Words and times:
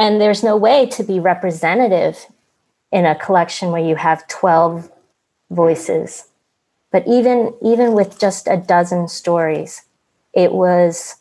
and 0.00 0.18
there's 0.18 0.42
no 0.42 0.56
way 0.56 0.86
to 0.86 1.04
be 1.04 1.20
representative 1.20 2.26
in 2.90 3.04
a 3.04 3.14
collection 3.14 3.70
where 3.70 3.84
you 3.84 3.96
have 3.96 4.26
12 4.28 4.90
voices. 5.50 6.26
But 6.90 7.06
even 7.06 7.54
even 7.62 7.92
with 7.92 8.18
just 8.18 8.48
a 8.48 8.56
dozen 8.56 9.06
stories 9.06 9.82
it 10.32 10.52
was 10.52 11.16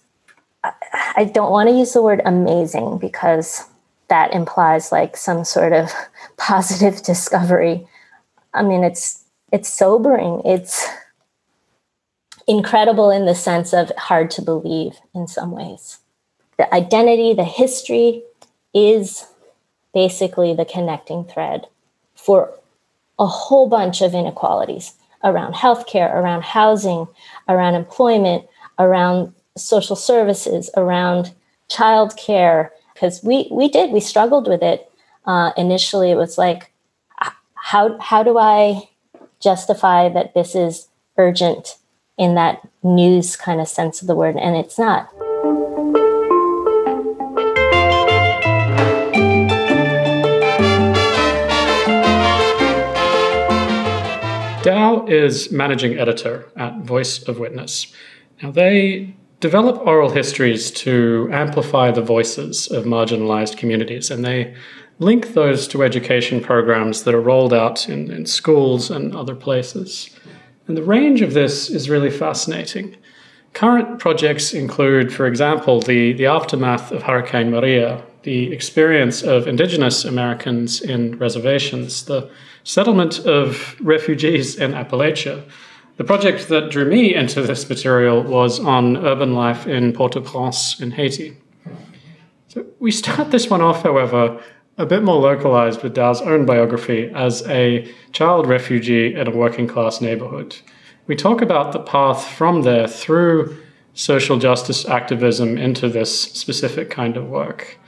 i 1.15 1.23
don't 1.34 1.52
want 1.52 1.70
to 1.70 1.75
use 1.75 1.93
the 1.93 2.02
word 2.02 2.21
amazing 2.25 2.97
because 2.97 3.65
that 4.09 4.34
implies 4.34 4.91
like 4.91 5.16
some 5.16 5.43
sort 5.46 5.71
of 5.71 5.91
positive 6.38 7.04
discovery. 7.04 7.88
I 8.54 8.64
mean 8.64 8.84
it's 8.84 9.23
it's 9.52 9.70
sobering. 9.70 10.41
It's 10.46 10.88
incredible 12.48 13.11
in 13.11 13.25
the 13.25 13.36
sense 13.36 13.73
of 13.73 13.91
hard 13.98 14.32
to 14.32 14.41
believe 14.41 14.93
in 15.14 15.27
some 15.27 15.52
ways. 15.52 16.00
The 16.57 16.73
identity 16.73 17.34
the 17.34 17.43
history 17.43 18.23
is 18.73 19.26
basically 19.94 20.54
the 20.54 20.66
connecting 20.66 21.23
thread 21.23 21.66
for 22.16 22.54
a 23.18 23.26
whole 23.26 23.68
bunch 23.68 24.02
of 24.02 24.14
inequalities 24.14 24.94
around 25.23 25.54
healthcare, 25.54 26.14
around 26.14 26.44
housing, 26.44 27.08
around 27.48 27.76
employment, 27.76 28.45
around 28.78 29.34
social 29.58 29.95
services, 29.95 30.70
around 30.78 31.34
childcare. 31.70 32.70
Because 32.94 33.23
we 33.23 33.48
we 33.52 33.70
did 33.70 33.92
we 33.92 34.00
struggled 34.00 34.48
with 34.48 34.62
it 34.62 34.90
uh, 35.26 35.52
initially. 35.58 36.12
It 36.12 36.16
was 36.16 36.38
like, 36.38 36.72
how 37.56 37.98
how 38.00 38.23
do 38.23 38.38
I 38.38 38.90
justify 39.42 40.09
that 40.09 40.34
this 40.34 40.56
is 40.56 40.88
urgent 41.17 41.78
in 42.17 42.36
that 42.36 42.67
news 42.84 43.36
kind 43.36 43.62
of 43.62 43.67
sense 43.67 44.02
of 44.02 44.08
the 44.08 44.16
word, 44.16 44.36
and 44.36 44.56
it's 44.56 44.78
not. 44.78 45.09
Dao 54.70 55.09
is 55.09 55.52
managing 55.52 55.98
editor 55.98 56.48
at 56.56 56.81
Voice 56.81 57.23
of 57.28 57.39
Witness. 57.39 57.92
Now, 58.44 58.52
they 58.52 59.16
develop 59.39 59.81
oral 59.84 60.11
histories 60.11 60.70
to 60.86 61.28
amplify 61.31 61.89
the 61.89 62.03
voices 62.03 62.67
of 62.67 62.86
marginalized 62.86 63.58
communities, 63.58 64.11
and 64.11 64.23
they 64.23 64.53
link 65.00 65.34
those 65.34 65.67
to 65.70 65.81
education 65.81 66.39
programs 66.39 67.02
that 67.03 67.16
are 67.16 67.22
rolled 67.22 67.52
out 67.52 67.89
in, 67.89 68.11
in 68.11 68.28
schools 68.28 68.92
and 68.92 69.16
other 69.16 69.34
places. 69.34 70.11
And 70.67 70.78
the 70.78 70.83
range 70.83 71.22
of 71.22 71.33
this 71.33 71.72
is 71.72 71.89
really 71.89 72.11
fascinating. 72.11 72.95
Current 73.54 73.98
projects 73.98 74.54
include, 74.54 75.11
for 75.11 75.26
example, 75.26 75.81
the, 75.81 76.14
the 76.14 76.28
aftermath 76.28 76.92
of 76.92 77.02
Hurricane 77.02 77.50
Maria, 77.50 78.04
the 78.23 78.52
experience 78.52 79.22
of 79.22 79.48
Indigenous 79.48 80.06
Americans 80.06 80.81
in 80.81 81.17
reservations, 81.17 82.06
the 82.06 82.30
settlement 82.64 83.20
of 83.20 83.76
refugees 83.81 84.56
in 84.58 84.73
Appalachia. 84.73 85.44
The 85.98 86.03
project 86.03 86.48
that 86.50 86.70
drew 86.70 86.86
me 86.86 87.14
into 87.14 87.42
this 87.42 87.67
material 87.70 88.22
was 88.23 88.59
on 88.59 88.98
urban 88.98 89.34
life 89.34 89.67
in 89.67 89.94
Port 89.94 90.16
au 90.16 90.22
Prince 90.22 90.80
in 90.80 90.92
Haiti. 90.92 91.38
So 92.48 92.66
we 92.80 92.92
start 92.92 93.31
this 93.31 93.50
one 93.50 93.61
off, 93.61 93.84
however, 93.84 94.42
a 94.78 94.86
bit 94.86 95.04
more 95.04 95.20
localized 95.20 95.83
with 95.83 95.94
Dao's 95.94 96.22
own 96.22 96.45
biography 96.45 97.11
as 97.14 97.45
a 97.48 97.92
child 98.14 98.48
refugee 98.48 99.14
in 99.14 99.28
a 99.28 99.36
working 99.36 99.67
class 99.67 100.00
neighborhood. 100.00 100.56
We 101.06 101.16
talk 101.16 101.42
about 101.42 101.73
the 101.73 101.80
path 101.80 102.26
from 102.26 102.61
there 102.61 102.88
through 102.88 103.58
social 103.94 104.38
justice 104.38 104.88
activism 104.88 105.58
into 105.58 105.89
this 105.89 106.22
specific 106.22 106.89
kind 106.89 107.17
of 107.17 107.28
work. 107.28 107.78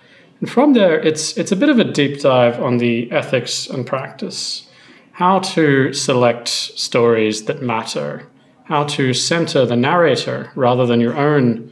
And 0.41 0.49
from 0.49 0.73
there, 0.73 0.99
it's, 0.99 1.37
it's 1.37 1.51
a 1.51 1.55
bit 1.55 1.69
of 1.69 1.77
a 1.79 1.83
deep 1.83 2.19
dive 2.19 2.59
on 2.59 2.77
the 2.77 3.11
ethics 3.11 3.67
and 3.67 3.85
practice, 3.85 4.67
how 5.13 5.39
to 5.39 5.93
select 5.93 6.47
stories 6.49 7.45
that 7.45 7.61
matter, 7.61 8.27
how 8.65 8.85
to 8.85 9.13
center 9.13 9.67
the 9.67 9.75
narrator 9.75 10.51
rather 10.55 10.87
than 10.87 10.99
your 10.99 11.15
own 11.15 11.71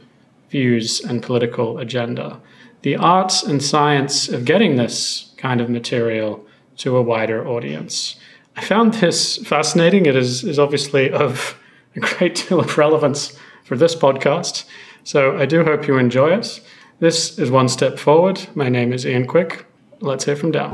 views 0.50 1.00
and 1.00 1.20
political 1.20 1.78
agenda, 1.78 2.40
the 2.82 2.94
arts 2.94 3.42
and 3.42 3.60
science 3.60 4.28
of 4.28 4.44
getting 4.44 4.76
this 4.76 5.32
kind 5.36 5.60
of 5.60 5.68
material 5.68 6.46
to 6.76 6.96
a 6.96 7.02
wider 7.02 7.46
audience. 7.46 8.16
I 8.56 8.62
found 8.62 8.94
this 8.94 9.36
fascinating. 9.38 10.06
It 10.06 10.14
is, 10.14 10.44
is 10.44 10.60
obviously 10.60 11.10
of 11.10 11.58
a 11.96 12.00
great 12.00 12.46
deal 12.48 12.60
of 12.60 12.78
relevance 12.78 13.36
for 13.64 13.76
this 13.76 13.96
podcast. 13.96 14.64
So 15.02 15.36
I 15.36 15.46
do 15.46 15.64
hope 15.64 15.88
you 15.88 15.98
enjoy 15.98 16.34
it. 16.34 16.60
This 17.00 17.38
is 17.38 17.50
One 17.50 17.70
Step 17.70 17.98
Forward. 17.98 18.46
My 18.54 18.68
name 18.68 18.92
is 18.92 19.06
Ian 19.06 19.26
Quick. 19.26 19.64
Let's 20.00 20.26
hear 20.26 20.36
from 20.36 20.52
Dao. 20.52 20.70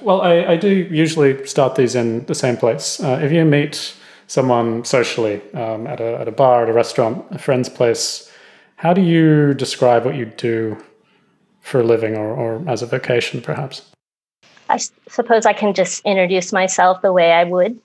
Well, 0.00 0.20
I, 0.20 0.44
I, 0.52 0.56
do 0.56 0.68
usually 0.68 1.44
start 1.44 1.74
these 1.74 1.96
in 1.96 2.24
the 2.26 2.36
same 2.36 2.56
place. 2.56 3.00
Uh, 3.00 3.18
if 3.20 3.32
you 3.32 3.44
meet 3.44 3.96
someone 4.28 4.84
socially 4.84 5.42
um, 5.54 5.88
at, 5.88 6.00
a, 6.00 6.20
at 6.20 6.28
a 6.28 6.32
bar, 6.32 6.62
at 6.62 6.68
a 6.68 6.72
restaurant, 6.72 7.26
a 7.32 7.38
friend's 7.38 7.68
place, 7.68 8.30
how 8.76 8.92
do 8.92 9.00
you 9.00 9.54
describe 9.54 10.04
what 10.04 10.14
you 10.14 10.26
do 10.26 10.80
for 11.62 11.80
a 11.80 11.84
living 11.84 12.16
or, 12.16 12.32
or 12.32 12.62
as 12.68 12.80
a 12.80 12.86
vocation, 12.86 13.40
perhaps? 13.40 13.90
I 14.68 14.78
suppose 15.08 15.46
I 15.46 15.52
can 15.52 15.74
just 15.74 16.00
introduce 16.04 16.52
myself 16.52 17.02
the 17.02 17.12
way 17.12 17.32
I 17.32 17.42
would. 17.42 17.80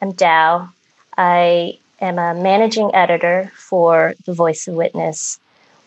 I'm 0.00 0.12
Dao. 0.12 0.70
I 1.16 1.78
am 2.00 2.18
a 2.18 2.34
managing 2.34 2.94
editor 2.94 3.50
for 3.56 4.14
the 4.26 4.32
Voice 4.32 4.66
of 4.68 4.74
Witness 4.74 5.38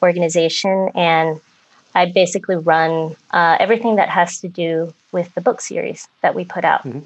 organization, 0.01 0.89
and 0.95 1.39
I 1.95 2.11
basically 2.11 2.55
run 2.55 3.15
uh, 3.31 3.57
everything 3.59 3.95
that 3.95 4.09
has 4.09 4.39
to 4.41 4.47
do 4.47 4.93
with 5.11 5.33
the 5.33 5.41
book 5.41 5.61
series 5.61 6.07
that 6.21 6.35
we 6.35 6.45
put 6.45 6.63
out. 6.63 6.83
Mm-hmm. 6.83 6.99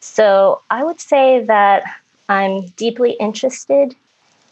So 0.00 0.62
I 0.70 0.84
would 0.84 1.00
say 1.00 1.44
that 1.44 1.84
I'm 2.28 2.68
deeply 2.76 3.12
interested 3.12 3.94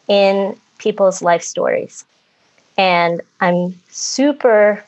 in 0.09 0.57
people's 0.79 1.23
life 1.23 1.43
stories. 1.43 2.05
And 2.77 3.21
I'm 3.41 3.79
super 3.91 4.85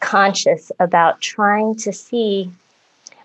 conscious 0.00 0.70
about 0.78 1.20
trying 1.20 1.74
to 1.76 1.92
see 1.92 2.50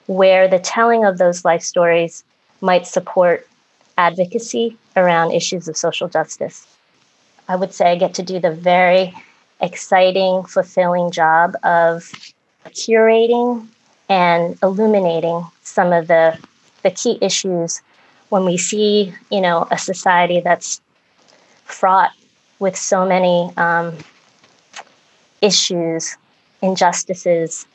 where 0.07 0.47
the 0.47 0.59
telling 0.59 1.05
of 1.05 1.17
those 1.17 1.45
life 1.45 1.61
stories 1.61 2.23
might 2.59 2.87
support 2.87 3.47
advocacy 3.97 4.77
around 4.95 5.31
issues 5.31 5.67
of 5.67 5.77
social 5.77 6.07
justice. 6.07 6.67
I 7.47 7.55
would 7.55 7.73
say 7.73 7.91
I 7.91 7.95
get 7.97 8.13
to 8.15 8.23
do 8.23 8.39
the 8.39 8.51
very 8.51 9.13
exciting, 9.59 10.43
fulfilling 10.43 11.11
job 11.11 11.55
of 11.63 12.11
curating 12.67 13.67
and 14.09 14.57
illuminating 14.63 15.45
some 15.63 15.93
of 15.93 16.07
the, 16.07 16.37
the 16.83 16.91
key 16.91 17.17
issues 17.21 17.81
when 18.29 18.45
we 18.45 18.57
see, 18.57 19.13
you 19.29 19.41
know, 19.41 19.67
a 19.71 19.77
society 19.77 20.39
that's 20.39 20.81
fraught 21.65 22.11
with 22.59 22.75
so 22.75 23.05
many 23.05 23.51
um, 23.57 23.97
issues, 25.41 26.15
injustices, 26.61 27.65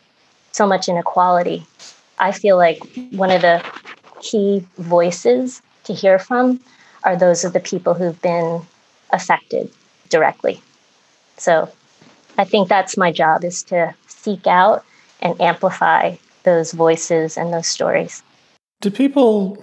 so 0.52 0.66
much 0.66 0.88
inequality. 0.88 1.66
I 2.18 2.32
feel 2.32 2.56
like 2.56 2.80
one 3.10 3.30
of 3.30 3.42
the 3.42 3.62
key 4.20 4.64
voices 4.78 5.60
to 5.86 5.94
hear 5.94 6.18
from 6.18 6.60
are 7.04 7.16
those 7.16 7.44
of 7.44 7.52
the 7.52 7.60
people 7.60 7.94
who've 7.94 8.20
been 8.20 8.62
affected 9.10 9.70
directly. 10.08 10.60
So 11.36 11.70
I 12.38 12.44
think 12.44 12.68
that's 12.68 12.96
my 12.96 13.12
job 13.12 13.44
is 13.44 13.62
to 13.64 13.94
seek 14.06 14.46
out 14.46 14.84
and 15.20 15.40
amplify 15.40 16.16
those 16.42 16.72
voices 16.72 17.36
and 17.36 17.52
those 17.52 17.66
stories. 17.66 18.22
Do 18.80 18.90
people 18.90 19.62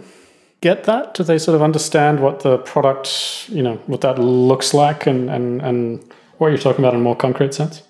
get 0.61 0.85
that? 0.85 1.13
Do 1.13 1.23
they 1.23 1.37
sort 1.37 1.55
of 1.55 1.61
understand 1.61 2.19
what 2.19 2.39
the 2.39 2.57
product, 2.59 3.49
you 3.49 3.61
know, 3.61 3.75
what 3.87 4.01
that 4.01 4.17
looks 4.17 4.73
like 4.73 5.05
and, 5.05 5.29
and, 5.29 5.61
and 5.61 6.03
what 6.37 6.49
you're 6.49 6.57
talking 6.57 6.83
about 6.83 6.93
in 6.93 7.01
a 7.01 7.03
more 7.03 7.15
concrete 7.15 7.53
sense? 7.53 7.83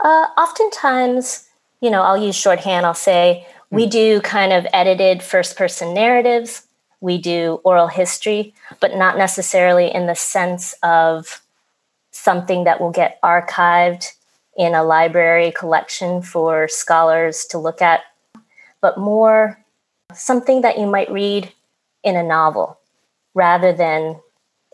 Uh, 0.00 0.26
oftentimes, 0.36 1.48
you 1.80 1.90
know, 1.90 2.02
I'll 2.02 2.16
use 2.16 2.36
shorthand. 2.36 2.86
I'll 2.86 2.94
say 2.94 3.46
we 3.70 3.84
hmm. 3.84 3.90
do 3.90 4.20
kind 4.20 4.52
of 4.52 4.66
edited 4.72 5.22
first 5.22 5.56
person 5.56 5.94
narratives 5.94 6.66
we 7.00 7.18
do 7.18 7.60
oral 7.64 7.88
history, 7.88 8.54
but 8.80 8.96
not 8.96 9.18
necessarily 9.18 9.92
in 9.92 10.06
the 10.06 10.14
sense 10.14 10.74
of 10.82 11.42
something 12.10 12.64
that 12.64 12.80
will 12.80 12.90
get 12.90 13.20
archived 13.22 14.12
in 14.56 14.74
a 14.74 14.84
library 14.84 15.52
collection 15.52 16.22
for 16.22 16.68
scholars 16.68 17.44
to 17.46 17.58
look 17.58 17.82
at, 17.82 18.02
but 18.80 18.96
more 18.96 19.58
something 20.12 20.60
that 20.62 20.78
you 20.78 20.86
might 20.86 21.10
read 21.10 21.52
in 22.02 22.16
a 22.16 22.22
novel 22.22 22.78
rather 23.34 23.72
than 23.72 24.20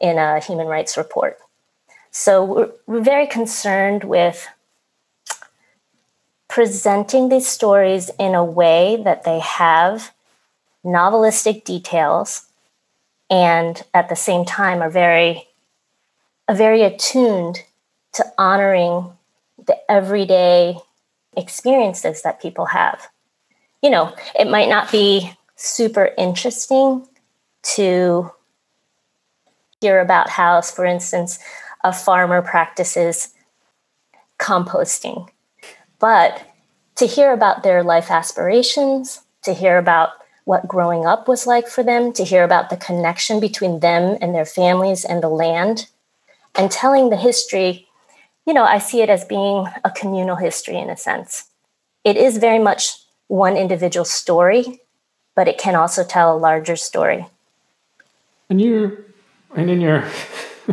in 0.01 0.19
a 0.19 0.41
human 0.41 0.67
rights 0.67 0.97
report. 0.97 1.39
So 2.11 2.73
we're, 2.87 3.01
very 3.01 3.27
concerned 3.27 4.05
with 4.05 4.49
presenting 6.49 7.29
these 7.29 7.47
stories 7.47 8.11
in 8.19 8.35
a 8.35 8.45
way 8.45 9.01
that 9.05 9.23
they 9.25 9.39
have 9.39 10.13
novelistic 10.85 11.65
details 11.65 12.47
and 13.29 13.83
at 13.95 14.09
the 14.09 14.17
same 14.17 14.45
time 14.45 14.83
are 14.83 14.91
very 14.91 15.47
are 16.49 16.55
very 16.55 16.83
attuned 16.83 17.59
to 18.13 18.25
honoring 18.37 19.13
the 19.67 19.77
everyday 19.89 20.77
experiences 21.37 22.23
that 22.23 22.43
people 22.43 22.67
have. 22.67 23.09
You 23.83 23.91
know, 23.91 24.15
it 24.39 24.51
might 24.51 24.69
not 24.69 24.91
be 24.91 25.33
super 25.55 26.11
interesting 26.19 27.07
to 27.63 28.33
hear 29.81 30.01
about 30.01 30.29
how, 30.29 30.61
for 30.61 30.85
instance, 30.85 31.39
a 31.85 31.93
farmer 31.93 32.43
practices 32.43 33.33
composting, 34.39 35.29
but 35.99 36.43
to 36.97 37.07
hear 37.07 37.33
about 37.33 37.63
their 37.63 37.83
life 37.83 38.11
aspirations, 38.11 39.23
to 39.43 39.55
hear 39.55 39.79
about 39.79 40.11
what 40.51 40.67
growing 40.67 41.07
up 41.07 41.29
was 41.29 41.47
like 41.47 41.69
for 41.69 41.85
them, 41.85 42.13
to 42.13 42.25
hear 42.25 42.43
about 42.43 42.71
the 42.71 42.77
connection 42.77 43.39
between 43.39 43.79
them 43.79 44.19
and 44.21 44.35
their 44.35 44.45
families 44.45 45.05
and 45.05 45.23
the 45.23 45.29
land, 45.29 45.87
and 46.57 46.73
telling 46.73 47.09
the 47.09 47.17
history, 47.17 47.87
you 48.45 48.53
know, 48.53 48.65
I 48.65 48.79
see 48.79 49.01
it 49.01 49.09
as 49.09 49.25
being 49.25 49.69
a 49.85 49.93
communal 49.93 50.35
history 50.35 50.77
in 50.77 50.91
a 50.91 50.97
sense. 50.97 51.45
It 52.03 52.17
is 52.17 52.39
very 52.39 52.59
much 52.59 52.97
one 53.29 53.57
individual 53.57 54.05
story, 54.05 54.81
but 55.37 55.47
it 55.47 55.57
can 55.57 55.77
also 55.77 56.03
tell 56.03 56.35
a 56.35 56.43
larger 56.49 56.75
story. 56.75 57.27
And 58.49 58.61
you, 58.61 59.05
and 59.55 59.71
in 59.71 59.81
your 59.81 60.03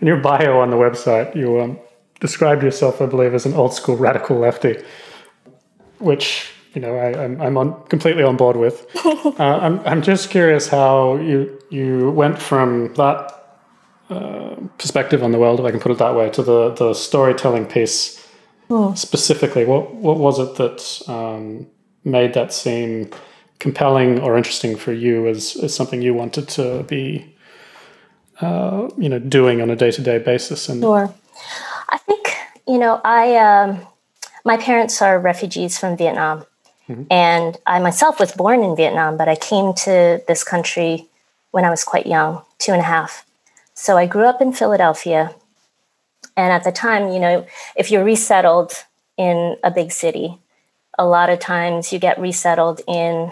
in 0.00 0.06
your 0.06 0.18
bio 0.18 0.60
on 0.60 0.70
the 0.70 0.76
website, 0.76 1.34
you 1.34 1.60
um, 1.60 1.80
described 2.20 2.62
yourself, 2.62 3.02
I 3.02 3.06
believe, 3.06 3.34
as 3.34 3.44
an 3.44 3.54
old 3.54 3.74
school 3.74 3.96
radical 3.96 4.38
lefty, 4.38 4.76
which 5.98 6.52
you 6.74 6.80
know 6.80 6.96
I, 6.96 7.10
am 7.10 7.20
I'm, 7.20 7.42
I'm 7.42 7.58
on 7.58 7.82
completely 7.88 8.22
on 8.22 8.36
board 8.36 8.56
with. 8.56 8.86
uh, 9.04 9.32
I'm 9.38 9.80
I'm 9.80 10.02
just 10.02 10.30
curious 10.30 10.68
how 10.68 11.16
you 11.16 11.58
you 11.70 12.10
went 12.10 12.40
from 12.40 12.94
that 12.94 13.58
uh, 14.08 14.56
perspective 14.78 15.22
on 15.22 15.32
the 15.32 15.38
world, 15.38 15.60
if 15.60 15.66
I 15.66 15.70
can 15.70 15.80
put 15.80 15.92
it 15.92 15.98
that 15.98 16.14
way, 16.14 16.30
to 16.30 16.42
the 16.42 16.70
the 16.70 16.94
storytelling 16.94 17.66
piece 17.66 18.26
oh. 18.68 18.94
specifically. 18.94 19.64
What 19.64 19.94
what 19.94 20.18
was 20.18 20.38
it 20.38 20.56
that 20.56 21.02
um, 21.08 21.66
made 22.04 22.34
that 22.34 22.52
seem 22.52 23.10
compelling 23.60 24.18
or 24.20 24.36
interesting 24.36 24.74
for 24.74 24.92
you 24.92 25.28
as, 25.28 25.54
as 25.56 25.74
something 25.74 26.02
you 26.02 26.14
wanted 26.14 26.48
to 26.48 26.82
be 26.84 27.36
uh, 28.40 28.88
you 28.96 29.08
know 29.08 29.18
doing 29.18 29.60
on 29.60 29.70
a 29.70 29.76
day-to-day 29.76 30.18
basis 30.18 30.68
and 30.68 30.82
sure 30.82 31.14
i 31.90 31.98
think 31.98 32.34
you 32.66 32.78
know 32.78 33.00
i 33.04 33.36
um, 33.36 33.86
my 34.46 34.56
parents 34.56 35.02
are 35.02 35.20
refugees 35.20 35.78
from 35.78 35.94
vietnam 35.94 36.42
mm-hmm. 36.90 37.04
and 37.10 37.58
i 37.66 37.78
myself 37.78 38.18
was 38.18 38.32
born 38.32 38.62
in 38.62 38.74
vietnam 38.76 39.16
but 39.16 39.28
i 39.28 39.36
came 39.36 39.72
to 39.72 40.22
this 40.28 40.42
country 40.44 41.06
when 41.52 41.64
i 41.64 41.70
was 41.70 41.84
quite 41.84 42.06
young 42.06 42.42
two 42.58 42.72
and 42.72 42.80
a 42.80 42.84
half 42.84 43.24
so 43.74 43.96
i 43.96 44.06
grew 44.06 44.24
up 44.24 44.40
in 44.40 44.52
philadelphia 44.52 45.34
and 46.36 46.52
at 46.52 46.64
the 46.64 46.72
time 46.72 47.12
you 47.12 47.20
know 47.20 47.46
if 47.76 47.90
you're 47.90 48.04
resettled 48.04 48.72
in 49.16 49.56
a 49.62 49.70
big 49.70 49.92
city 49.92 50.38
a 50.98 51.06
lot 51.06 51.30
of 51.30 51.38
times 51.38 51.92
you 51.92 51.98
get 51.98 52.18
resettled 52.18 52.80
in 52.86 53.30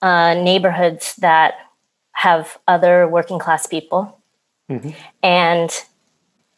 uh, 0.00 0.34
neighborhoods 0.34 1.14
that 1.16 1.54
have 2.12 2.58
other 2.66 3.06
working 3.06 3.38
class 3.38 3.66
people 3.66 4.18
Mm-hmm. 4.70 4.90
And 5.22 5.70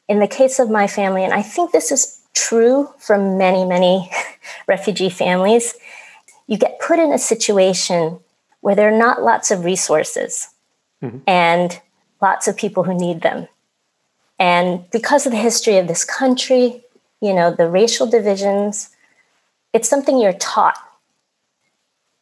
in 0.08 0.18
the 0.18 0.26
case 0.26 0.58
of 0.58 0.70
my 0.70 0.86
family, 0.86 1.24
and 1.24 1.32
I 1.32 1.42
think 1.42 1.72
this 1.72 1.92
is 1.92 2.20
true 2.34 2.88
for 2.98 3.16
many, 3.16 3.64
many 3.64 4.10
refugee 4.66 5.10
families, 5.10 5.74
you 6.50 6.58
get 6.58 6.80
put 6.80 6.98
in 6.98 7.12
a 7.12 7.18
situation 7.18 8.18
where 8.60 8.74
there 8.74 8.92
are 8.92 8.98
not 8.98 9.22
lots 9.22 9.52
of 9.52 9.64
resources 9.64 10.48
mm-hmm. 11.00 11.18
and 11.26 11.80
lots 12.20 12.48
of 12.48 12.56
people 12.56 12.82
who 12.82 12.92
need 12.92 13.22
them. 13.22 13.46
And 14.38 14.90
because 14.90 15.26
of 15.26 15.32
the 15.32 15.38
history 15.38 15.78
of 15.78 15.86
this 15.86 16.04
country, 16.04 16.82
you 17.20 17.32
know, 17.32 17.52
the 17.52 17.68
racial 17.68 18.06
divisions, 18.06 18.90
it's 19.72 19.88
something 19.88 20.18
you're 20.18 20.32
taught. 20.32 20.76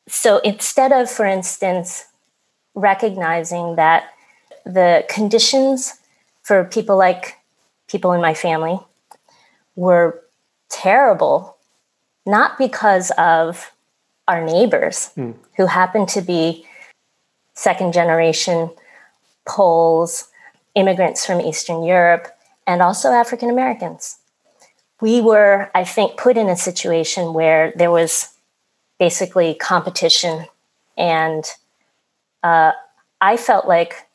So 0.08 0.38
instead 0.40 0.92
of, 0.92 1.10
for 1.10 1.24
instance, 1.24 2.04
recognizing 2.74 3.76
that 3.76 4.10
the 4.64 5.06
conditions 5.08 5.94
for 6.42 6.64
people 6.64 6.98
like 6.98 7.38
people 7.86 8.12
in 8.12 8.20
my 8.20 8.34
family 8.34 8.78
were 9.74 10.22
terrible, 10.68 11.56
not 12.26 12.58
because 12.58 13.10
of 13.16 13.72
our 14.28 14.44
neighbors 14.44 15.10
mm. 15.16 15.34
who 15.56 15.66
happen 15.66 16.06
to 16.06 16.20
be 16.20 16.64
second 17.54 17.92
generation 17.92 18.70
Poles, 19.48 20.28
immigrants 20.74 21.24
from 21.24 21.40
Eastern 21.40 21.82
Europe, 21.82 22.28
and 22.66 22.82
also 22.82 23.10
African 23.10 23.48
Americans. 23.50 24.18
We 25.00 25.20
were, 25.20 25.70
I 25.74 25.84
think, 25.84 26.18
put 26.18 26.36
in 26.36 26.48
a 26.48 26.56
situation 26.56 27.32
where 27.32 27.72
there 27.74 27.90
was 27.90 28.28
basically 28.98 29.54
competition, 29.54 30.44
and 30.98 31.44
uh, 32.42 32.72
I 33.20 33.36
felt 33.38 33.66
like 33.66 34.06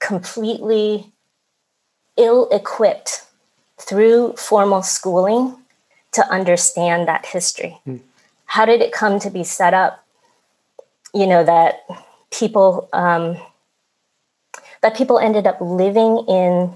completely 0.00 1.12
ill 2.16 2.48
equipped 2.50 3.26
through 3.78 4.32
formal 4.36 4.82
schooling 4.82 5.56
to 6.12 6.26
understand 6.30 7.08
that 7.08 7.26
history. 7.26 7.78
Mm. 7.86 8.00
How 8.46 8.64
did 8.64 8.80
it 8.80 8.92
come 8.92 9.18
to 9.20 9.30
be 9.30 9.44
set 9.44 9.74
up? 9.74 10.04
You 11.12 11.26
know, 11.26 11.44
that 11.44 11.80
people 12.30 12.88
um, 12.92 13.36
that 14.82 14.96
people 14.96 15.18
ended 15.18 15.46
up 15.46 15.60
living 15.60 16.24
in 16.28 16.74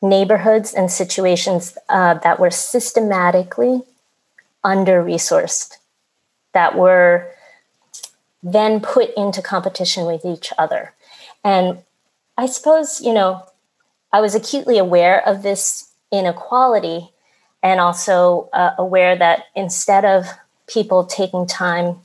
neighborhoods 0.00 0.72
and 0.72 0.90
situations 0.90 1.76
uh, 1.88 2.14
that 2.14 2.38
were 2.38 2.50
systematically 2.50 3.82
under 4.64 5.02
resourced, 5.02 5.76
that 6.54 6.76
were 6.76 7.30
then 8.42 8.80
put 8.80 9.10
into 9.16 9.42
competition 9.42 10.06
with 10.06 10.24
each 10.24 10.52
other. 10.56 10.94
And 11.44 11.78
I 12.36 12.46
suppose, 12.46 13.00
you 13.00 13.12
know, 13.12 13.44
I 14.12 14.20
was 14.20 14.34
acutely 14.34 14.78
aware 14.78 15.26
of 15.26 15.42
this 15.42 15.90
inequality 16.12 17.10
and 17.68 17.80
also 17.80 18.48
uh, 18.54 18.70
aware 18.78 19.14
that 19.14 19.44
instead 19.54 20.02
of 20.06 20.24
people 20.66 21.04
taking 21.04 21.46
time 21.46 21.96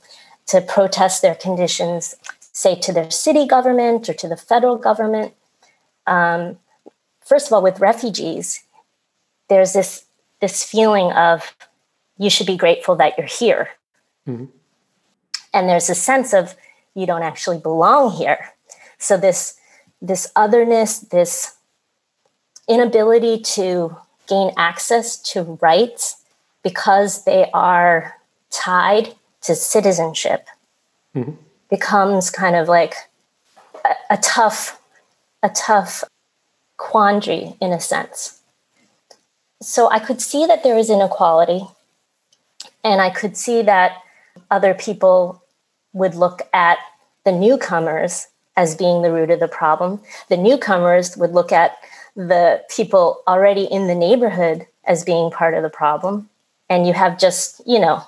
to 0.44 0.60
protest 0.60 1.22
their 1.22 1.34
conditions, 1.34 2.16
say 2.52 2.74
to 2.74 2.92
their 2.92 3.10
city 3.10 3.46
government 3.46 4.06
or 4.10 4.12
to 4.12 4.28
the 4.28 4.36
federal 4.36 4.76
government, 4.76 5.32
um, 6.06 6.58
first 7.24 7.46
of 7.46 7.54
all, 7.54 7.62
with 7.62 7.80
refugees, 7.80 8.62
there's 9.48 9.72
this 9.72 10.04
this 10.42 10.62
feeling 10.62 11.10
of 11.12 11.56
you 12.18 12.28
should 12.28 12.46
be 12.46 12.58
grateful 12.58 12.94
that 12.96 13.16
you're 13.16 13.26
here, 13.26 13.70
mm-hmm. 14.28 14.44
and 15.54 15.68
there's 15.68 15.88
a 15.88 15.94
sense 15.94 16.34
of 16.34 16.54
you 16.94 17.06
don't 17.06 17.22
actually 17.22 17.58
belong 17.58 18.12
here. 18.12 18.52
So 18.98 19.16
this 19.16 19.58
this 20.02 20.30
otherness, 20.36 20.98
this 20.98 21.56
inability 22.68 23.40
to 23.56 23.96
gain 24.26 24.52
access 24.56 25.16
to 25.16 25.58
rights 25.60 26.22
because 26.62 27.24
they 27.24 27.50
are 27.52 28.16
tied 28.50 29.14
to 29.42 29.54
citizenship 29.54 30.46
mm-hmm. 31.14 31.32
becomes 31.68 32.30
kind 32.30 32.56
of 32.56 32.68
like 32.68 32.94
a, 33.84 34.14
a 34.14 34.16
tough 34.18 34.80
a 35.42 35.48
tough 35.50 36.04
quandary 36.76 37.56
in 37.60 37.72
a 37.72 37.80
sense 37.80 38.40
so 39.60 39.90
i 39.90 39.98
could 39.98 40.20
see 40.20 40.46
that 40.46 40.62
there 40.62 40.78
is 40.78 40.88
inequality 40.88 41.62
and 42.82 43.00
i 43.00 43.10
could 43.10 43.36
see 43.36 43.62
that 43.62 43.98
other 44.50 44.74
people 44.74 45.42
would 45.92 46.14
look 46.14 46.42
at 46.52 46.78
the 47.24 47.32
newcomers 47.32 48.28
as 48.56 48.76
being 48.76 49.02
the 49.02 49.12
root 49.12 49.30
of 49.30 49.40
the 49.40 49.48
problem. 49.48 50.00
The 50.28 50.36
newcomers 50.36 51.16
would 51.16 51.32
look 51.32 51.52
at 51.52 51.76
the 52.16 52.62
people 52.68 53.22
already 53.26 53.64
in 53.64 53.86
the 53.86 53.94
neighborhood 53.94 54.66
as 54.84 55.04
being 55.04 55.30
part 55.30 55.54
of 55.54 55.62
the 55.62 55.70
problem. 55.70 56.28
And 56.68 56.86
you 56.86 56.92
have 56.92 57.18
just, 57.18 57.60
you 57.66 57.78
know, 57.78 58.02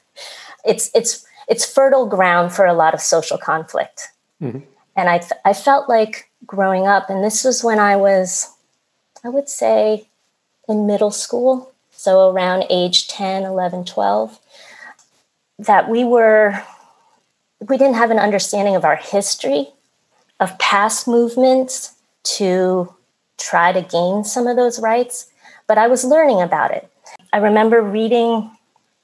it's 0.64 0.90
it's 0.94 1.26
it's 1.48 1.64
fertile 1.64 2.06
ground 2.06 2.52
for 2.52 2.66
a 2.66 2.74
lot 2.74 2.94
of 2.94 3.00
social 3.00 3.38
conflict. 3.38 4.08
Mm-hmm. 4.42 4.60
And 4.96 5.08
I 5.08 5.26
I 5.44 5.52
felt 5.52 5.88
like 5.88 6.30
growing 6.46 6.86
up, 6.86 7.10
and 7.10 7.24
this 7.24 7.44
was 7.44 7.64
when 7.64 7.78
I 7.78 7.96
was, 7.96 8.54
I 9.24 9.28
would 9.28 9.48
say, 9.48 10.08
in 10.68 10.86
middle 10.86 11.10
school, 11.10 11.72
so 11.90 12.30
around 12.30 12.64
age 12.70 13.08
10, 13.08 13.44
11, 13.44 13.84
12, 13.84 14.38
that 15.58 15.88
we 15.88 16.04
were 16.04 16.62
we 17.60 17.76
didn't 17.76 17.96
have 17.96 18.10
an 18.10 18.18
understanding 18.18 18.76
of 18.76 18.84
our 18.84 18.96
history 18.96 19.68
of 20.38 20.56
past 20.58 21.08
movements 21.08 21.94
to 22.22 22.94
try 23.38 23.72
to 23.72 23.82
gain 23.82 24.24
some 24.24 24.46
of 24.46 24.56
those 24.56 24.80
rights, 24.80 25.30
but 25.66 25.78
I 25.78 25.88
was 25.88 26.04
learning 26.04 26.42
about 26.42 26.70
it. 26.72 26.90
I 27.32 27.38
remember 27.38 27.80
reading, 27.80 28.50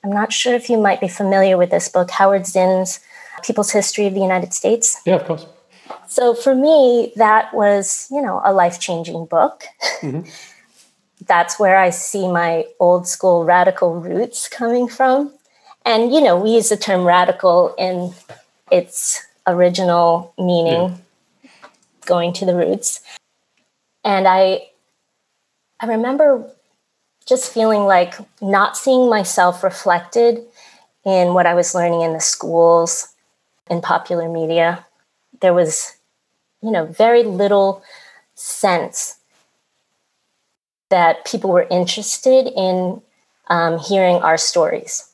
I'm 0.03 0.12
not 0.12 0.33
sure 0.33 0.55
if 0.55 0.69
you 0.69 0.79
might 0.79 1.00
be 1.00 1.09
familiar 1.09 1.57
with 1.57 1.71
this 1.71 1.88
book, 1.88 2.11
Howard 2.11 2.47
Zinn's 2.47 3.00
People's 3.43 3.71
History 3.71 4.07
of 4.07 4.14
the 4.14 4.21
United 4.21 4.53
States. 4.53 5.00
Yeah, 5.07 5.17
of 5.17 5.25
course. 5.25 5.47
So 6.07 6.35
for 6.35 6.55
me, 6.55 7.12
that 7.17 7.53
was, 7.55 8.09
you 8.11 8.23
know, 8.23 8.41
a 8.45 8.53
life 8.53 8.81
changing 8.81 9.26
book. 9.26 9.64
Mm-hmm. 10.00 10.29
That's 11.26 11.59
where 11.59 11.79
I 11.79 11.91
see 11.91 12.31
my 12.31 12.67
old 12.81 13.09
school 13.09 13.45
radical 13.45 13.99
roots 13.99 14.49
coming 14.49 14.88
from. 14.88 15.33
And, 15.87 16.12
you 16.12 16.21
know, 16.21 16.38
we 16.38 16.50
use 16.50 16.69
the 16.69 16.76
term 16.76 17.05
radical 17.05 17.75
in 17.79 18.12
its 18.71 19.23
original 19.47 20.35
meaning, 20.38 20.99
yeah. 21.43 21.50
going 22.07 22.33
to 22.35 22.47
the 22.47 22.55
roots. 22.55 23.00
And 24.05 24.29
I, 24.29 24.69
I 25.81 25.87
remember 25.87 26.51
just 27.27 27.53
feeling 27.53 27.85
like 27.85 28.15
not 28.43 28.77
seeing 28.77 29.09
myself 29.09 29.65
reflected 29.65 30.45
in 31.05 31.35
what 31.35 31.47
I 31.47 31.55
was 31.55 31.75
learning 31.75 32.03
in 32.03 32.13
the 32.13 32.21
schools, 32.21 33.15
in 33.71 33.81
popular 33.81 34.29
media. 34.29 34.87
There 35.41 35.55
was, 35.55 35.97
you 36.63 36.71
know, 36.71 36.87
very 36.87 37.23
little 37.23 37.83
sense 38.35 39.19
that 40.91 41.25
people 41.25 41.51
were 41.51 41.67
interested 41.71 42.47
in 42.55 43.01
um, 43.49 43.79
hearing 43.79 44.17
our 44.17 44.37
stories. 44.37 45.11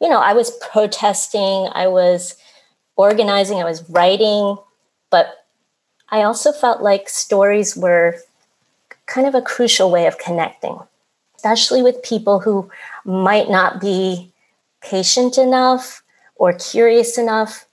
You 0.00 0.08
know, 0.08 0.18
I 0.18 0.32
was 0.32 0.50
protesting, 0.60 1.68
I 1.72 1.86
was 1.86 2.36
organizing, 2.96 3.58
I 3.58 3.64
was 3.64 3.88
writing, 3.88 4.56
but 5.10 5.41
I 6.12 6.22
also 6.22 6.52
felt 6.52 6.82
like 6.82 7.08
stories 7.08 7.74
were 7.74 8.16
kind 9.06 9.26
of 9.26 9.34
a 9.34 9.40
crucial 9.40 9.90
way 9.90 10.06
of 10.06 10.18
connecting, 10.18 10.78
especially 11.36 11.82
with 11.82 12.02
people 12.02 12.38
who 12.38 12.70
might 13.06 13.48
not 13.48 13.80
be 13.80 14.30
patient 14.82 15.38
enough 15.38 16.02
or 16.36 16.52
curious 16.52 17.16
enough 17.16 17.66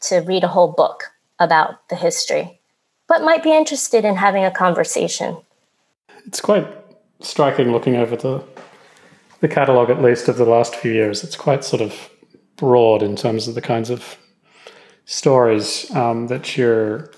to 0.00 0.18
read 0.18 0.44
a 0.44 0.48
whole 0.48 0.72
book 0.72 1.04
about 1.38 1.88
the 1.88 1.96
history, 1.96 2.60
but 3.08 3.22
might 3.22 3.42
be 3.42 3.56
interested 3.56 4.04
in 4.04 4.16
having 4.16 4.44
a 4.44 4.50
conversation. 4.50 5.38
It's 6.26 6.42
quite 6.42 6.68
striking 7.20 7.72
looking 7.72 7.96
over 7.96 8.14
the 8.14 8.44
the 9.40 9.48
catalog 9.48 9.88
at 9.88 10.02
least 10.02 10.28
of 10.28 10.36
the 10.36 10.44
last 10.44 10.74
few 10.74 10.92
years. 10.92 11.22
It's 11.22 11.36
quite 11.36 11.64
sort 11.64 11.80
of 11.80 12.10
broad 12.56 13.04
in 13.04 13.14
terms 13.14 13.46
of 13.46 13.54
the 13.54 13.60
kinds 13.60 13.88
of 13.88 14.18
stories 15.04 15.88
um, 15.94 16.26
that 16.26 16.56
you're 16.56 17.08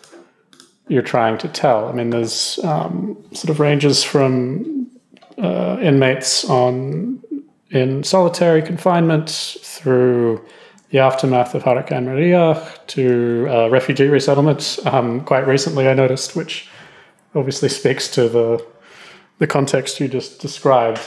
you're 0.90 1.02
trying 1.02 1.38
to 1.38 1.48
tell. 1.48 1.88
I 1.88 1.92
mean, 1.92 2.10
there's 2.10 2.58
um, 2.64 3.16
sort 3.32 3.48
of 3.50 3.60
ranges 3.60 4.02
from 4.02 4.90
uh, 5.38 5.78
inmates 5.80 6.44
on 6.50 7.22
in 7.70 8.02
solitary 8.02 8.60
confinement 8.60 9.30
through 9.62 10.44
the 10.90 10.98
aftermath 10.98 11.54
of 11.54 11.62
Hurricane 11.62 12.06
Maria 12.06 12.60
to 12.88 13.46
uh, 13.48 13.68
refugee 13.70 14.08
resettlement. 14.08 14.80
Um, 14.84 15.20
quite 15.24 15.46
recently, 15.46 15.86
I 15.86 15.94
noticed, 15.94 16.34
which 16.34 16.68
obviously 17.36 17.68
speaks 17.68 18.08
to 18.08 18.28
the 18.28 18.66
the 19.38 19.46
context 19.46 20.00
you 20.00 20.08
just 20.08 20.40
described. 20.40 21.00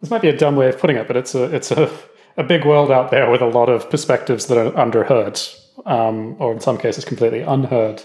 This 0.00 0.10
might 0.10 0.22
be 0.22 0.28
a 0.28 0.36
dumb 0.36 0.56
way 0.56 0.68
of 0.68 0.78
putting 0.78 0.96
it, 0.96 1.06
but 1.06 1.16
it's 1.16 1.36
a 1.36 1.44
it's 1.54 1.70
a, 1.70 1.88
a 2.36 2.42
big 2.42 2.66
world 2.66 2.90
out 2.90 3.12
there 3.12 3.30
with 3.30 3.42
a 3.42 3.46
lot 3.46 3.68
of 3.68 3.88
perspectives 3.88 4.46
that 4.46 4.58
are 4.58 4.72
underheard, 4.72 5.38
um, 5.86 6.34
or 6.40 6.52
in 6.52 6.58
some 6.58 6.78
cases 6.78 7.04
completely 7.04 7.42
unheard. 7.42 8.02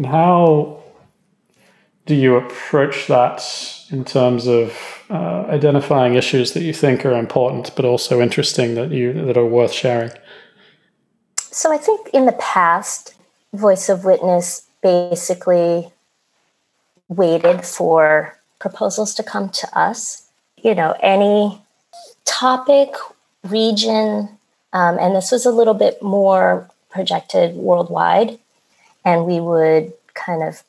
And 0.00 0.06
how 0.06 0.82
do 2.06 2.14
you 2.14 2.36
approach 2.36 3.06
that 3.08 3.44
in 3.90 4.06
terms 4.06 4.46
of 4.46 4.72
uh, 5.10 5.44
identifying 5.50 6.14
issues 6.14 6.52
that 6.52 6.62
you 6.62 6.72
think 6.72 7.04
are 7.04 7.12
important 7.18 7.76
but 7.76 7.84
also 7.84 8.22
interesting 8.22 8.76
that 8.76 8.92
you 8.92 9.12
that 9.26 9.36
are 9.36 9.44
worth 9.44 9.72
sharing? 9.72 10.10
So 11.36 11.70
I 11.70 11.76
think 11.76 12.08
in 12.14 12.24
the 12.24 12.32
past, 12.32 13.14
Voice 13.52 13.90
of 13.90 14.06
Witness 14.06 14.66
basically 14.82 15.92
waited 17.08 17.66
for 17.66 18.38
proposals 18.58 19.12
to 19.16 19.22
come 19.22 19.50
to 19.50 19.78
us. 19.78 20.30
You 20.62 20.74
know, 20.74 20.96
any 21.02 21.60
topic, 22.24 22.94
region, 23.44 24.30
um, 24.72 24.98
and 24.98 25.14
this 25.14 25.30
was 25.30 25.44
a 25.44 25.52
little 25.52 25.74
bit 25.74 26.02
more 26.02 26.70
projected 26.88 27.54
worldwide 27.54 28.38
and 29.04 29.26
we 29.26 29.40
would 29.40 29.92
kind 30.14 30.42
of 30.42 30.62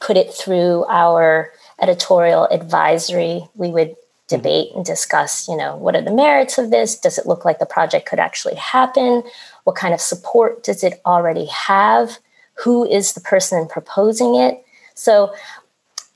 put 0.00 0.16
it 0.16 0.32
through 0.32 0.84
our 0.88 1.50
editorial 1.80 2.46
advisory. 2.50 3.46
We 3.54 3.68
would 3.68 3.96
debate 4.28 4.72
and 4.74 4.84
discuss, 4.84 5.48
you 5.48 5.56
know, 5.56 5.76
what 5.76 5.94
are 5.94 6.02
the 6.02 6.10
merits 6.10 6.58
of 6.58 6.70
this? 6.70 6.98
Does 6.98 7.18
it 7.18 7.26
look 7.26 7.44
like 7.44 7.58
the 7.58 7.66
project 7.66 8.08
could 8.08 8.18
actually 8.18 8.56
happen? 8.56 9.22
What 9.64 9.76
kind 9.76 9.94
of 9.94 10.00
support 10.00 10.64
does 10.64 10.82
it 10.82 11.00
already 11.06 11.46
have? 11.46 12.18
Who 12.64 12.84
is 12.86 13.12
the 13.12 13.20
person 13.20 13.68
proposing 13.68 14.34
it? 14.34 14.64
So 14.94 15.32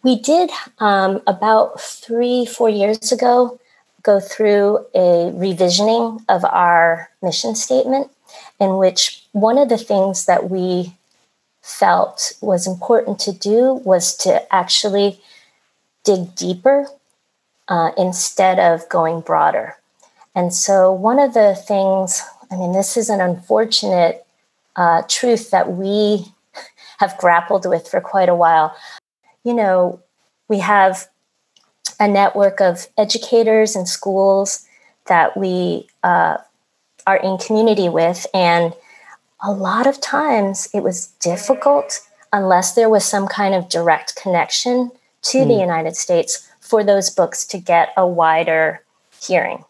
we 0.02 0.18
did 0.18 0.50
um, 0.78 1.22
about 1.26 1.80
three, 1.80 2.46
four 2.46 2.68
years 2.68 3.12
ago 3.12 3.60
go 4.02 4.18
through 4.18 4.78
a 4.94 5.30
revisioning 5.34 6.24
of 6.28 6.44
our 6.44 7.10
mission 7.22 7.54
statement, 7.54 8.10
in 8.58 8.76
which 8.78 9.22
one 9.32 9.58
of 9.58 9.68
the 9.68 9.76
things 9.76 10.24
that 10.24 10.50
we 10.50 10.96
felt 11.62 12.32
was 12.40 12.66
important 12.66 13.18
to 13.20 13.32
do 13.32 13.74
was 13.84 14.16
to 14.16 14.52
actually 14.52 15.20
dig 16.04 16.34
deeper 16.34 16.86
uh, 17.68 17.90
instead 17.96 18.58
of 18.58 18.88
going 18.88 19.20
broader. 19.20 19.76
And 20.34 20.54
so, 20.54 20.92
one 20.92 21.18
of 21.18 21.34
the 21.34 21.54
things, 21.54 22.22
I 22.50 22.56
mean, 22.56 22.72
this 22.72 22.96
is 22.96 23.08
an 23.08 23.20
unfortunate 23.20 24.26
uh, 24.76 25.02
truth 25.08 25.50
that 25.50 25.72
we 25.72 26.24
have 26.98 27.16
grappled 27.18 27.66
with 27.66 27.88
for 27.88 28.00
quite 28.00 28.28
a 28.28 28.34
while. 28.34 28.74
You 29.44 29.54
know, 29.54 30.00
we 30.48 30.58
have 30.60 31.08
a 31.98 32.08
network 32.08 32.60
of 32.60 32.88
educators 32.96 33.76
and 33.76 33.88
schools 33.88 34.66
that 35.06 35.36
we 35.36 35.88
uh, 36.02 36.38
are 37.06 37.16
in 37.16 37.38
community 37.38 37.88
with, 37.88 38.26
and 38.32 38.72
a 39.42 39.52
lot 39.52 39.86
of 39.86 40.00
times 40.00 40.68
it 40.74 40.82
was 40.82 41.08
difficult 41.20 42.00
unless 42.32 42.74
there 42.74 42.88
was 42.88 43.04
some 43.04 43.26
kind 43.26 43.54
of 43.54 43.68
direct 43.68 44.16
connection 44.16 44.90
to 45.22 45.38
mm. 45.38 45.48
the. 45.48 45.54
United 45.54 45.96
States 45.96 46.48
for 46.60 46.84
those 46.84 47.10
books 47.10 47.46
to 47.46 47.58
get 47.58 47.92
a 47.96 48.06
wider 48.06 48.82
hearing. 49.20 49.64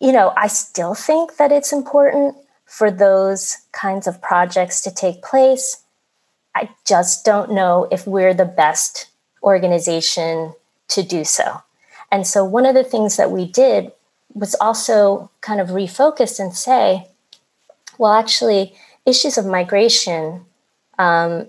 You 0.00 0.12
know, 0.12 0.32
I 0.36 0.48
still 0.48 0.94
think 0.94 1.36
that 1.36 1.52
it's 1.52 1.72
important 1.72 2.34
for 2.66 2.90
those 2.90 3.58
kinds 3.72 4.06
of 4.06 4.20
projects 4.20 4.80
to 4.82 4.90
take 4.90 5.22
place. 5.22 5.82
I 6.54 6.70
just 6.84 7.24
don't 7.24 7.52
know 7.52 7.86
if 7.90 8.06
we're 8.06 8.34
the 8.34 8.44
best 8.44 9.06
organization 9.42 10.54
to 10.88 11.02
do 11.02 11.24
so. 11.24 11.62
And 12.10 12.26
so, 12.26 12.44
one 12.44 12.66
of 12.66 12.74
the 12.74 12.84
things 12.84 13.16
that 13.16 13.30
we 13.30 13.46
did 13.46 13.92
was 14.34 14.54
also 14.56 15.30
kind 15.40 15.60
of 15.60 15.68
refocus 15.68 16.40
and 16.40 16.54
say, 16.54 17.06
well, 17.98 18.12
actually, 18.12 18.74
issues 19.06 19.38
of 19.38 19.46
migration 19.46 20.44
um, 20.98 21.46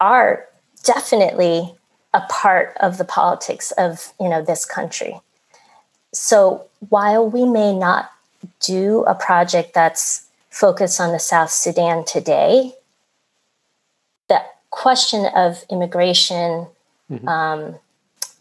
are 0.00 0.46
definitely 0.84 1.74
a 2.14 2.20
part 2.28 2.76
of 2.80 2.98
the 2.98 3.04
politics 3.04 3.70
of 3.72 4.12
you 4.20 4.28
know 4.28 4.42
this 4.42 4.64
country. 4.64 5.20
So 6.12 6.66
while 6.88 7.28
we 7.28 7.44
may 7.44 7.74
not 7.74 8.10
do 8.60 9.04
a 9.04 9.14
project 9.14 9.74
that's 9.74 10.26
focused 10.50 11.00
on 11.00 11.12
the 11.12 11.18
South 11.18 11.50
Sudan 11.50 12.04
today, 12.04 12.72
the 14.28 14.42
question 14.70 15.26
of 15.34 15.64
immigration, 15.70 16.66
mm-hmm. 17.10 17.28
um, 17.28 17.74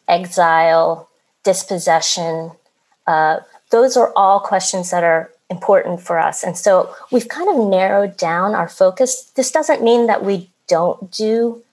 exile, 0.07 1.09
dispossession, 1.43 2.51
uh, 3.05 3.39
those 3.69 3.97
are 3.97 4.13
all 4.15 4.39
questions 4.39 4.91
that 4.91 5.03
are 5.03 5.29
important 5.49 6.01
for 6.01 6.19
us. 6.19 6.43
And 6.43 6.57
so 6.57 6.93
we've 7.11 7.27
kind 7.27 7.49
of 7.49 7.67
narrowed 7.67 8.17
down 8.17 8.53
our 8.53 8.67
focus. 8.67 9.31
This 9.35 9.51
doesn't 9.51 9.83
mean 9.83 10.07
that 10.07 10.23
we 10.23 10.49
don't 10.67 11.11
do 11.11 11.63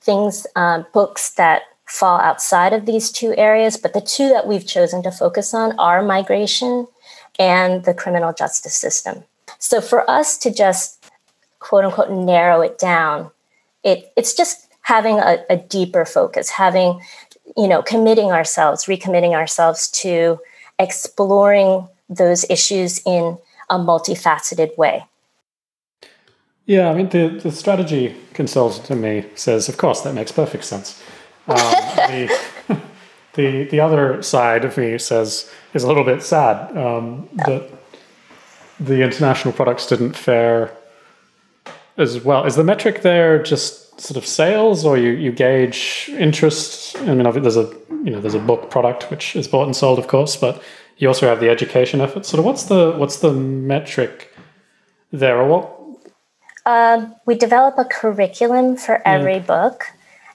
things, 0.00 0.46
um, 0.56 0.84
books 0.92 1.30
that 1.34 1.62
fall 1.86 2.20
outside 2.20 2.72
of 2.72 2.86
these 2.86 3.10
two 3.10 3.34
areas, 3.36 3.76
but 3.76 3.92
the 3.92 4.00
two 4.00 4.28
that 4.28 4.46
we've 4.46 4.66
chosen 4.66 5.02
to 5.02 5.10
focus 5.10 5.54
on 5.54 5.78
are 5.78 6.02
migration 6.02 6.86
and 7.38 7.84
the 7.84 7.94
criminal 7.94 8.32
justice 8.32 8.74
system. 8.74 9.24
So 9.58 9.80
for 9.80 10.08
us 10.10 10.38
to 10.38 10.52
just 10.52 11.10
quote 11.60 11.84
unquote 11.84 12.10
narrow 12.10 12.60
it 12.60 12.78
down, 12.78 13.30
it, 13.84 14.12
it's 14.16 14.34
just 14.34 14.68
having 14.82 15.18
a, 15.18 15.44
a 15.48 15.56
deeper 15.56 16.04
focus, 16.04 16.50
having, 16.50 17.00
you 17.56 17.68
know, 17.68 17.82
committing 17.82 18.32
ourselves, 18.32 18.86
recommitting 18.86 19.32
ourselves 19.32 19.88
to 19.90 20.38
exploring 20.78 21.88
those 22.16 22.48
issues 22.50 23.00
in 23.04 23.38
a 23.70 23.78
multifaceted 23.78 24.76
way. 24.76 25.06
Yeah, 26.66 26.90
I 26.90 26.94
mean, 26.94 27.08
the, 27.08 27.40
the 27.42 27.50
strategy 27.50 28.16
consultant 28.34 28.86
to 28.86 28.96
me 28.96 29.26
says, 29.34 29.68
of 29.68 29.76
course, 29.76 30.02
that 30.02 30.14
makes 30.14 30.30
perfect 30.30 30.64
sense. 30.64 31.02
Um, 31.48 31.56
the, 31.56 32.40
the, 33.34 33.64
the 33.64 33.80
other 33.80 34.22
side 34.22 34.64
of 34.64 34.78
me 34.78 34.96
says, 34.98 35.50
is 35.74 35.82
a 35.82 35.88
little 35.88 36.04
bit 36.04 36.22
sad 36.22 36.76
um, 36.76 37.28
that 37.46 37.68
the 38.78 39.02
international 39.02 39.52
products 39.52 39.86
didn't 39.86 40.16
fare 40.16 40.76
as 41.96 42.22
well. 42.24 42.44
Is 42.44 42.56
the 42.56 42.64
metric 42.64 43.02
there 43.02 43.42
just 43.42 44.00
sort 44.00 44.16
of 44.16 44.26
sales, 44.26 44.84
or 44.84 44.96
you, 44.96 45.10
you 45.10 45.32
gauge 45.32 46.10
interest? 46.18 46.96
I 47.00 47.14
mean, 47.14 47.42
there's 47.42 47.56
a 47.56 47.72
you 47.90 48.10
know 48.10 48.20
there's 48.20 48.34
a 48.34 48.40
book 48.40 48.70
product 48.70 49.10
which 49.10 49.36
is 49.36 49.46
bought 49.46 49.64
and 49.64 49.76
sold, 49.76 49.98
of 49.98 50.08
course, 50.08 50.36
but 50.36 50.62
you 50.98 51.08
also 51.08 51.26
have 51.26 51.40
the 51.40 51.48
education 51.48 52.00
effort. 52.00 52.26
Sort 52.26 52.38
of 52.38 52.44
what's 52.44 52.64
the 52.64 52.92
what's 52.92 53.18
the 53.18 53.32
metric 53.32 54.34
there, 55.12 55.38
or 55.38 55.48
what? 55.48 55.78
Um, 56.64 57.14
we 57.26 57.34
develop 57.34 57.76
a 57.78 57.84
curriculum 57.84 58.76
for 58.76 59.06
every 59.06 59.34
yeah. 59.34 59.40
book, 59.40 59.86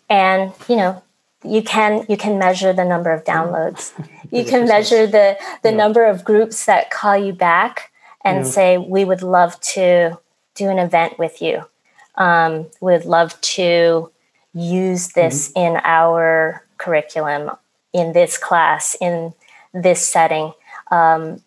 and 0.10 0.52
you 0.68 0.76
know 0.76 1.02
you 1.44 1.62
can 1.62 2.06
you 2.10 2.18
can 2.18 2.38
measure 2.38 2.74
the 2.74 2.86
number 2.86 3.12
of 3.12 3.24
downloads. 3.24 3.92
you 4.32 4.44
can 4.44 4.68
measure 4.68 5.08
the 5.08 5.38
the 5.64 5.72
yeah. 5.72 5.78
number 5.78 6.06
of 6.06 6.24
groups 6.24 6.66
that 6.66 6.92
call 6.92 7.18
you 7.18 7.34
back 7.34 7.92
and 8.24 8.40
yeah. 8.40 8.52
say 8.52 8.78
we 8.78 9.06
would 9.06 9.22
love 9.22 9.60
to 9.62 10.18
do 10.56 10.70
an 10.70 10.80
event 10.80 11.18
with 11.18 11.42
you. 11.42 11.64
Um, 12.16 12.68
we 12.82 12.94
would 12.94 13.06
love 13.06 13.40
to 13.42 14.12
use 14.54 15.10
this 15.10 15.50
mm-hmm. 15.50 15.76
in 15.76 15.82
our 15.84 16.66
curriculum, 16.78 17.52
in 17.94 18.14
this 18.14 18.38
class, 18.38 18.96
in 19.00 19.34
this 19.84 20.06
setting. 20.06 20.54
Um, 20.92 21.42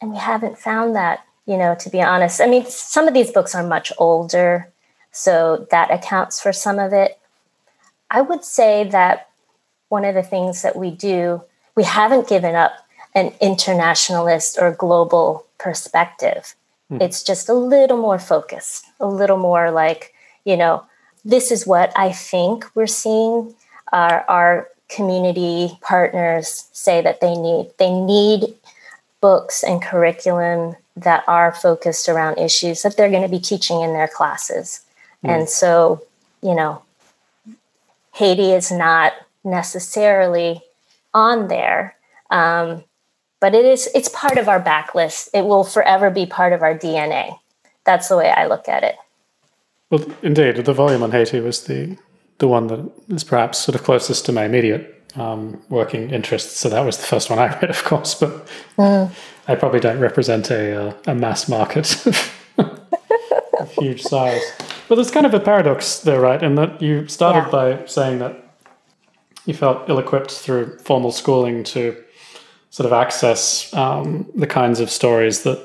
and 0.00 0.12
we 0.12 0.18
haven't 0.18 0.58
found 0.58 0.94
that, 0.96 1.24
you 1.46 1.56
know, 1.56 1.74
to 1.76 1.90
be 1.90 2.00
honest. 2.00 2.40
I 2.40 2.46
mean, 2.46 2.66
some 2.66 3.08
of 3.08 3.14
these 3.14 3.30
books 3.30 3.54
are 3.54 3.66
much 3.66 3.92
older, 3.98 4.70
so 5.10 5.66
that 5.70 5.90
accounts 5.90 6.40
for 6.40 6.52
some 6.52 6.78
of 6.78 6.92
it. 6.92 7.18
I 8.10 8.20
would 8.20 8.44
say 8.44 8.84
that 8.84 9.28
one 9.88 10.04
of 10.04 10.14
the 10.14 10.22
things 10.22 10.62
that 10.62 10.76
we 10.76 10.90
do, 10.90 11.42
we 11.74 11.84
haven't 11.84 12.28
given 12.28 12.54
up 12.54 12.72
an 13.14 13.32
internationalist 13.40 14.58
or 14.60 14.70
global 14.72 15.46
perspective. 15.58 16.54
Mm. 16.92 17.02
It's 17.02 17.22
just 17.22 17.48
a 17.48 17.54
little 17.54 17.96
more 17.96 18.18
focused, 18.18 18.86
a 19.00 19.06
little 19.06 19.38
more 19.38 19.70
like, 19.70 20.14
you 20.44 20.56
know, 20.56 20.84
this 21.24 21.50
is 21.50 21.66
what 21.66 21.92
I 21.96 22.12
think 22.12 22.64
we're 22.74 22.86
seeing 22.86 23.54
our, 23.92 24.24
our 24.28 24.68
community 24.88 25.78
partners 25.80 26.68
say 26.72 27.00
that 27.00 27.20
they 27.20 27.34
need. 27.34 27.70
They 27.78 27.92
need 27.92 28.54
books 29.20 29.62
and 29.62 29.82
curriculum 29.82 30.76
that 30.96 31.24
are 31.26 31.52
focused 31.52 32.08
around 32.08 32.38
issues 32.38 32.82
that 32.82 32.96
they're 32.96 33.10
going 33.10 33.22
to 33.22 33.28
be 33.28 33.40
teaching 33.40 33.80
in 33.80 33.92
their 33.92 34.08
classes. 34.08 34.80
Mm. 35.24 35.30
And 35.30 35.48
so, 35.48 36.02
you 36.42 36.54
know, 36.54 36.82
Haiti 38.14 38.52
is 38.52 38.70
not 38.70 39.12
necessarily 39.44 40.62
on 41.14 41.48
there. 41.48 41.96
Um, 42.30 42.84
but 43.40 43.54
it 43.54 43.64
is 43.64 43.88
it's 43.94 44.08
part 44.08 44.38
of 44.38 44.48
our 44.48 44.62
backlist 44.62 45.28
it 45.32 45.44
will 45.44 45.64
forever 45.64 46.10
be 46.10 46.26
part 46.26 46.52
of 46.52 46.62
our 46.62 46.76
dna 46.76 47.38
that's 47.84 48.08
the 48.08 48.16
way 48.16 48.30
i 48.30 48.46
look 48.46 48.68
at 48.68 48.82
it 48.82 48.96
well 49.90 50.04
indeed 50.22 50.56
the 50.56 50.72
volume 50.72 51.02
on 51.02 51.10
haiti 51.10 51.40
was 51.40 51.64
the 51.64 51.96
the 52.38 52.48
one 52.48 52.66
that 52.68 52.90
is 53.08 53.24
perhaps 53.24 53.58
sort 53.58 53.74
of 53.74 53.82
closest 53.82 54.26
to 54.26 54.32
my 54.32 54.44
immediate 54.44 54.94
um, 55.16 55.60
working 55.68 56.10
interests 56.10 56.56
so 56.56 56.68
that 56.68 56.84
was 56.84 56.96
the 56.96 57.04
first 57.04 57.30
one 57.30 57.38
i 57.38 57.48
read 57.60 57.70
of 57.70 57.82
course 57.84 58.14
but 58.14 58.46
mm. 58.76 59.10
i 59.48 59.54
probably 59.54 59.80
don't 59.80 60.00
represent 60.00 60.50
a, 60.50 60.88
uh, 60.88 60.92
a 61.06 61.14
mass 61.14 61.48
market 61.48 62.06
of 62.58 63.72
huge 63.72 64.02
size 64.02 64.42
but 64.88 64.94
there's 64.94 65.10
kind 65.10 65.26
of 65.26 65.34
a 65.34 65.40
paradox 65.40 66.00
there 66.00 66.20
right 66.20 66.42
in 66.42 66.54
that 66.54 66.80
you 66.80 67.06
started 67.08 67.44
yeah. 67.46 67.50
by 67.50 67.86
saying 67.86 68.18
that 68.18 68.44
you 69.46 69.54
felt 69.54 69.88
ill-equipped 69.88 70.30
through 70.30 70.78
formal 70.78 71.10
schooling 71.10 71.64
to 71.64 71.96
sort 72.70 72.86
of 72.86 72.92
access 72.92 73.72
um, 73.74 74.30
the 74.34 74.46
kinds 74.46 74.78
of 74.78 74.90
stories 74.90 75.42
that 75.42 75.58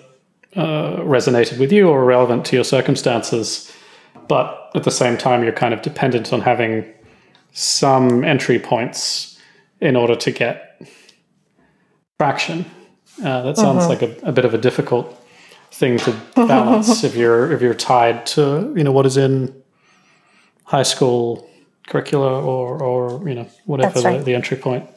uh, 0.56 0.98
resonated 0.98 1.60
with 1.60 1.72
you 1.72 1.90
or 1.90 2.00
were 2.00 2.06
relevant 2.06 2.46
to 2.46 2.56
your 2.56 2.64
circumstances. 2.64 3.72
But 4.28 4.72
at 4.76 4.84
the 4.84 4.92
same 4.92 5.18
time, 5.18 5.44
you're 5.44 5.54
kind 5.54 5.74
of 5.74 5.82
dependent 5.82 6.34
on 6.34 6.42
having 6.42 6.86
some 7.52 8.24
entry 8.24 8.60
points 8.60 9.40
in 9.80 9.96
order 9.96 10.16
to 10.16 10.32
get 10.32 10.82
traction. 12.18 12.66
Uh, 13.24 13.44
that 13.44 13.58
sounds 13.58 13.84
mm-hmm. 13.84 13.90
like 13.90 14.02
a, 14.02 14.30
a, 14.30 14.32
bit 14.32 14.46
of 14.46 14.54
a 14.54 14.58
difficult 14.58 15.20
thing 15.72 15.98
to 16.00 16.12
balance 16.36 17.04
if 17.04 17.16
you're 17.16 17.52
if 17.52 17.62
you're 17.62 17.74
tied 17.74 18.26
to 18.26 18.74
you 18.76 18.84
know 18.84 18.92
what 18.92 19.06
is 19.06 19.18
in 19.18 19.54
high 20.64 20.84
school 20.84 21.48
curricula 21.88 22.42
or 22.42 22.82
or 22.82 23.28
you 23.28 23.36
know 23.36 23.48
whatever 23.66 24.00
right. 24.02 24.20
the, 24.20 24.26
the 24.26 24.36
entry 24.36 24.58
point. 24.58 24.90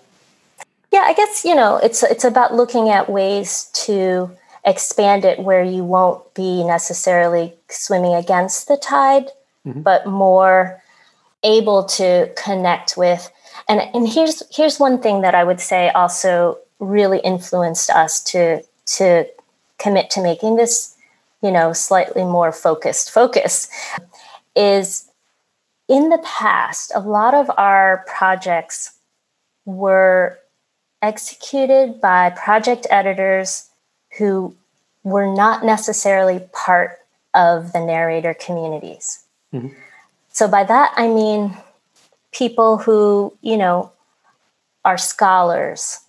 Yeah, 0.92 1.00
I 1.00 1.12
guess 1.12 1.44
you 1.44 1.54
know 1.54 1.76
it's 1.76 2.02
it's 2.02 2.24
about 2.24 2.54
looking 2.54 2.88
at 2.88 3.10
ways 3.10 3.70
to 3.84 4.30
expand 4.64 5.24
it 5.24 5.38
where 5.38 5.62
you 5.62 5.84
won't 5.84 6.32
be 6.34 6.64
necessarily 6.64 7.55
swimming 7.68 8.14
against 8.14 8.68
the 8.68 8.76
tide, 8.76 9.26
mm-hmm. 9.66 9.82
but 9.82 10.06
more 10.06 10.82
able 11.42 11.84
to 11.84 12.32
connect 12.36 12.96
with. 12.96 13.30
And 13.68 13.80
and 13.94 14.08
here's 14.08 14.42
here's 14.54 14.78
one 14.78 15.00
thing 15.00 15.22
that 15.22 15.34
I 15.34 15.44
would 15.44 15.60
say 15.60 15.90
also 15.90 16.58
really 16.78 17.18
influenced 17.20 17.90
us 17.90 18.22
to 18.24 18.62
to 18.86 19.26
commit 19.78 20.10
to 20.10 20.22
making 20.22 20.56
this 20.56 20.94
you 21.42 21.50
know 21.50 21.72
slightly 21.72 22.24
more 22.24 22.52
focused 22.52 23.10
focus 23.10 23.68
is 24.54 25.08
in 25.88 26.08
the 26.08 26.22
past 26.24 26.92
a 26.94 27.00
lot 27.00 27.34
of 27.34 27.50
our 27.56 28.04
projects 28.06 28.92
were 29.64 30.38
executed 31.02 32.00
by 32.00 32.30
project 32.30 32.86
editors 32.90 33.68
who 34.18 34.54
were 35.02 35.32
not 35.34 35.64
necessarily 35.64 36.40
part 36.52 36.98
of 37.36 37.72
the 37.72 37.84
narrator 37.84 38.34
communities. 38.34 39.24
Mm-hmm. 39.54 39.68
So 40.30 40.48
by 40.48 40.64
that 40.64 40.92
I 40.96 41.06
mean 41.06 41.56
people 42.32 42.78
who, 42.78 43.32
you 43.42 43.56
know, 43.56 43.92
are 44.84 44.98
scholars, 44.98 46.00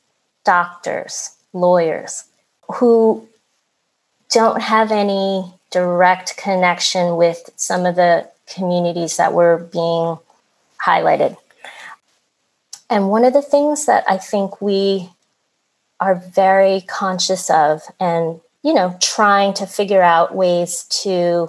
doctors, 0.44 1.32
lawyers 1.54 2.26
who 2.76 3.28
don't 4.30 4.62
have 4.62 4.92
any 4.92 5.54
direct 5.72 6.38
connection 6.38 7.16
with 7.16 7.50
some 7.56 7.86
of 7.86 7.96
the 7.96 8.28
communities 8.54 9.18
that 9.18 9.34
were 9.34 9.58
being 9.58 10.18
highlighted. 10.86 11.36
And 12.90 13.10
one 13.10 13.26
of 13.26 13.34
the 13.34 13.42
things 13.42 13.86
that 13.86 14.04
I 14.08 14.18
think 14.18 14.62
we 14.62 15.10
are 16.00 16.16
very 16.16 16.82
conscious 16.82 17.50
of 17.50 17.82
and, 18.00 18.40
you 18.68 18.74
know, 18.74 18.98
trying 19.00 19.54
to 19.54 19.66
figure 19.66 20.02
out 20.02 20.36
ways 20.36 20.84
to 20.90 21.48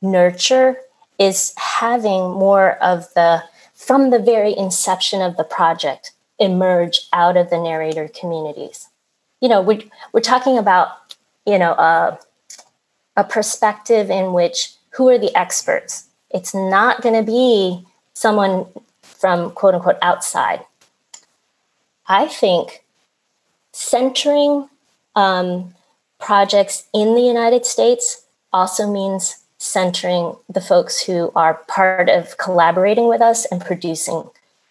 nurture 0.00 0.76
is 1.18 1.52
having 1.56 2.20
more 2.30 2.74
of 2.76 3.12
the, 3.14 3.42
from 3.74 4.10
the 4.10 4.18
very 4.20 4.56
inception 4.56 5.20
of 5.22 5.36
the 5.36 5.42
project, 5.42 6.12
emerge 6.38 7.00
out 7.12 7.36
of 7.36 7.50
the 7.50 7.60
narrator 7.60 8.08
communities. 8.08 8.88
You 9.40 9.48
know, 9.48 9.60
we're, 9.60 9.82
we're 10.12 10.20
talking 10.20 10.56
about, 10.56 11.16
you 11.46 11.58
know, 11.58 11.72
a, 11.72 12.16
a 13.16 13.24
perspective 13.24 14.08
in 14.08 14.32
which 14.32 14.74
who 14.90 15.08
are 15.08 15.18
the 15.18 15.36
experts? 15.36 16.06
It's 16.30 16.54
not 16.54 17.02
going 17.02 17.16
to 17.16 17.28
be 17.28 17.84
someone 18.14 18.66
from 19.02 19.50
quote 19.50 19.74
unquote 19.74 19.98
outside. 20.00 20.64
I 22.06 22.28
think 22.28 22.84
centering 23.72 24.68
um, 25.16 25.74
projects 26.20 26.84
in 26.92 27.14
the 27.14 27.22
United 27.22 27.66
States 27.66 28.24
also 28.52 28.90
means 28.90 29.36
centering 29.58 30.34
the 30.48 30.60
folks 30.60 31.04
who 31.04 31.32
are 31.34 31.54
part 31.68 32.08
of 32.08 32.38
collaborating 32.38 33.08
with 33.08 33.20
us 33.20 33.44
and 33.46 33.60
producing 33.60 34.24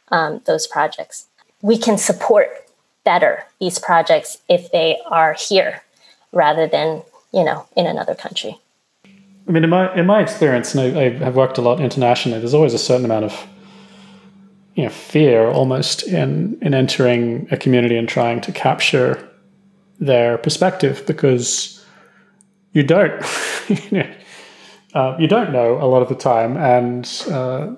um, 0.10 0.42
those 0.46 0.66
projects. 0.68 1.28
We 1.62 1.78
can 1.78 1.98
support 1.98 2.50
better 3.04 3.46
these 3.60 3.80
projects 3.80 4.38
if 4.48 4.72
they 4.72 4.98
are 5.06 5.34
here 5.34 5.82
rather 6.32 6.68
than 6.68 7.02
you 7.34 7.44
know 7.44 7.68
in 7.76 7.86
another 7.86 8.16
country. 8.16 8.58
I 9.48 9.52
mean, 9.52 9.64
in 9.64 9.70
my 9.70 9.94
in 9.96 10.06
my 10.06 10.22
experience, 10.22 10.76
and 10.76 10.98
I, 10.98 11.02
I 11.02 11.10
have 11.26 11.36
worked 11.36 11.58
a 11.58 11.62
lot 11.62 11.80
internationally. 11.80 12.40
There's 12.40 12.54
always 12.54 12.74
a 12.74 12.80
certain 12.80 13.06
amount 13.06 13.26
of 13.26 13.48
you 14.76 14.84
know 14.84 14.90
fear 14.90 15.48
almost 15.48 16.04
in 16.04 16.58
in 16.62 16.74
entering 16.74 17.48
a 17.52 17.58
community 17.58 17.98
and 17.98 18.08
trying 18.08 18.42
to 18.42 18.52
capture 18.52 19.29
their 20.00 20.38
perspective 20.38 21.04
because 21.06 21.86
you 22.72 22.84
don't 22.84 23.22
you, 23.92 24.04
uh, 24.94 25.16
you 25.20 25.28
don't 25.28 25.52
know 25.52 25.78
a 25.82 25.86
lot 25.86 26.02
of 26.02 26.10
the 26.10 26.16
time 26.16 26.58
and 26.58 27.24
uh, 27.30 27.74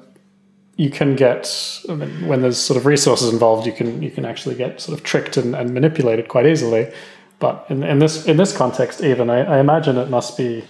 you 0.76 0.90
can 0.90 1.16
get 1.16 1.82
I 1.90 1.96
mean, 1.96 2.28
when 2.28 2.42
there's 2.42 2.58
sort 2.58 2.78
of 2.78 2.86
resources 2.86 3.34
involved 3.34 3.66
you 3.66 3.74
can 3.74 4.02
you 4.02 4.12
can 4.12 4.26
actually 4.26 4.56
get 4.56 4.80
sort 4.80 4.98
of 4.98 5.04
tricked 5.04 5.38
and, 5.38 5.56
and 5.56 5.74
manipulated 5.74 6.28
quite 6.28 6.46
easily. 6.46 6.92
But 7.40 7.66
in, 7.70 7.84
in 7.84 8.00
this 8.00 8.26
in 8.28 8.38
this 8.38 8.56
context 8.56 9.02
even 9.02 9.30
I, 9.30 9.42
I 9.42 9.60
imagine 9.60 9.98
it 9.98 10.10
must 10.10 10.38
be 10.38 10.64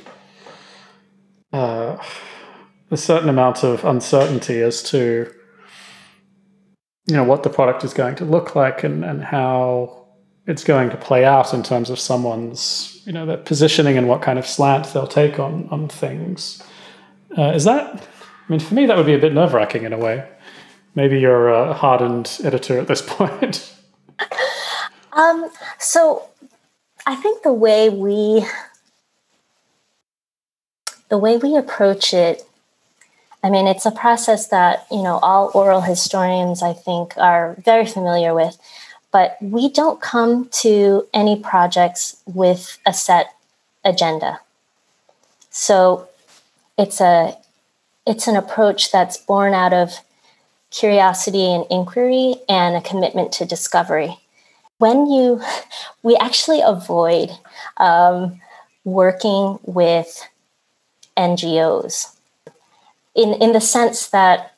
uh, 1.51 2.01
a 2.89 2.97
certain 2.97 3.27
amount 3.27 3.63
of 3.63 3.83
uncertainty 3.83 4.61
as 4.61 4.81
to 4.83 5.33
you 7.07 7.15
know 7.15 7.25
what 7.25 7.43
the 7.43 7.49
product 7.49 7.83
is 7.83 7.93
going 7.93 8.15
to 8.15 8.25
look 8.25 8.55
like 8.55 8.85
and, 8.85 9.03
and 9.03 9.21
how 9.21 10.00
it's 10.51 10.65
going 10.65 10.89
to 10.89 10.97
play 10.97 11.23
out 11.23 11.53
in 11.53 11.63
terms 11.63 11.89
of 11.89 11.97
someone's, 11.97 13.01
you 13.05 13.13
know, 13.13 13.25
their 13.25 13.37
positioning 13.37 13.97
and 13.97 14.09
what 14.09 14.21
kind 14.21 14.37
of 14.37 14.45
slant 14.45 14.85
they'll 14.87 15.07
take 15.07 15.39
on 15.39 15.67
on 15.71 15.87
things. 15.87 16.61
Uh, 17.37 17.53
is 17.53 17.63
that? 17.63 17.95
I 17.95 18.51
mean, 18.51 18.59
for 18.59 18.73
me, 18.73 18.85
that 18.85 18.97
would 18.97 19.05
be 19.05 19.13
a 19.13 19.19
bit 19.19 19.33
nerve 19.33 19.53
wracking 19.53 19.83
in 19.83 19.93
a 19.93 19.97
way. 19.97 20.27
Maybe 20.93 21.21
you're 21.21 21.47
a 21.47 21.73
hardened 21.73 22.37
editor 22.43 22.77
at 22.77 22.87
this 22.87 23.01
point. 23.05 23.73
um, 25.13 25.49
so, 25.79 26.27
I 27.07 27.15
think 27.15 27.43
the 27.43 27.53
way 27.53 27.89
we 27.89 28.45
the 31.07 31.17
way 31.17 31.37
we 31.37 31.55
approach 31.55 32.13
it 32.13 32.43
I 33.43 33.49
mean, 33.49 33.65
it's 33.65 33.87
a 33.87 33.91
process 33.91 34.47
that, 34.49 34.85
you 34.91 35.01
know, 35.01 35.17
all 35.17 35.49
oral 35.55 35.81
historians, 35.81 36.61
I 36.61 36.73
think, 36.73 37.17
are 37.17 37.55
very 37.65 37.87
familiar 37.87 38.35
with. 38.35 38.55
But 39.11 39.37
we 39.41 39.69
don't 39.69 40.01
come 40.01 40.47
to 40.61 41.07
any 41.13 41.37
projects 41.37 42.21
with 42.25 42.77
a 42.85 42.93
set 42.93 43.33
agenda. 43.83 44.39
So 45.49 46.07
it's 46.77 47.01
a 47.01 47.37
it's 48.05 48.27
an 48.27 48.35
approach 48.35 48.91
that's 48.91 49.17
born 49.17 49.53
out 49.53 49.73
of 49.73 49.99
curiosity 50.71 51.53
and 51.53 51.65
inquiry 51.69 52.35
and 52.49 52.75
a 52.75 52.81
commitment 52.81 53.31
to 53.33 53.45
discovery. 53.45 54.17
When 54.79 55.05
you, 55.05 55.41
we 56.03 56.15
actually 56.15 56.61
avoid 56.61 57.29
um, 57.77 58.41
working 58.83 59.59
with 59.63 60.27
NGOs 61.17 62.15
in 63.13 63.33
in 63.33 63.51
the 63.51 63.61
sense 63.61 64.07
that 64.07 64.53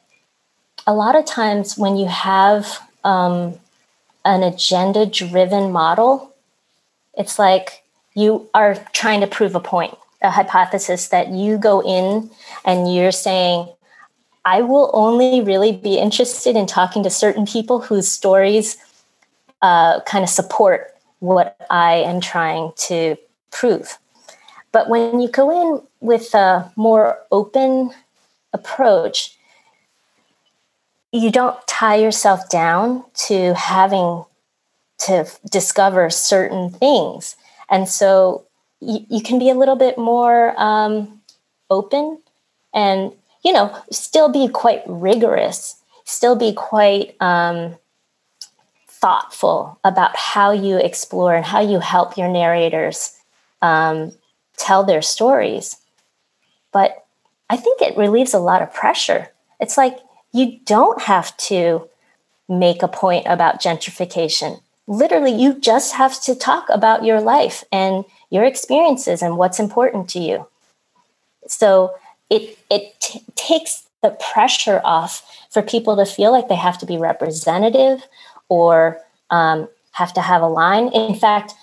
a 0.85 0.93
lot 0.93 1.15
of 1.15 1.25
times 1.25 1.77
when 1.77 1.95
you 1.97 2.05
have 2.05 2.79
um, 3.03 3.55
an 4.25 4.43
agenda 4.43 5.05
driven 5.05 5.71
model, 5.71 6.33
it's 7.17 7.37
like 7.37 7.83
you 8.15 8.49
are 8.53 8.75
trying 8.93 9.21
to 9.21 9.27
prove 9.27 9.55
a 9.55 9.59
point, 9.59 9.97
a 10.21 10.31
hypothesis 10.31 11.09
that 11.09 11.29
you 11.29 11.57
go 11.57 11.81
in 11.81 12.29
and 12.65 12.93
you're 12.93 13.11
saying, 13.11 13.67
I 14.45 14.61
will 14.61 14.91
only 14.93 15.41
really 15.41 15.71
be 15.71 15.97
interested 15.97 16.55
in 16.55 16.65
talking 16.65 17.03
to 17.03 17.09
certain 17.09 17.45
people 17.45 17.81
whose 17.81 18.09
stories 18.09 18.77
uh, 19.61 20.01
kind 20.01 20.23
of 20.23 20.29
support 20.29 20.93
what 21.19 21.55
I 21.69 21.95
am 21.95 22.19
trying 22.19 22.73
to 22.87 23.15
prove. 23.51 23.97
But 24.73 24.89
when 24.89 25.21
you 25.21 25.29
go 25.29 25.49
in 25.49 25.81
with 26.01 26.33
a 26.33 26.71
more 26.75 27.19
open 27.31 27.91
approach, 28.51 29.37
you 31.13 31.31
don't 31.31 31.55
tie 31.67 31.95
yourself 31.95 32.49
down 32.49 33.05
to 33.13 33.53
having 33.53 34.25
to 34.97 35.29
discover 35.51 36.09
certain 36.09 36.71
things. 36.71 37.35
And 37.69 37.87
so 37.87 38.45
you, 38.79 39.05
you 39.09 39.21
can 39.21 39.37
be 39.37 39.51
a 39.51 39.53
little 39.53 39.75
bit 39.75 39.97
more 39.97 40.59
um, 40.59 41.21
open 41.69 42.19
and, 42.73 43.11
you 43.43 43.53
know, 43.53 43.77
still 43.91 44.27
be 44.27 44.47
quite 44.47 44.81
rigorous, 44.87 45.75
still 46.03 46.35
be 46.35 46.51
quite 46.51 47.15
um, 47.21 47.75
thoughtful 48.87 49.79
about 49.83 50.15
how 50.15 50.51
you 50.51 50.77
explore 50.77 51.35
and 51.35 51.45
how 51.45 51.61
you 51.61 51.79
help 51.79 52.17
your 52.17 52.27
narrators 52.29 53.19
um, 53.61 54.13
tell 54.57 54.83
their 54.83 55.03
stories. 55.03 55.77
But 56.71 57.05
I 57.51 57.57
think 57.57 57.83
it 57.83 57.97
relieves 57.97 58.33
a 58.33 58.39
lot 58.39 58.63
of 58.63 58.73
pressure. 58.73 59.29
It's 59.59 59.77
like 59.77 59.99
you 60.33 60.59
don't 60.65 61.01
have 61.03 61.35
to 61.37 61.87
make 62.49 62.83
a 62.83 62.87
point 62.87 63.25
about 63.27 63.61
gentrification. 63.61 64.59
Literally, 64.87 65.31
you 65.31 65.59
just 65.59 65.93
have 65.93 66.21
to 66.23 66.35
talk 66.35 66.67
about 66.69 67.05
your 67.05 67.21
life 67.21 67.63
and 67.71 68.03
your 68.29 68.43
experiences 68.43 69.21
and 69.21 69.37
what's 69.37 69.59
important 69.59 70.09
to 70.09 70.19
you. 70.19 70.47
So 71.47 71.93
it 72.29 72.57
it 72.69 72.99
t- 72.99 73.23
takes 73.35 73.83
the 74.01 74.09
pressure 74.33 74.81
off 74.83 75.25
for 75.51 75.61
people 75.61 75.95
to 75.95 76.05
feel 76.05 76.31
like 76.31 76.49
they 76.49 76.55
have 76.55 76.77
to 76.79 76.85
be 76.85 76.97
representative 76.97 78.05
or 78.49 78.99
um, 79.29 79.69
have 79.91 80.13
to 80.13 80.21
have 80.21 80.41
a 80.41 80.47
line. 80.47 80.89
In 80.89 81.15
fact, 81.15 81.53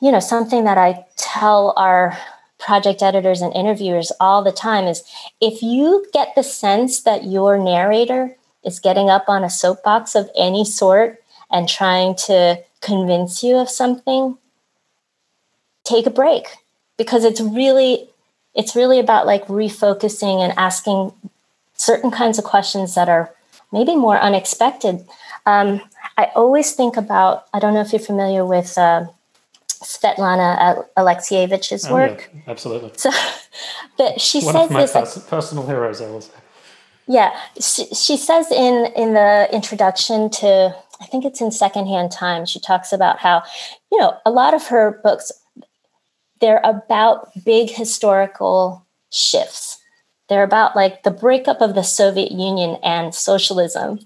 you 0.00 0.10
know 0.10 0.20
something 0.20 0.64
that 0.64 0.78
I 0.78 1.04
tell 1.16 1.74
our 1.76 2.18
project 2.62 3.02
editors 3.02 3.42
and 3.42 3.52
interviewers 3.54 4.12
all 4.20 4.42
the 4.42 4.52
time 4.52 4.86
is 4.86 5.02
if 5.40 5.62
you 5.62 6.06
get 6.12 6.34
the 6.34 6.42
sense 6.42 7.02
that 7.02 7.24
your 7.24 7.58
narrator 7.58 8.36
is 8.64 8.78
getting 8.78 9.10
up 9.10 9.24
on 9.28 9.44
a 9.44 9.50
soapbox 9.50 10.14
of 10.14 10.30
any 10.36 10.64
sort 10.64 11.22
and 11.50 11.68
trying 11.68 12.14
to 12.14 12.58
convince 12.80 13.42
you 13.42 13.56
of 13.56 13.68
something 13.68 14.38
take 15.84 16.06
a 16.06 16.10
break. 16.10 16.46
Because 16.96 17.24
it's 17.24 17.40
really 17.40 18.08
it's 18.54 18.76
really 18.76 19.00
about 19.00 19.26
like 19.26 19.46
refocusing 19.46 20.40
and 20.40 20.52
asking 20.56 21.12
certain 21.74 22.10
kinds 22.10 22.38
of 22.38 22.44
questions 22.44 22.94
that 22.94 23.08
are 23.08 23.34
maybe 23.72 23.96
more 23.96 24.18
unexpected. 24.18 25.04
Um, 25.46 25.80
i 26.16 26.30
always 26.34 26.72
think 26.72 26.96
about 26.96 27.46
i 27.52 27.58
don't 27.58 27.74
know 27.74 27.80
if 27.80 27.92
you're 27.92 28.00
familiar 28.00 28.44
with 28.44 28.76
uh, 28.78 29.06
Svetlana 29.82 30.84
Alexievich's 30.96 31.86
oh, 31.86 31.94
work. 31.94 32.30
Yeah, 32.32 32.40
absolutely. 32.46 32.92
So, 32.96 33.10
but 33.98 34.20
she 34.20 34.40
One 34.40 34.54
says 34.54 34.64
of 34.64 34.70
my 34.70 34.80
this. 34.82 34.92
Pers- 34.92 35.18
personal 35.26 35.66
heroes, 35.66 36.00
I 36.00 36.06
will 36.06 36.20
say. 36.20 36.32
Yeah, 37.08 37.36
she, 37.60 37.86
she 37.86 38.16
says 38.16 38.50
in 38.50 38.86
in 38.96 39.14
the 39.14 39.48
introduction 39.52 40.30
to 40.30 40.74
I 41.00 41.06
think 41.06 41.24
it's 41.24 41.40
in 41.40 41.50
Secondhand 41.50 42.12
Time. 42.12 42.46
She 42.46 42.60
talks 42.60 42.92
about 42.92 43.18
how 43.18 43.42
you 43.90 43.98
know 43.98 44.16
a 44.24 44.30
lot 44.30 44.54
of 44.54 44.68
her 44.68 45.00
books 45.02 45.32
they're 46.40 46.60
about 46.64 47.30
big 47.44 47.70
historical 47.70 48.86
shifts. 49.10 49.78
They're 50.28 50.42
about 50.42 50.76
like 50.76 51.02
the 51.02 51.10
breakup 51.10 51.60
of 51.60 51.74
the 51.74 51.82
Soviet 51.82 52.32
Union 52.32 52.78
and 52.82 53.14
socialism, 53.14 54.00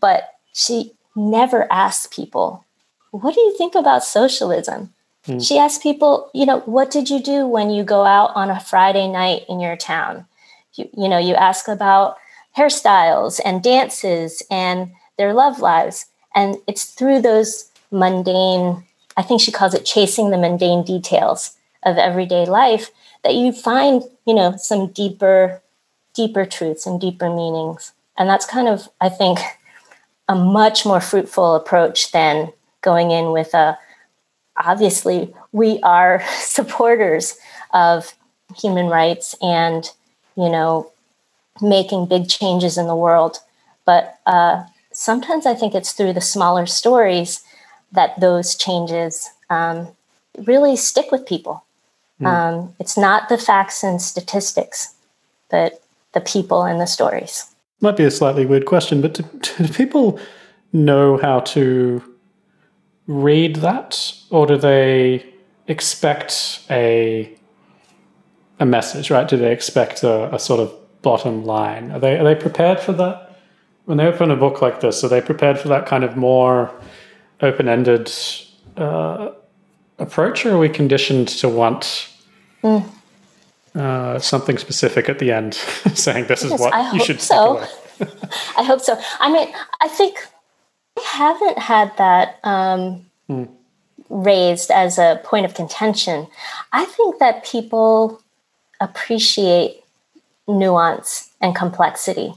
but 0.00 0.30
she 0.52 0.92
never 1.16 1.70
asks 1.72 2.14
people, 2.14 2.64
"What 3.10 3.34
do 3.34 3.40
you 3.40 3.56
think 3.56 3.74
about 3.74 4.04
socialism?" 4.04 4.94
Mm. 5.26 5.46
She 5.46 5.58
asked 5.58 5.82
people, 5.82 6.30
you 6.34 6.46
know, 6.46 6.60
what 6.60 6.90
did 6.90 7.10
you 7.10 7.22
do 7.22 7.46
when 7.46 7.70
you 7.70 7.84
go 7.84 8.04
out 8.04 8.32
on 8.34 8.50
a 8.50 8.60
Friday 8.60 9.08
night 9.08 9.42
in 9.48 9.60
your 9.60 9.76
town? 9.76 10.26
You, 10.74 10.88
you 10.96 11.08
know, 11.08 11.18
you 11.18 11.34
ask 11.34 11.68
about 11.68 12.16
hairstyles 12.56 13.40
and 13.44 13.62
dances 13.62 14.42
and 14.50 14.92
their 15.16 15.32
love 15.32 15.60
lives. 15.60 16.06
And 16.34 16.56
it's 16.66 16.84
through 16.84 17.22
those 17.22 17.70
mundane, 17.90 18.84
I 19.16 19.22
think 19.22 19.40
she 19.40 19.52
calls 19.52 19.74
it 19.74 19.84
chasing 19.84 20.30
the 20.30 20.38
mundane 20.38 20.84
details 20.84 21.56
of 21.84 21.96
everyday 21.96 22.44
life 22.44 22.90
that 23.22 23.34
you 23.34 23.52
find, 23.52 24.02
you 24.26 24.34
know, 24.34 24.56
some 24.56 24.88
deeper, 24.88 25.62
deeper 26.14 26.44
truths 26.44 26.86
and 26.86 27.00
deeper 27.00 27.28
meanings. 27.28 27.92
And 28.18 28.28
that's 28.28 28.46
kind 28.46 28.68
of, 28.68 28.88
I 29.00 29.08
think, 29.08 29.38
a 30.28 30.34
much 30.34 30.86
more 30.86 31.00
fruitful 31.00 31.54
approach 31.54 32.12
than 32.12 32.52
going 32.80 33.10
in 33.10 33.32
with 33.32 33.54
a 33.54 33.78
obviously 34.56 35.34
we 35.52 35.80
are 35.82 36.22
supporters 36.38 37.36
of 37.72 38.14
human 38.56 38.86
rights 38.86 39.34
and 39.40 39.90
you 40.36 40.48
know 40.48 40.90
making 41.62 42.06
big 42.06 42.28
changes 42.28 42.76
in 42.76 42.86
the 42.86 42.96
world. 42.96 43.38
But 43.84 44.18
uh, 44.26 44.64
sometimes 44.94 45.44
i 45.44 45.54
think 45.54 45.74
it's 45.74 45.92
through 45.92 46.12
the 46.12 46.20
smaller 46.20 46.66
stories 46.66 47.42
that 47.92 48.18
those 48.18 48.54
changes 48.54 49.30
um, 49.50 49.88
really 50.46 50.76
stick 50.76 51.12
with 51.12 51.26
people. 51.26 51.62
Mm. 52.20 52.26
um, 52.26 52.74
it's 52.78 52.96
not 52.96 53.28
the 53.28 53.36
facts 53.36 53.82
and 53.82 54.00
statistics 54.00 54.94
but 55.50 55.82
the 56.12 56.20
people 56.20 56.62
and 56.62 56.80
the 56.80 56.86
stories. 56.86 57.46
Might 57.80 57.96
be 57.96 58.04
a 58.04 58.10
slightly 58.10 58.46
weird 58.46 58.66
question 58.66 59.00
but 59.00 59.14
do, 59.14 59.22
do 59.56 59.68
people 59.68 60.18
know 60.72 61.18
how 61.18 61.40
to 61.40 62.02
read 63.06 63.56
that, 63.56 64.14
or 64.30 64.46
do 64.46 64.56
they 64.56 65.34
expect 65.66 66.64
a 66.70 67.36
a 68.58 68.66
message? 68.66 69.10
Right? 69.10 69.26
Do 69.26 69.36
they 69.36 69.52
expect 69.52 70.02
a, 70.02 70.34
a 70.34 70.38
sort 70.38 70.60
of 70.60 70.72
bottom 71.02 71.44
line? 71.44 71.90
Are 71.92 71.98
they 71.98 72.18
are 72.18 72.24
they 72.24 72.34
prepared 72.34 72.80
for 72.80 72.92
that 72.92 73.38
when 73.84 73.98
they 73.98 74.06
open 74.06 74.30
a 74.30 74.36
book 74.36 74.62
like 74.62 74.80
this? 74.80 75.04
Are 75.04 75.08
they 75.08 75.20
prepared 75.20 75.58
for 75.58 75.68
that 75.68 75.86
kind 75.86 76.04
of 76.04 76.16
more 76.16 76.72
open 77.40 77.68
ended 77.68 78.10
uh, 78.76 79.30
approach, 79.98 80.44
or 80.46 80.54
are 80.54 80.58
we 80.58 80.68
conditioned 80.68 81.28
to 81.28 81.48
want? 81.48 82.10
Mm. 82.62 82.88
Uh, 83.74 84.20
something 84.20 84.56
specific 84.56 85.08
at 85.08 85.18
the 85.18 85.32
end, 85.32 85.54
saying 85.94 86.26
this 86.26 86.44
is 86.44 86.52
what 86.52 86.72
I 86.72 86.92
you 86.92 87.04
should 87.04 87.20
so. 87.20 87.64
I 88.56 88.62
hope 88.62 88.80
so. 88.80 89.00
I 89.18 89.32
mean, 89.32 89.52
I 89.80 89.88
think 89.88 90.16
haven't 91.04 91.58
had 91.58 91.96
that 91.98 92.38
um, 92.44 93.06
mm. 93.28 93.48
raised 94.08 94.70
as 94.70 94.98
a 94.98 95.20
point 95.24 95.46
of 95.46 95.54
contention. 95.54 96.26
I 96.72 96.84
think 96.84 97.18
that 97.18 97.44
people 97.44 98.22
appreciate 98.80 99.82
nuance 100.48 101.30
and 101.40 101.54
complexity. 101.54 102.34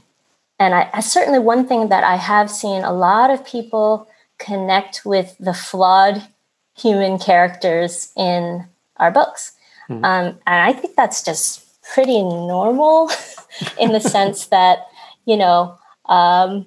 And 0.58 0.74
I, 0.74 0.90
I, 0.92 1.00
certainly, 1.00 1.38
one 1.38 1.66
thing 1.66 1.88
that 1.88 2.04
I 2.04 2.16
have 2.16 2.50
seen 2.50 2.82
a 2.82 2.92
lot 2.92 3.30
of 3.30 3.46
people 3.46 4.08
connect 4.38 5.04
with 5.04 5.36
the 5.38 5.54
flawed 5.54 6.26
human 6.76 7.18
characters 7.18 8.12
in 8.16 8.66
our 8.96 9.10
books. 9.10 9.52
Mm-hmm. 9.88 10.04
Um, 10.04 10.26
and 10.46 10.62
I 10.62 10.72
think 10.72 10.96
that's 10.96 11.22
just 11.22 11.64
pretty 11.94 12.22
normal 12.22 13.10
in 13.80 13.92
the 13.92 14.00
sense 14.00 14.46
that, 14.46 14.86
you 15.24 15.36
know, 15.36 15.78
um, 16.06 16.66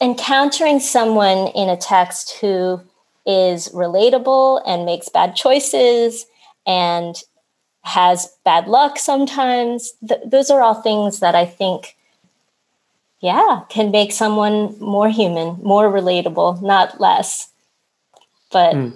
encountering 0.00 0.80
someone 0.80 1.48
in 1.48 1.68
a 1.68 1.76
text 1.76 2.38
who 2.40 2.80
is 3.26 3.68
relatable 3.68 4.62
and 4.66 4.86
makes 4.86 5.08
bad 5.08 5.36
choices 5.36 6.26
and 6.66 7.22
has 7.82 8.36
bad 8.44 8.68
luck 8.68 8.98
sometimes. 8.98 9.92
Th- 10.06 10.20
those 10.24 10.50
are 10.50 10.62
all 10.62 10.74
things 10.74 11.20
that 11.20 11.34
I 11.34 11.44
think, 11.44 11.96
yeah, 13.20 13.62
can 13.68 13.90
make 13.90 14.12
someone 14.12 14.78
more 14.78 15.08
human, 15.08 15.58
more 15.62 15.90
relatable, 15.90 16.62
not 16.62 17.00
less. 17.00 17.50
But 18.52 18.74
mm. 18.74 18.94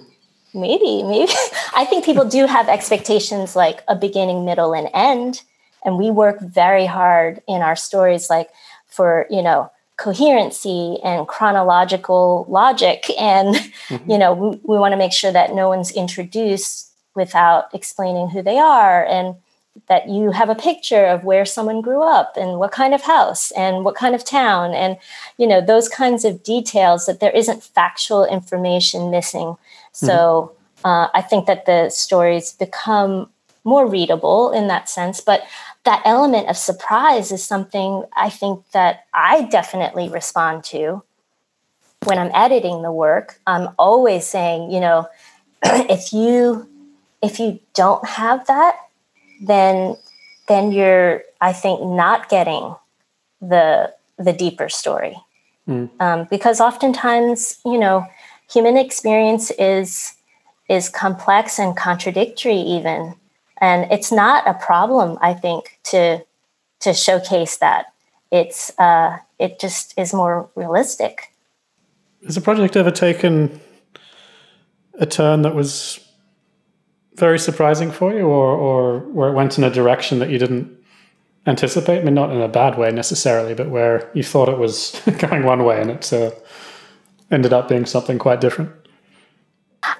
maybe, 0.53 1.03
maybe 1.03 1.31
I 1.75 1.85
think 1.85 2.05
people 2.05 2.25
do 2.25 2.47
have 2.47 2.69
expectations 2.69 3.55
like 3.55 3.83
a 3.87 3.95
beginning, 3.95 4.45
middle, 4.45 4.73
and 4.73 4.89
end. 4.93 5.41
And 5.85 5.97
we 5.97 6.09
work 6.09 6.39
very 6.39 6.85
hard 6.85 7.41
in 7.47 7.61
our 7.61 7.75
stories, 7.75 8.29
like 8.29 8.49
for, 8.87 9.27
you 9.29 9.41
know, 9.41 9.69
coherency 9.97 10.97
and 11.03 11.27
chronological 11.27 12.45
logic. 12.49 13.05
And, 13.19 13.55
mm-hmm. 13.55 14.11
you 14.11 14.17
know, 14.17 14.33
we, 14.33 14.47
we 14.63 14.77
want 14.77 14.91
to 14.91 14.97
make 14.97 15.13
sure 15.13 15.31
that 15.31 15.53
no 15.53 15.69
one's 15.69 15.91
introduced 15.91 16.91
without 17.15 17.73
explaining 17.73 18.29
who 18.29 18.41
they 18.41 18.57
are 18.57 19.05
and 19.05 19.35
that 19.87 20.07
you 20.07 20.31
have 20.31 20.49
a 20.49 20.55
picture 20.55 21.05
of 21.05 21.23
where 21.23 21.45
someone 21.45 21.81
grew 21.81 22.03
up 22.03 22.37
and 22.37 22.59
what 22.59 22.71
kind 22.71 22.93
of 22.93 23.01
house 23.01 23.51
and 23.51 23.83
what 23.83 23.95
kind 23.95 24.13
of 24.13 24.23
town 24.23 24.73
and 24.73 24.97
you 25.37 25.47
know 25.47 25.59
those 25.59 25.89
kinds 25.89 26.23
of 26.23 26.43
details 26.43 27.05
that 27.05 27.19
there 27.19 27.31
isn't 27.31 27.63
factual 27.63 28.23
information 28.25 29.09
missing 29.09 29.47
mm-hmm. 29.47 30.05
so 30.05 30.51
uh, 30.85 31.07
i 31.13 31.21
think 31.21 31.47
that 31.47 31.65
the 31.65 31.89
stories 31.89 32.53
become 32.53 33.27
more 33.63 33.87
readable 33.87 34.51
in 34.51 34.67
that 34.67 34.89
sense 34.89 35.19
but 35.19 35.43
that 35.85 36.01
element 36.05 36.49
of 36.49 36.57
surprise 36.57 37.31
is 37.31 37.43
something 37.43 38.03
i 38.15 38.29
think 38.29 38.63
that 38.71 39.05
i 39.13 39.43
definitely 39.43 40.09
respond 40.09 40.63
to 40.63 41.03
when 42.05 42.17
i'm 42.17 42.31
editing 42.33 42.81
the 42.81 42.91
work 42.91 43.39
i'm 43.47 43.69
always 43.77 44.25
saying 44.25 44.71
you 44.71 44.79
know 44.79 45.07
if 45.63 46.13
you 46.13 46.67
if 47.23 47.39
you 47.39 47.59
don't 47.73 48.05
have 48.05 48.45
that, 48.47 48.75
then 49.41 49.95
then 50.47 50.71
you're 50.71 51.23
I 51.41 51.53
think 51.53 51.81
not 51.81 52.29
getting 52.29 52.75
the 53.41 53.93
the 54.19 54.33
deeper 54.33 54.69
story. 54.69 55.15
Mm. 55.67 55.89
Um, 56.01 56.27
because 56.29 56.59
oftentimes, 56.59 57.59
you 57.65 57.79
know, 57.79 58.05
human 58.51 58.77
experience 58.77 59.51
is 59.51 60.13
is 60.69 60.89
complex 60.89 61.57
and 61.57 61.75
contradictory 61.75 62.57
even 62.57 63.15
and 63.63 63.91
it's 63.91 64.11
not 64.11 64.47
a 64.47 64.53
problem 64.53 65.17
i 65.21 65.33
think 65.33 65.79
to 65.83 66.01
to 66.79 66.93
showcase 66.93 67.57
that 67.57 67.85
it's 68.31 68.71
uh 68.79 69.17
it 69.39 69.59
just 69.59 69.93
is 69.97 70.13
more 70.13 70.49
realistic 70.55 71.33
has 72.25 72.35
the 72.35 72.41
project 72.41 72.75
ever 72.75 72.91
taken 72.91 73.59
a 74.99 75.05
turn 75.05 75.41
that 75.41 75.55
was 75.55 75.99
very 77.15 77.39
surprising 77.39 77.91
for 77.91 78.13
you, 78.13 78.25
or 78.25 78.55
or 78.55 78.99
where 78.99 79.29
it 79.29 79.33
went 79.33 79.57
in 79.57 79.63
a 79.63 79.69
direction 79.69 80.19
that 80.19 80.29
you 80.29 80.37
didn't 80.37 80.75
anticipate? 81.45 81.99
I 81.99 82.03
mean, 82.03 82.13
not 82.13 82.31
in 82.31 82.41
a 82.41 82.47
bad 82.47 82.77
way 82.77 82.91
necessarily, 82.91 83.53
but 83.53 83.69
where 83.69 84.09
you 84.13 84.23
thought 84.23 84.49
it 84.49 84.57
was 84.57 84.99
going 85.19 85.43
one 85.43 85.63
way 85.63 85.81
and 85.81 85.91
it 85.91 86.11
uh, 86.13 86.31
ended 87.31 87.53
up 87.53 87.67
being 87.67 87.85
something 87.85 88.17
quite 88.17 88.41
different. 88.41 88.71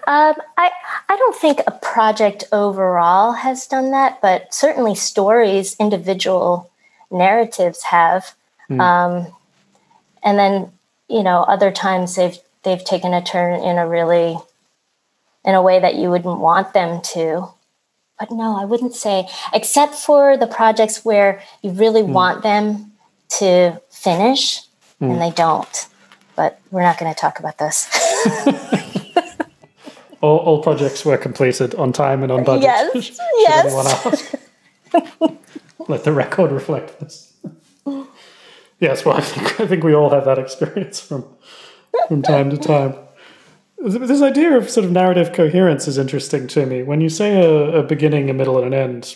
Um, 0.07 0.35
I 0.57 0.71
I 1.13 1.15
don't 1.15 1.35
think 1.35 1.61
a 1.67 1.71
project 1.71 2.45
overall 2.51 3.33
has 3.33 3.67
done 3.67 3.91
that, 3.91 4.19
but 4.19 4.51
certainly 4.51 4.95
stories, 4.95 5.75
individual 5.79 6.71
narratives 7.11 7.83
have. 7.83 8.33
Mm. 8.67 8.81
Um, 8.81 9.35
and 10.23 10.39
then 10.39 10.71
you 11.07 11.21
know, 11.21 11.43
other 11.43 11.71
times 11.71 12.15
they've 12.15 12.39
they've 12.63 12.83
taken 12.83 13.13
a 13.13 13.21
turn 13.21 13.61
in 13.61 13.77
a 13.77 13.87
really 13.87 14.37
in 15.45 15.53
a 15.53 15.61
way 15.61 15.79
that 15.79 15.93
you 15.93 16.09
wouldn't 16.09 16.39
want 16.39 16.73
them 16.73 16.99
to. 17.13 17.49
But 18.17 18.31
no, 18.31 18.59
I 18.59 18.65
wouldn't 18.65 18.95
say, 18.95 19.27
except 19.53 19.93
for 19.93 20.35
the 20.35 20.47
projects 20.47 21.05
where 21.05 21.43
you 21.61 21.69
really 21.69 22.01
mm. 22.01 22.07
want 22.07 22.41
them 22.41 22.93
to 23.37 23.79
finish 23.91 24.61
mm. 24.99 25.11
and 25.11 25.21
they 25.21 25.29
don't. 25.29 25.87
But 26.35 26.59
we're 26.71 26.81
not 26.81 26.97
going 26.97 27.13
to 27.13 27.19
talk 27.19 27.37
about 27.37 27.59
this. 27.59 27.87
all, 30.23 30.37
all 30.37 30.63
projects 30.63 31.03
were 31.03 31.17
completed 31.17 31.75
on 31.75 31.91
time 31.91 32.23
and 32.23 32.31
on 32.31 32.45
budget. 32.45 32.63
Yes. 32.63 33.19
yes. 33.37 34.35
Let 35.89 36.05
the 36.05 36.13
record 36.13 36.51
reflect 36.51 36.97
this. 37.01 37.33
yes, 38.79 39.03
well, 39.03 39.17
I 39.17 39.21
think, 39.21 39.59
I 39.59 39.67
think 39.67 39.83
we 39.83 39.93
all 39.93 40.09
have 40.11 40.23
that 40.25 40.39
experience 40.39 41.01
from 41.01 41.25
from 42.07 42.21
time 42.21 42.49
to 42.49 42.57
time. 42.57 42.95
This 43.77 44.21
idea 44.21 44.55
of 44.57 44.69
sort 44.69 44.85
of 44.85 44.91
narrative 44.91 45.33
coherence 45.33 45.89
is 45.89 45.97
interesting 45.97 46.47
to 46.47 46.65
me. 46.65 46.83
When 46.83 47.01
you 47.01 47.09
say 47.09 47.41
a, 47.41 47.79
a, 47.79 47.83
beginning, 47.83 48.29
a 48.29 48.33
middle, 48.33 48.57
and 48.57 48.67
an 48.67 48.73
end, 48.73 49.15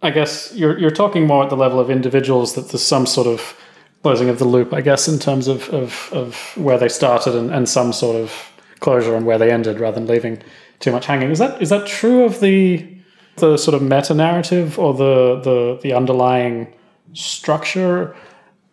I 0.00 0.10
guess 0.10 0.54
you're 0.54 0.78
you're 0.78 0.92
talking 0.92 1.26
more 1.26 1.42
at 1.42 1.50
the 1.50 1.56
level 1.56 1.80
of 1.80 1.90
individuals 1.90 2.54
that 2.54 2.68
there's 2.68 2.84
some 2.84 3.04
sort 3.04 3.26
of 3.26 3.58
closing 4.02 4.28
of 4.28 4.38
the 4.38 4.44
loop, 4.44 4.72
I 4.72 4.80
guess, 4.80 5.08
in 5.08 5.18
terms 5.18 5.48
of 5.48 5.68
of, 5.70 6.08
of 6.12 6.36
where 6.56 6.78
they 6.78 6.88
started 6.88 7.34
and, 7.34 7.50
and 7.50 7.68
some 7.68 7.92
sort 7.92 8.14
of 8.14 8.32
closure 8.80 9.16
on 9.16 9.24
where 9.24 9.38
they 9.38 9.50
ended, 9.50 9.80
rather 9.80 9.98
than 10.00 10.06
leaving 10.06 10.42
too 10.80 10.92
much 10.92 11.06
hanging. 11.06 11.30
Is 11.30 11.38
that 11.38 11.60
is 11.60 11.70
that 11.70 11.86
true 11.86 12.24
of 12.24 12.40
the 12.40 12.86
the 13.36 13.56
sort 13.56 13.74
of 13.74 13.82
meta 13.82 14.14
narrative 14.14 14.78
or 14.78 14.94
the 14.94 15.40
the 15.40 15.78
the 15.82 15.92
underlying 15.92 16.72
structure 17.12 18.14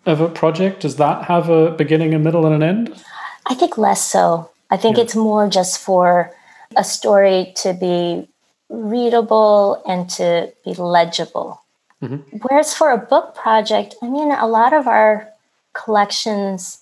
of 0.05 0.21
a 0.21 0.29
project? 0.29 0.81
Does 0.81 0.97
that 0.97 1.25
have 1.25 1.49
a 1.49 1.71
beginning, 1.71 2.13
a 2.13 2.19
middle, 2.19 2.45
and 2.45 2.55
an 2.55 2.63
end? 2.63 3.03
I 3.45 3.55
think 3.55 3.77
less 3.77 4.03
so. 4.09 4.49
I 4.69 4.77
think 4.77 4.97
yeah. 4.97 5.03
it's 5.03 5.15
more 5.15 5.47
just 5.49 5.79
for 5.79 6.31
a 6.75 6.83
story 6.83 7.53
to 7.57 7.73
be 7.73 8.27
readable 8.69 9.81
and 9.85 10.09
to 10.09 10.51
be 10.65 10.73
legible. 10.73 11.61
Mm-hmm. 12.01 12.37
Whereas 12.41 12.73
for 12.73 12.91
a 12.91 12.97
book 12.97 13.35
project, 13.35 13.95
I 14.01 14.09
mean, 14.09 14.31
a 14.31 14.47
lot 14.47 14.73
of 14.73 14.87
our 14.87 15.29
collections 15.73 16.79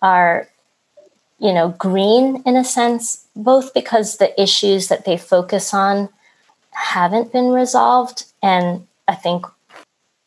are, 0.00 0.48
you 1.44 1.52
know, 1.52 1.68
green 1.78 2.42
in 2.46 2.56
a 2.56 2.64
sense, 2.64 3.26
both 3.36 3.74
because 3.74 4.16
the 4.16 4.40
issues 4.40 4.88
that 4.88 5.04
they 5.04 5.18
focus 5.18 5.74
on 5.74 6.08
haven't 6.70 7.32
been 7.32 7.50
resolved. 7.50 8.24
And 8.42 8.86
I 9.06 9.14
think, 9.14 9.44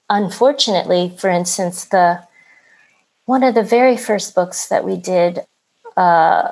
unfortunately, 0.09 1.13
for 1.17 1.29
instance, 1.29 1.85
the 1.85 2.23
one 3.25 3.43
of 3.43 3.55
the 3.55 3.63
very 3.63 3.97
first 3.97 4.35
books 4.35 4.67
that 4.67 4.85
we 4.85 4.95
did 4.95 5.39
uh, 5.97 6.51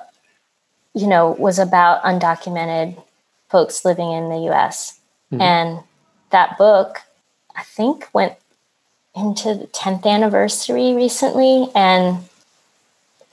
you 0.95 1.07
know, 1.07 1.31
was 1.37 1.59
about 1.59 2.01
undocumented 2.03 2.99
folks 3.49 3.85
living 3.85 4.11
in 4.11 4.29
the 4.29 4.49
US. 4.51 4.99
Mm-hmm. 5.31 5.41
And 5.41 5.79
that 6.31 6.57
book, 6.57 7.01
I 7.55 7.63
think, 7.63 8.09
went 8.13 8.33
into 9.15 9.53
the 9.53 9.67
10th 9.67 10.05
anniversary 10.05 10.93
recently, 10.93 11.69
and 11.75 12.17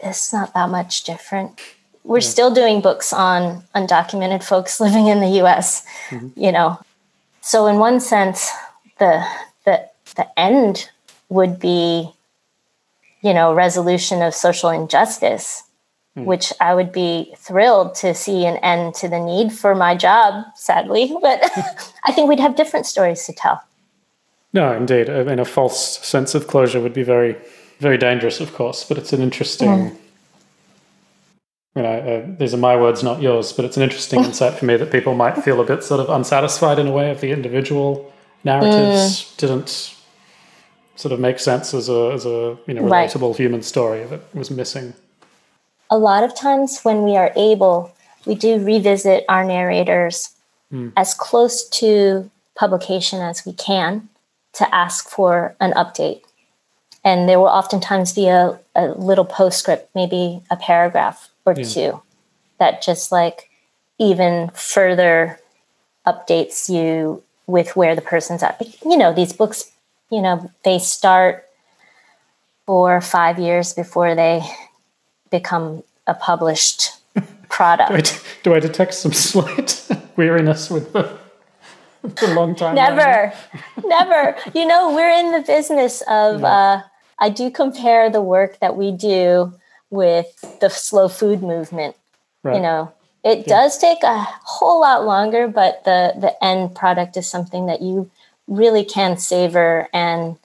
it's 0.02 0.32
not 0.32 0.54
that 0.54 0.68
much 0.68 1.04
different. 1.04 1.60
We're 2.04 2.18
yeah. 2.18 2.28
still 2.28 2.52
doing 2.52 2.80
books 2.80 3.12
on 3.12 3.62
undocumented 3.74 4.42
folks 4.42 4.80
living 4.86 5.08
in 5.08 5.20
the 5.20 5.42
US, 5.42 5.84
mm-hmm. 6.08 6.28
you 6.36 6.52
know. 6.52 6.78
So 7.40 7.66
in 7.66 7.76
one 7.76 8.00
sense, 8.00 8.50
the 8.98 9.24
the 9.64 9.88
the 10.16 10.38
end 10.38 10.90
would 11.28 11.58
be, 11.58 12.12
you 13.22 13.32
know, 13.32 13.54
resolution 13.54 14.22
of 14.22 14.34
social 14.34 14.70
injustice 14.70 15.64
Hmm. 16.14 16.26
which 16.26 16.52
I 16.60 16.74
would 16.74 16.92
be 16.92 17.32
thrilled 17.38 17.94
to 17.96 18.14
see 18.14 18.44
an 18.44 18.58
end 18.58 18.94
to 18.96 19.08
the 19.08 19.18
need 19.18 19.50
for 19.50 19.74
my 19.74 19.96
job, 19.96 20.44
sadly. 20.54 21.10
But 21.22 21.42
I 22.04 22.12
think 22.12 22.28
we'd 22.28 22.40
have 22.40 22.54
different 22.54 22.84
stories 22.86 23.24
to 23.26 23.32
tell. 23.32 23.62
No, 24.52 24.72
indeed. 24.76 25.08
I 25.08 25.24
mean, 25.24 25.38
a 25.38 25.46
false 25.46 25.98
sense 26.06 26.34
of 26.34 26.46
closure 26.46 26.80
would 26.80 26.92
be 26.92 27.02
very, 27.02 27.36
very 27.82 27.98
dangerous, 27.98 28.40
of 28.40 28.54
course, 28.54 28.84
but 28.84 28.96
it's 28.98 29.12
an 29.12 29.20
interesting. 29.20 29.68
Mm. 29.68 29.96
You 31.74 31.82
know, 31.82 31.98
uh, 31.98 32.36
these 32.38 32.52
are 32.52 32.58
my 32.58 32.76
words, 32.76 33.02
not 33.02 33.22
yours, 33.22 33.52
but 33.52 33.64
it's 33.64 33.76
an 33.76 33.82
interesting 33.82 34.24
insight 34.28 34.54
for 34.54 34.66
me 34.66 34.76
that 34.76 34.90
people 34.92 35.14
might 35.14 35.42
feel 35.42 35.60
a 35.60 35.64
bit 35.64 35.82
sort 35.82 36.00
of 36.00 36.08
unsatisfied 36.10 36.78
in 36.78 36.86
a 36.86 36.92
way 36.92 37.10
if 37.10 37.20
the 37.20 37.30
individual 37.30 38.12
narratives 38.44 39.22
mm. 39.22 39.36
didn't 39.38 39.96
sort 40.96 41.12
of 41.12 41.20
make 41.20 41.38
sense 41.38 41.74
as 41.74 41.88
a 41.88 42.12
as 42.12 42.26
a 42.26 42.58
you 42.66 42.74
know 42.74 42.82
relatable 42.82 43.30
right. 43.30 43.36
human 43.36 43.62
story 43.62 44.04
that 44.04 44.20
was 44.34 44.50
missing 44.50 44.94
a 45.92 45.98
lot 45.98 46.24
of 46.24 46.34
times 46.34 46.80
when 46.84 47.02
we 47.02 47.18
are 47.18 47.30
able, 47.36 47.92
we 48.24 48.34
do 48.34 48.58
revisit 48.64 49.26
our 49.28 49.44
narrators 49.44 50.30
mm. 50.72 50.90
as 50.96 51.12
close 51.12 51.68
to 51.68 52.30
publication 52.54 53.20
as 53.20 53.44
we 53.44 53.52
can 53.52 54.08
to 54.54 54.74
ask 54.74 55.10
for 55.10 55.54
an 55.60 55.72
update. 55.72 56.22
And 57.04 57.28
there 57.28 57.38
will 57.38 57.46
oftentimes 57.46 58.12
be 58.12 58.28
a, 58.28 58.60
a 58.74 58.86
little 58.88 59.24
postscript, 59.24 59.90
maybe 59.94 60.40
a 60.50 60.56
paragraph 60.56 61.30
or 61.44 61.54
yeah. 61.56 61.64
two 61.64 62.02
that 62.58 62.80
just 62.80 63.10
like 63.10 63.50
even 63.98 64.50
further 64.54 65.40
updates 66.06 66.68
you 66.68 67.22
with 67.46 67.74
where 67.76 67.94
the 67.94 68.02
person's 68.02 68.42
at. 68.42 68.60
You 68.84 68.96
know, 68.96 69.12
these 69.12 69.32
books, 69.32 69.70
you 70.10 70.22
know, 70.22 70.50
they 70.64 70.78
start 70.78 71.44
four 72.66 72.96
or 72.96 73.00
five 73.00 73.38
years 73.38 73.72
before 73.72 74.14
they 74.14 74.42
become 75.30 75.82
a 76.06 76.14
published 76.14 76.92
product. 77.48 77.90
do, 77.90 77.96
I, 77.96 78.02
do 78.42 78.54
I 78.54 78.60
detect 78.60 78.94
some 78.94 79.12
slight 79.30 79.88
weariness 80.16 80.70
with 80.70 80.92
the, 80.92 81.18
the 82.02 82.34
long 82.34 82.54
time? 82.54 82.76
Never, 82.76 83.32
never. 83.84 84.36
You 84.54 84.66
know, 84.66 84.94
we're 84.94 85.10
in 85.10 85.32
the 85.32 85.40
business 85.40 86.02
of, 86.08 86.40
yeah. 86.40 86.46
uh, 86.46 86.82
I 87.22 87.28
do 87.28 87.52
compare 87.52 88.10
the 88.10 88.20
work 88.20 88.58
that 88.58 88.76
we 88.76 88.90
do 88.90 89.54
with 89.90 90.58
the 90.60 90.68
slow 90.68 91.06
food 91.06 91.40
movement. 91.40 91.94
Right. 92.42 92.56
You 92.56 92.62
know, 92.62 92.92
it 93.22 93.38
yeah. 93.38 93.44
does 93.44 93.78
take 93.78 94.02
a 94.02 94.26
whole 94.42 94.80
lot 94.80 95.06
longer, 95.06 95.46
but 95.46 95.84
the 95.84 96.14
the 96.18 96.34
end 96.44 96.74
product 96.74 97.16
is 97.16 97.28
something 97.28 97.66
that 97.66 97.80
you 97.80 98.10
really 98.48 98.84
can 98.84 99.16
savor 99.18 99.88
and 99.92 100.36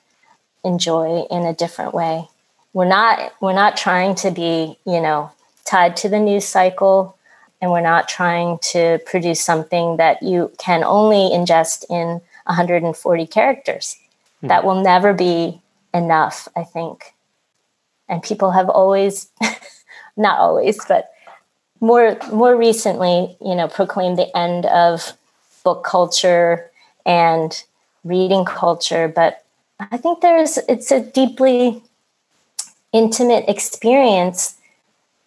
enjoy 0.63 1.25
in 1.31 1.47
a 1.47 1.53
different 1.53 1.95
way. 1.95 2.29
We're 2.73 2.85
not 2.85 3.33
we're 3.41 3.53
not 3.53 3.75
trying 3.75 4.13
to 4.15 4.29
be, 4.29 4.77
you 4.85 5.01
know, 5.01 5.31
tied 5.65 5.97
to 5.97 6.09
the 6.09 6.19
news 6.19 6.45
cycle 6.45 7.17
and 7.59 7.71
we're 7.71 7.81
not 7.81 8.07
trying 8.07 8.59
to 8.73 8.99
produce 9.03 9.41
something 9.41 9.97
that 9.97 10.21
you 10.21 10.51
can 10.59 10.83
only 10.83 11.35
ingest 11.35 11.85
in 11.89 12.21
140 12.45 13.25
characters. 13.25 13.97
Mm. 14.43 14.49
That 14.49 14.63
will 14.63 14.83
never 14.83 15.11
be 15.11 15.59
enough, 15.93 16.47
I 16.55 16.63
think. 16.63 17.13
And 18.09 18.23
people 18.23 18.51
have 18.51 18.69
always 18.69 19.29
not 20.17 20.39
always, 20.39 20.83
but 20.87 21.11
more 21.79 22.17
more 22.31 22.55
recently, 22.55 23.37
you 23.41 23.55
know, 23.55 23.67
proclaimed 23.67 24.17
the 24.17 24.35
end 24.35 24.65
of 24.65 25.13
book 25.63 25.83
culture 25.83 26.71
and 27.05 27.63
reading 28.03 28.45
culture, 28.45 29.07
but 29.07 29.43
I 29.79 29.97
think 29.97 30.21
there's 30.21 30.57
it's 30.69 30.91
a 30.91 31.01
deeply 31.01 31.83
intimate 32.93 33.45
experience 33.47 34.55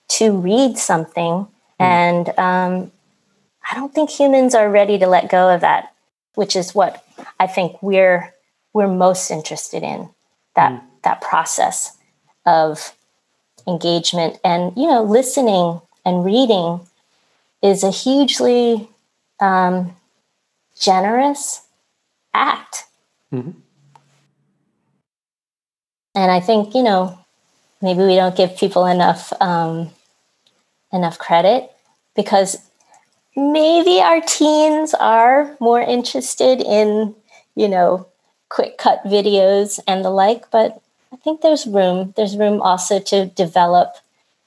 to 0.08 0.36
read 0.36 0.76
something, 0.76 1.32
mm. 1.32 1.48
and 1.78 2.28
um, 2.30 2.92
I 3.70 3.76
don't 3.76 3.94
think 3.94 4.10
humans 4.10 4.54
are 4.54 4.70
ready 4.70 4.98
to 4.98 5.06
let 5.06 5.30
go 5.30 5.54
of 5.54 5.60
that, 5.60 5.92
which 6.34 6.56
is 6.56 6.74
what 6.74 7.04
I 7.38 7.46
think 7.46 7.80
we're 7.82 8.34
we're 8.72 8.88
most 8.88 9.30
interested 9.30 9.82
in 9.82 10.08
that 10.56 10.72
mm. 10.72 10.82
that 11.02 11.20
process 11.20 11.96
of 12.46 12.94
engagement 13.66 14.38
and 14.42 14.72
you 14.76 14.86
know 14.86 15.02
listening 15.02 15.80
and 16.04 16.24
reading 16.24 16.80
is 17.62 17.84
a 17.84 17.90
hugely 17.90 18.88
um, 19.40 19.94
generous 20.78 21.62
act. 22.34 22.84
Mm-hmm. 23.32 23.50
And 26.14 26.30
I 26.30 26.40
think, 26.40 26.74
you 26.74 26.82
know, 26.82 27.18
maybe 27.80 28.00
we 28.00 28.16
don't 28.16 28.36
give 28.36 28.56
people 28.56 28.86
enough 28.86 29.32
um, 29.40 29.90
enough 30.92 31.18
credit 31.18 31.70
because 32.16 32.58
maybe 33.36 34.00
our 34.00 34.20
teens 34.20 34.92
are 34.94 35.56
more 35.60 35.80
interested 35.80 36.60
in, 36.60 37.14
you 37.54 37.68
know, 37.68 38.08
quick 38.50 38.76
cut 38.76 39.02
videos 39.04 39.80
and 39.86 40.04
the 40.04 40.10
like, 40.10 40.50
but 40.50 40.82
I 41.12 41.16
think 41.16 41.40
there's 41.40 41.66
room. 41.66 42.12
There's 42.16 42.36
room 42.36 42.60
also 42.60 43.00
to 43.00 43.26
develop 43.26 43.96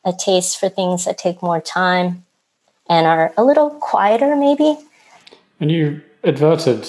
a 0.06 0.14
taste 0.14 0.60
for 0.60 0.70
things 0.70 1.06
that 1.06 1.18
take 1.18 1.42
more 1.42 1.60
time 1.60 2.26
and 2.88 3.08
are 3.08 3.34
a 3.38 3.44
little 3.44 3.72
quieter, 3.72 4.36
maybe. 4.36 4.78
And 5.60 5.72
you 5.72 6.02
adverted 6.24 6.88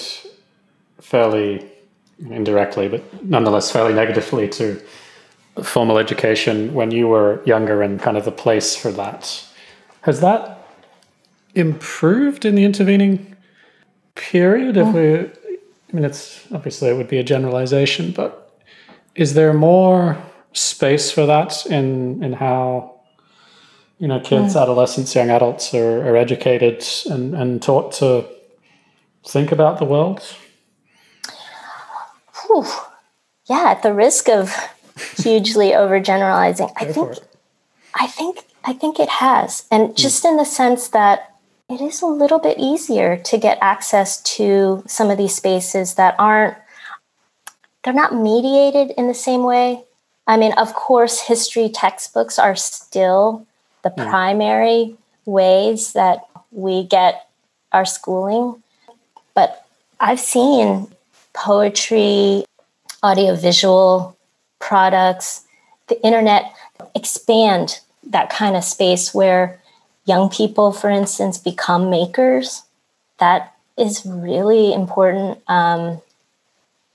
fairly 1.01 1.65
indirectly, 2.29 2.87
but 2.87 3.23
nonetheless 3.23 3.71
fairly 3.71 3.93
negatively 3.93 4.47
to 4.49 4.81
formal 5.63 5.97
education 5.97 6.73
when 6.73 6.91
you 6.91 7.07
were 7.07 7.41
younger 7.45 7.81
and 7.81 8.01
kind 8.01 8.17
of 8.17 8.25
the 8.25 8.31
place 8.31 8.75
for 8.75 8.91
that. 8.91 9.45
Has 10.01 10.19
that 10.21 10.67
improved 11.53 12.45
in 12.45 12.55
the 12.55 12.65
intervening 12.65 13.35
period? 14.15 14.77
If 14.77 14.87
mm. 14.87 14.93
we, 14.93 15.44
I 15.89 15.95
mean, 15.95 16.05
it's 16.05 16.45
obviously 16.51 16.89
it 16.89 16.97
would 16.97 17.07
be 17.07 17.19
a 17.19 17.23
generalization, 17.23 18.11
but 18.11 18.59
is 19.15 19.33
there 19.33 19.53
more 19.53 20.17
space 20.53 21.11
for 21.11 21.25
that 21.25 21.65
in 21.65 22.23
in 22.23 22.33
how 22.33 22.95
you 23.97 24.07
know, 24.07 24.19
kids, 24.19 24.55
mm. 24.55 24.61
adolescents, 24.61 25.15
young 25.15 25.29
adults 25.29 25.73
are, 25.73 26.07
are 26.07 26.17
educated 26.17 26.85
and, 27.09 27.33
and 27.33 27.61
taught 27.61 27.93
to 27.93 28.25
think 29.25 29.51
about 29.51 29.79
the 29.79 29.85
world? 29.85 30.21
Whew. 32.45 32.65
Yeah, 33.49 33.65
at 33.67 33.83
the 33.83 33.93
risk 33.93 34.27
of 34.27 34.53
hugely 35.17 35.69
overgeneralizing, 35.71 36.71
I 36.75 36.85
think, 36.85 37.17
I 37.93 38.07
think, 38.07 38.45
I 38.65 38.73
think 38.73 38.99
it 38.99 39.09
has, 39.09 39.65
and 39.71 39.89
mm. 39.89 39.95
just 39.95 40.25
in 40.25 40.37
the 40.37 40.45
sense 40.45 40.89
that 40.89 41.34
it 41.69 41.81
is 41.81 42.01
a 42.01 42.07
little 42.07 42.39
bit 42.39 42.57
easier 42.59 43.17
to 43.17 43.37
get 43.37 43.57
access 43.61 44.21
to 44.21 44.83
some 44.87 45.09
of 45.09 45.17
these 45.17 45.35
spaces 45.35 45.95
that 45.95 46.15
aren't 46.19 46.57
they're 47.83 47.93
not 47.93 48.15
mediated 48.15 48.91
in 48.97 49.07
the 49.07 49.13
same 49.13 49.43
way. 49.43 49.83
I 50.25 50.37
mean, 50.37 50.53
of 50.53 50.73
course, 50.73 51.21
history 51.21 51.69
textbooks 51.69 52.39
are 52.39 52.55
still 52.55 53.45
the 53.83 53.91
mm. 53.91 54.09
primary 54.09 54.95
ways 55.25 55.93
that 55.93 56.27
we 56.51 56.83
get 56.83 57.27
our 57.71 57.85
schooling. 57.85 58.63
But 59.35 59.67
I've 59.99 60.19
seen 60.19 60.87
poetry, 61.33 62.45
audiovisual 63.03 64.17
products, 64.57 65.43
the 65.87 66.03
internet 66.03 66.55
expand 66.95 67.81
that 68.03 68.31
kind 68.31 68.55
of 68.55 68.63
space 68.63 69.13
where 69.13 69.61
young 70.05 70.29
people, 70.29 70.71
for 70.71 70.89
instance, 70.89 71.37
become 71.37 71.89
makers. 71.89 72.63
That 73.19 73.53
is 73.77 74.05
really 74.05 74.73
important. 74.73 75.39
Um, 75.47 76.01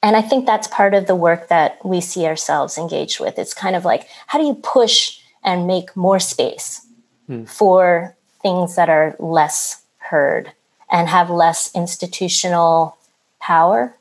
and 0.02 0.16
I 0.16 0.22
think 0.22 0.46
that's 0.46 0.68
part 0.68 0.94
of 0.94 1.06
the 1.06 1.14
work 1.14 1.48
that 1.48 1.84
we 1.84 2.00
see 2.00 2.24
ourselves 2.26 2.78
engaged 2.78 3.20
with. 3.20 3.38
It's 3.38 3.52
kind 3.52 3.76
of 3.76 3.84
like, 3.84 4.06
how 4.28 4.38
do 4.38 4.46
you 4.46 4.54
push 4.54 5.18
and 5.42 5.66
make 5.66 5.94
more 5.96 6.18
space 6.18 6.86
hmm. 7.26 7.44
for 7.44 8.16
things 8.42 8.76
that 8.76 8.88
are 8.88 9.14
less 9.18 9.82
heard 9.98 10.52
and 10.90 11.08
have 11.08 11.30
less 11.30 11.70
institutional 11.74 12.96
power, 13.40 13.94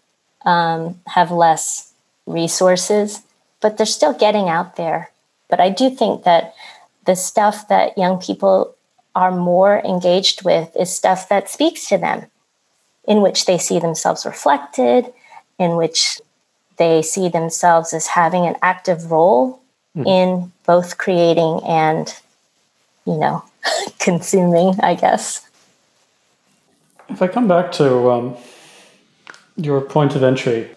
um, 0.45 0.99
have 1.07 1.31
less 1.31 1.93
resources, 2.25 3.21
but 3.61 3.77
they're 3.77 3.85
still 3.85 4.13
getting 4.13 4.47
out 4.49 4.75
there. 4.75 5.11
But 5.49 5.59
I 5.59 5.69
do 5.69 5.89
think 5.89 6.23
that 6.23 6.53
the 7.05 7.15
stuff 7.15 7.67
that 7.67 7.97
young 7.97 8.19
people 8.19 8.75
are 9.15 9.31
more 9.31 9.81
engaged 9.83 10.43
with 10.43 10.75
is 10.75 10.93
stuff 10.93 11.29
that 11.29 11.49
speaks 11.49 11.87
to 11.89 11.97
them, 11.97 12.25
in 13.07 13.21
which 13.21 13.45
they 13.45 13.57
see 13.57 13.79
themselves 13.79 14.25
reflected, 14.25 15.11
in 15.57 15.75
which 15.75 16.21
they 16.77 17.01
see 17.01 17.27
themselves 17.29 17.93
as 17.93 18.07
having 18.07 18.45
an 18.45 18.55
active 18.61 19.11
role 19.11 19.61
mm. 19.95 20.07
in 20.07 20.51
both 20.65 20.97
creating 20.97 21.59
and, 21.67 22.15
you 23.05 23.17
know, 23.17 23.43
consuming, 23.99 24.79
I 24.81 24.95
guess. 24.95 25.47
If 27.09 27.21
I 27.21 27.27
come 27.27 27.47
back 27.47 27.71
to 27.73 28.11
um, 28.11 28.37
your 29.57 29.81
point 29.81 30.15
of 30.15 30.23
entry 30.23 30.69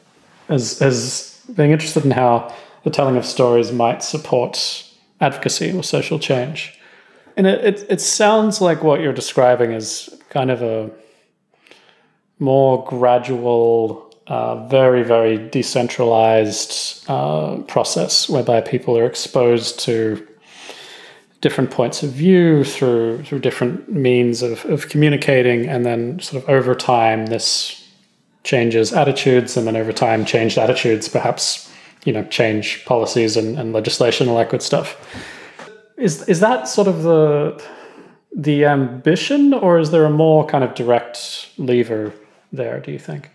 as, 0.49 0.81
as 0.83 1.41
being 1.55 1.71
interested 1.71 2.05
in 2.05 2.11
how 2.11 2.55
the 2.85 2.91
telling 2.91 3.17
of 3.17 3.25
stories 3.25 3.71
might 3.73 4.03
support 4.03 4.89
advocacy 5.21 5.73
or 5.73 5.83
social 5.83 6.19
change. 6.19 6.79
And 7.37 7.47
it, 7.47 7.65
it, 7.65 7.87
it 7.89 8.01
sounds 8.01 8.61
like 8.61 8.83
what 8.83 9.01
you're 9.01 9.13
describing 9.13 9.73
is 9.73 10.15
kind 10.29 10.51
of 10.51 10.63
a 10.63 10.91
more 12.39 12.85
gradual 12.85 14.13
uh, 14.27 14.67
very, 14.69 15.03
very 15.03 15.49
decentralized 15.49 17.05
uh, 17.09 17.57
process 17.69 18.29
whereby 18.29 18.61
people 18.61 18.97
are 18.97 19.07
exposed 19.07 19.81
to 19.81 20.27
different 21.41 21.73
points 21.73 22.05
of 22.05 22.11
view 22.11 22.63
through 22.63 23.25
through 23.25 23.41
different 23.41 23.89
means 23.91 24.43
of, 24.43 24.65
of 24.67 24.89
communicating, 24.89 25.67
and 25.69 25.85
then 25.85 26.21
sort 26.21 26.43
of 26.43 26.49
over 26.49 26.75
time 26.75 27.27
this 27.27 27.87
changes 28.45 28.93
attitudes, 28.93 29.57
and 29.57 29.67
then 29.67 29.77
over 29.77 29.93
time 29.93 30.25
changed 30.25 30.57
attitudes 30.57 31.09
perhaps 31.09 31.71
you 32.05 32.13
know 32.13 32.25
change 32.25 32.85
policies 32.85 33.37
and, 33.37 33.59
and 33.59 33.73
legislation 33.73 34.29
and 34.29 34.31
all 34.33 34.39
that 34.39 34.51
good 34.51 34.63
stuff. 34.63 34.97
Is 36.03 36.29
is 36.29 36.41
that 36.41 36.67
sort 36.67 36.89
of 36.89 37.05
the 37.05 37.63
the 38.35 38.65
ambition, 38.65 39.55
or 39.55 39.79
is 39.79 39.93
there 39.93 40.05
a 40.05 40.11
more 40.11 40.45
kind 40.45 40.65
of 40.65 40.75
direct 40.75 41.51
lever 41.59 42.13
there? 42.53 42.81
Do 42.81 42.91
you 42.91 42.99
think? 42.99 43.31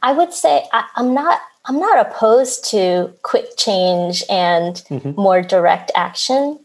I 0.00 0.12
would 0.12 0.32
say 0.32 0.64
I, 0.72 0.84
am 0.96 1.12
not 1.12 1.40
I'm 1.64 1.80
not 1.80 2.06
opposed 2.06 2.70
to 2.70 3.12
quick 3.22 3.56
change 3.56 4.22
and 4.30 4.76
mm-hmm. 4.76 5.20
more 5.20 5.42
direct 5.42 5.90
action. 5.96 6.60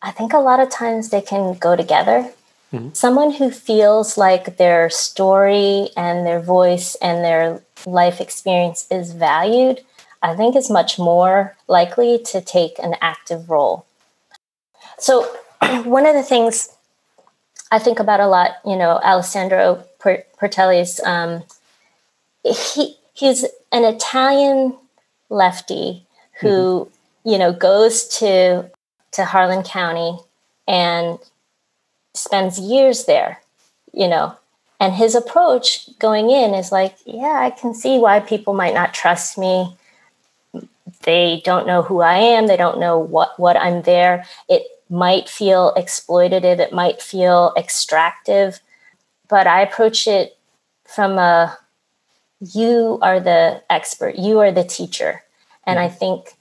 I 0.00 0.12
think 0.12 0.32
a 0.32 0.38
lot 0.38 0.60
of 0.60 0.70
times 0.70 1.10
they 1.10 1.20
can 1.20 1.58
go 1.58 1.76
together. 1.76 2.32
Mm-hmm. 2.72 2.94
Someone 2.94 3.32
who 3.32 3.50
feels 3.50 4.16
like 4.16 4.56
their 4.56 4.88
story 4.88 5.90
and 5.94 6.26
their 6.26 6.40
voice 6.40 6.94
and 7.02 7.22
their 7.22 7.62
life 7.84 8.18
experience 8.18 8.86
is 8.90 9.12
valued, 9.12 9.82
I 10.22 10.34
think 10.36 10.56
is 10.56 10.70
much 10.70 10.98
more 10.98 11.54
likely 11.68 12.18
to 12.32 12.40
take 12.40 12.78
an 12.78 12.94
active 13.02 13.50
role. 13.50 13.84
So, 15.00 15.26
one 15.84 16.06
of 16.06 16.14
the 16.14 16.22
things 16.22 16.68
I 17.72 17.78
think 17.78 17.98
about 17.98 18.20
a 18.20 18.26
lot, 18.26 18.52
you 18.64 18.76
know, 18.76 19.00
Alessandro 19.02 19.84
Portelli's, 20.00 21.00
um, 21.04 21.42
he, 22.44 22.96
he's 23.14 23.44
an 23.72 23.84
Italian 23.84 24.76
lefty 25.30 26.06
who, 26.40 26.48
mm-hmm. 26.48 27.28
you 27.30 27.38
know, 27.38 27.52
goes 27.52 28.06
to 28.18 28.70
to 29.12 29.24
Harlan 29.24 29.64
County 29.64 30.18
and 30.68 31.18
spends 32.14 32.60
years 32.60 33.06
there, 33.06 33.40
you 33.92 34.06
know. 34.06 34.36
And 34.78 34.94
his 34.94 35.14
approach 35.14 35.90
going 35.98 36.30
in 36.30 36.54
is 36.54 36.72
like, 36.72 36.96
yeah, 37.04 37.40
I 37.42 37.50
can 37.50 37.74
see 37.74 37.98
why 37.98 38.20
people 38.20 38.54
might 38.54 38.72
not 38.72 38.94
trust 38.94 39.36
me. 39.36 39.76
They 41.02 41.42
don't 41.44 41.66
know 41.66 41.82
who 41.82 42.00
I 42.00 42.16
am, 42.16 42.46
they 42.46 42.56
don't 42.56 42.80
know 42.80 42.98
what 42.98 43.38
what 43.38 43.56
I'm 43.56 43.82
there. 43.82 44.24
It 44.48 44.62
might 44.90 45.28
feel 45.28 45.72
exploitative, 45.76 46.58
it 46.58 46.72
might 46.72 47.00
feel 47.00 47.54
extractive, 47.56 48.60
but 49.28 49.46
I 49.46 49.62
approach 49.62 50.06
it 50.06 50.36
from 50.84 51.18
a 51.18 51.56
you 52.40 52.98
are 53.02 53.20
the 53.20 53.62
expert, 53.70 54.16
you 54.16 54.40
are 54.40 54.50
the 54.50 54.64
teacher. 54.64 55.22
And 55.64 55.78
I 55.78 55.88
think 55.88 56.34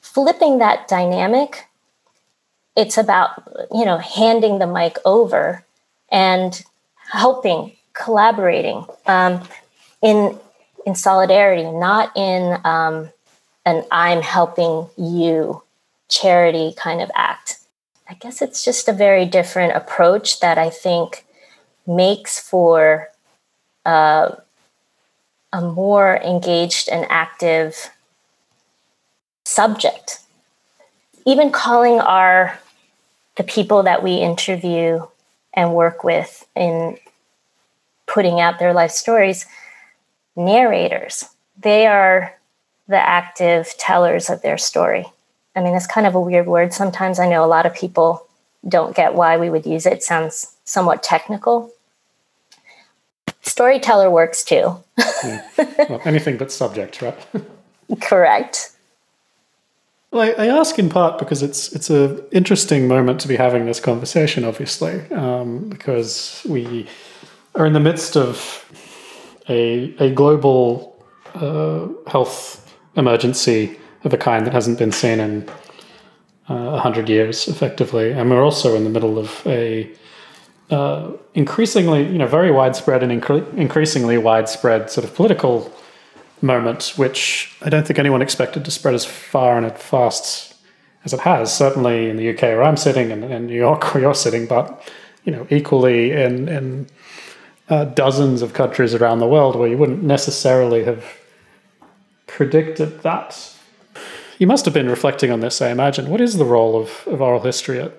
flipping 0.00 0.58
that 0.58 0.88
dynamic 0.88 1.66
it's 2.76 2.98
about 2.98 3.42
you 3.72 3.84
know 3.84 3.98
handing 3.98 4.58
the 4.58 4.66
mic 4.66 4.98
over 5.04 5.64
and 6.10 6.62
helping 7.10 7.72
collaborating 7.94 8.84
um, 9.06 9.42
in 10.02 10.38
in 10.84 10.94
solidarity 10.94 11.64
not 11.64 12.12
in 12.16 12.58
um, 12.64 13.10
an 13.64 13.82
i'm 13.90 14.22
helping 14.22 14.86
you 14.96 15.62
charity 16.08 16.74
kind 16.76 17.00
of 17.00 17.10
act 17.14 17.58
i 18.08 18.14
guess 18.14 18.42
it's 18.42 18.64
just 18.64 18.88
a 18.88 18.92
very 18.92 19.26
different 19.26 19.76
approach 19.76 20.40
that 20.40 20.58
i 20.58 20.70
think 20.70 21.24
makes 21.86 22.38
for 22.40 23.08
uh, 23.84 24.34
a 25.52 25.60
more 25.60 26.16
engaged 26.16 26.88
and 26.88 27.06
active 27.08 27.90
subject. 29.44 30.18
Even 31.24 31.50
calling 31.50 32.00
our 32.00 32.58
the 33.36 33.44
people 33.44 33.82
that 33.84 34.02
we 34.02 34.14
interview 34.16 35.06
and 35.54 35.74
work 35.74 36.04
with 36.04 36.46
in 36.54 36.98
putting 38.06 38.40
out 38.40 38.58
their 38.58 38.72
life 38.72 38.90
stories 38.90 39.46
narrators. 40.36 41.24
They 41.58 41.86
are 41.86 42.34
the 42.88 42.98
active 42.98 43.72
tellers 43.78 44.30
of 44.30 44.42
their 44.42 44.58
story 44.58 45.06
i 45.56 45.60
mean 45.60 45.74
it's 45.74 45.86
kind 45.86 46.06
of 46.06 46.14
a 46.14 46.20
weird 46.20 46.46
word. 46.46 46.72
Sometimes 46.72 47.18
i 47.18 47.28
know 47.28 47.44
a 47.44 47.46
lot 47.46 47.66
of 47.66 47.74
people 47.74 48.26
don't 48.68 48.96
get 48.96 49.14
why 49.14 49.36
we 49.36 49.50
would 49.50 49.66
use 49.66 49.86
it, 49.86 49.94
it 49.94 50.02
sounds 50.02 50.54
somewhat 50.64 51.02
technical. 51.02 51.72
Storyteller 53.42 54.10
works 54.10 54.44
too. 54.44 54.76
Yeah. 55.24 55.42
well, 55.88 56.00
anything 56.04 56.36
but 56.36 56.50
subject 56.50 57.00
right? 57.00 57.16
Correct. 58.00 58.72
Well, 60.10 60.22
I, 60.22 60.44
I, 60.44 60.46
ask 60.46 60.78
in 60.78 60.88
part 60.88 61.18
because 61.18 61.42
it's 61.42 61.72
it's 61.72 61.90
an 61.90 62.22
interesting 62.32 62.88
moment 62.88 63.20
to 63.20 63.28
be 63.28 63.36
having 63.36 63.66
this 63.66 63.80
conversation, 63.80 64.44
obviously, 64.44 65.00
um, 65.12 65.68
because 65.68 66.44
we 66.48 66.86
are 67.54 67.66
in 67.66 67.72
the 67.72 67.80
midst 67.80 68.16
of 68.16 68.64
a 69.48 69.94
a 69.98 70.10
global 70.10 70.96
uh, 71.34 71.88
health 72.10 72.74
emergency 72.96 73.78
of 74.06 74.14
a 74.14 74.16
kind 74.16 74.46
that 74.46 74.52
hasn't 74.52 74.78
been 74.78 74.92
seen 74.92 75.20
in 75.20 75.48
uh, 76.48 76.54
a 76.54 76.74
uh, 76.74 76.80
hundred 76.80 77.08
years, 77.08 77.48
effectively, 77.48 78.12
and 78.12 78.30
we're 78.30 78.44
also 78.44 78.76
in 78.76 78.84
the 78.84 78.90
middle 78.90 79.18
of 79.18 79.44
a 79.46 79.92
uh, 80.70 81.10
increasingly, 81.34 82.04
you 82.06 82.18
know, 82.18 82.26
very 82.26 82.50
widespread 82.50 83.02
and 83.02 83.20
incre- 83.20 83.52
increasingly 83.54 84.16
widespread 84.16 84.90
sort 84.90 85.04
of 85.04 85.14
political 85.14 85.72
moment, 86.40 86.92
which 86.96 87.56
I 87.62 87.68
don't 87.68 87.86
think 87.86 87.98
anyone 87.98 88.22
expected 88.22 88.64
to 88.64 88.70
spread 88.70 88.94
as 88.94 89.04
far 89.04 89.56
and 89.56 89.66
as 89.66 89.80
fast 89.80 90.54
as 91.04 91.12
it 91.12 91.20
has. 91.20 91.54
Certainly 91.54 92.08
in 92.08 92.16
the 92.16 92.30
UK 92.30 92.42
where 92.42 92.64
I'm 92.64 92.76
sitting, 92.76 93.10
and 93.10 93.24
in 93.24 93.46
New 93.46 93.56
York 93.56 93.92
where 93.94 94.04
you're 94.04 94.14
sitting, 94.14 94.46
but 94.46 94.88
you 95.24 95.32
know, 95.32 95.46
equally 95.50 96.12
in 96.12 96.48
in 96.48 96.86
uh, 97.68 97.84
dozens 97.84 98.42
of 98.42 98.52
countries 98.52 98.94
around 98.94 99.18
the 99.18 99.26
world 99.26 99.56
where 99.56 99.68
you 99.68 99.76
wouldn't 99.76 100.04
necessarily 100.04 100.84
have 100.84 101.04
predicted 102.28 103.02
that. 103.02 103.55
You 104.38 104.46
must 104.46 104.64
have 104.64 104.74
been 104.74 104.88
reflecting 104.88 105.30
on 105.30 105.40
this, 105.40 105.62
I 105.62 105.70
imagine. 105.70 106.08
What 106.08 106.20
is 106.20 106.36
the 106.36 106.44
role 106.44 106.80
of, 106.80 107.06
of 107.06 107.22
oral 107.22 107.40
history 107.40 107.80
at 107.80 107.92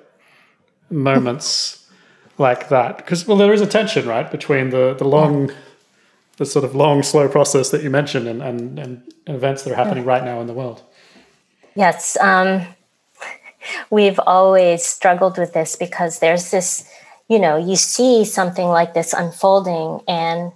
moments 0.89 1.87
like 2.37 2.69
that? 2.69 2.97
Because 2.97 3.27
well, 3.27 3.37
there 3.37 3.53
is 3.53 3.61
a 3.61 3.67
tension, 3.67 4.07
right, 4.07 4.29
between 4.29 4.69
the 4.69 4.93
the 4.93 5.07
long 5.07 5.51
the 6.37 6.45
sort 6.45 6.63
of 6.63 6.75
long, 6.75 7.03
slow 7.03 7.27
process 7.27 7.71
that 7.71 7.83
you 7.83 7.89
mentioned 7.89 8.27
and, 8.27 8.41
and, 8.41 8.79
and 8.79 9.13
events 9.25 9.63
that 9.63 9.73
are 9.73 9.75
happening 9.75 10.03
yeah. 10.03 10.09
right 10.09 10.23
now 10.23 10.39
in 10.39 10.47
the 10.47 10.53
world. 10.53 10.83
Yes. 11.75 12.15
Um, 12.21 12.61
we've 13.89 14.19
always 14.25 14.83
struggled 14.83 15.37
with 15.37 15.53
this 15.53 15.75
because 15.75 16.19
there's 16.19 16.51
this, 16.51 16.89
you 17.27 17.39
know, 17.39 17.57
you 17.57 17.75
see 17.75 18.23
something 18.23 18.67
like 18.67 18.93
this 18.93 19.13
unfolding 19.13 20.01
and 20.07 20.51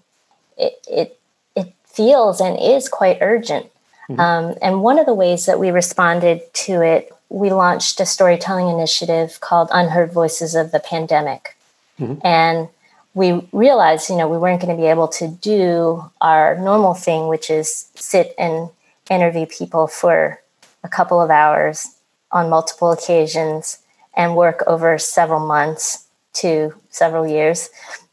it, 0.58 0.74
it, 0.88 1.20
it 1.56 1.74
feels 1.84 2.40
and 2.40 2.60
is 2.60 2.88
quite 2.88 3.18
urgent. 3.22 3.71
Mm-hmm. 4.12 4.20
Um, 4.20 4.56
and 4.62 4.82
one 4.82 5.00
of 5.00 5.06
the 5.06 5.14
ways 5.14 5.46
that 5.46 5.60
we 5.60 5.72
responded 5.72 6.42
to 6.54 6.82
it, 6.82 7.14
we 7.30 7.50
launched 7.50 8.00
a 8.00 8.06
storytelling 8.06 8.68
initiative 8.68 9.40
called 9.40 9.70
Unheard 9.72 10.12
Voices 10.12 10.54
of 10.54 10.72
the 10.72 10.80
Pandemic. 10.80 11.56
Mm-hmm. 12.00 12.26
And 12.26 12.68
we 13.14 13.48
realized, 13.52 14.10
you 14.10 14.18
know, 14.18 14.28
we 14.28 14.38
weren't 14.38 14.62
going 14.62 14.76
to 14.76 14.82
be 14.82 14.88
able 14.88 15.08
to 15.10 15.28
do 15.28 16.10
our 16.20 16.58
normal 16.58 16.94
thing, 16.94 17.28
which 17.28 17.50
is 17.50 17.88
sit 17.96 18.34
and 18.38 18.70
interview 19.10 19.46
people 19.46 19.88
for 19.88 20.42
a 20.84 20.90
couple 20.90 21.22
of 21.22 21.30
hours 21.30 21.88
on 22.32 22.50
multiple 22.50 22.92
occasions 22.92 23.80
and 24.16 24.36
work 24.36 24.64
over 24.68 24.98
several 24.98 25.46
months 25.46 26.06
to 26.34 26.74
several 26.90 27.28
years 27.28 27.70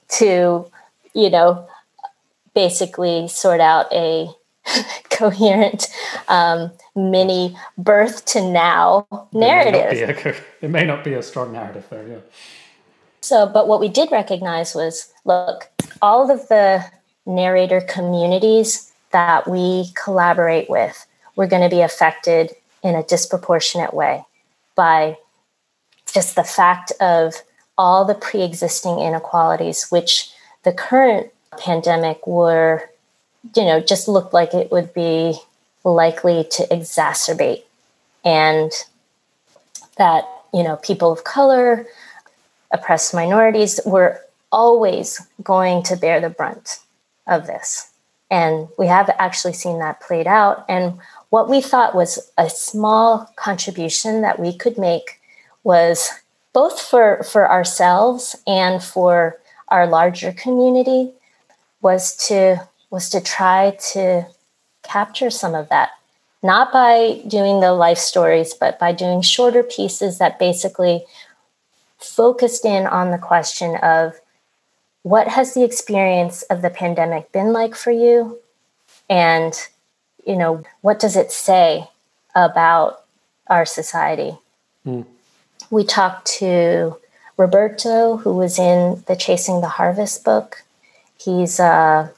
to, 0.09 0.67
you 1.15 1.31
know, 1.31 1.67
basically 2.55 3.29
sort 3.29 3.61
out 3.61 3.93
a 3.93 4.29
coherent 5.11 5.89
um, 6.29 6.71
mini 6.95 7.57
birth 7.77 8.25
to 8.27 8.41
now 8.41 9.07
narrative. 9.33 9.93
It 9.93 10.25
may, 10.25 10.31
a, 10.31 10.35
it 10.63 10.71
may 10.71 10.85
not 10.85 11.05
be 11.05 11.15
a 11.15 11.23
strong 11.23 11.53
narrative 11.53 11.87
there, 11.91 12.07
yeah. 12.07 12.19
So, 13.21 13.47
but 13.47 13.69
what 13.69 13.81
we 13.81 13.89
did 13.89 14.11
recognize 14.11 14.75
was 14.75 15.13
look, 15.25 15.71
all 16.01 16.31
of 16.31 16.49
the 16.49 16.85
narrator 17.27 17.81
communities 17.81 18.93
that 19.11 19.49
we 19.49 19.93
collaborate 20.03 20.71
with, 20.71 21.07
we're 21.37 21.47
going 21.47 21.63
to 21.63 21.75
be 21.75 21.83
affected 21.83 22.55
in 22.83 22.95
a 22.95 23.03
disproportionate 23.03 23.93
way 23.93 24.25
by 24.77 25.17
just 26.13 26.37
the 26.37 26.45
fact 26.45 26.93
of 27.01 27.35
all 27.77 28.05
the 28.05 28.15
pre 28.15 28.43
existing 28.43 28.99
inequalities, 28.99 29.89
which 29.91 30.31
the 30.65 30.73
current 30.73 31.31
pandemic 31.59 32.27
were, 32.27 32.91
you 33.55 33.65
know, 33.65 33.81
just 33.81 34.09
looked 34.09 34.35
like 34.35 34.55
it 34.55 34.71
would 34.71 34.93
be 34.95 35.35
likely 35.85 36.45
to 36.51 36.67
exacerbate. 36.69 37.63
And 38.25 38.73
that, 39.97 40.25
you 40.53 40.63
know, 40.63 40.77
people 40.77 41.13
of 41.13 41.25
color, 41.25 41.87
oppressed 42.71 43.15
minorities 43.15 43.81
were 43.85 44.21
always 44.51 45.21
going 45.43 45.83
to 45.85 45.97
bear 45.97 46.21
the 46.21 46.31
brunt 46.31 46.81
of 47.27 47.47
this. 47.47 47.91
And 48.31 48.69
we 48.79 48.87
have 48.87 49.11
actually 49.19 49.55
seen 49.55 49.79
that 49.79 50.01
played 50.01 50.27
out. 50.27 50.65
And 50.69 50.99
what 51.31 51.49
we 51.49 51.61
thought 51.61 51.95
was 51.95 52.31
a 52.37 52.51
small 52.51 53.31
contribution 53.37 54.21
that 54.23 54.39
we 54.39 54.57
could 54.57 54.77
make 54.79 55.21
was 55.65 56.11
both 56.53 56.81
for, 56.81 57.23
for 57.23 57.51
ourselves 57.51 58.37
and 58.47 58.83
for 58.83 59.39
our 59.69 59.87
larger 59.87 60.33
community 60.33 61.13
was 61.81 62.17
to 62.29 62.69
was 62.91 63.11
to 63.11 63.21
try 63.21 63.77
to 63.93 64.27
capture 64.83 65.31
some 65.31 65.55
of 65.55 65.69
that 65.69 65.91
not 66.43 66.73
by 66.73 67.21
doing 67.27 67.61
the 67.61 67.73
life 67.73 67.99
stories 67.99 68.55
but 68.55 68.79
by 68.79 68.93
doing 68.93 69.21
shorter 69.21 69.63
pieces 69.63 70.19
that 70.19 70.39
basically 70.39 71.05
focused 71.99 72.65
in 72.65 72.87
on 72.87 73.11
the 73.11 73.19
question 73.19 73.77
of 73.77 74.15
what 75.03 75.29
has 75.29 75.55
the 75.55 75.65
experience 75.65 76.43
of 76.45 76.63
the 76.63 76.71
pandemic 76.71 77.31
been 77.33 77.53
like 77.53 77.75
for 77.75 77.91
you 77.91 78.39
and 79.11 79.69
you 80.25 80.37
know 80.37 80.63
what 80.81 80.99
does 80.99 81.17
it 81.17 81.33
say 81.33 81.89
about 82.35 83.05
our 83.49 83.67
society 83.67 84.39
mm. 84.87 85.05
we 85.71 85.85
talked 85.85 86.27
to 86.27 86.97
Roberto, 87.39 88.17
who 88.17 88.35
was 88.35 88.59
in 88.59 89.03
the 89.07 89.17
Chasing 89.17 89.61
the 89.61 89.69
Harvest 89.69 90.25
book. 90.25 90.65
He's 91.17 91.61
a 91.61 92.13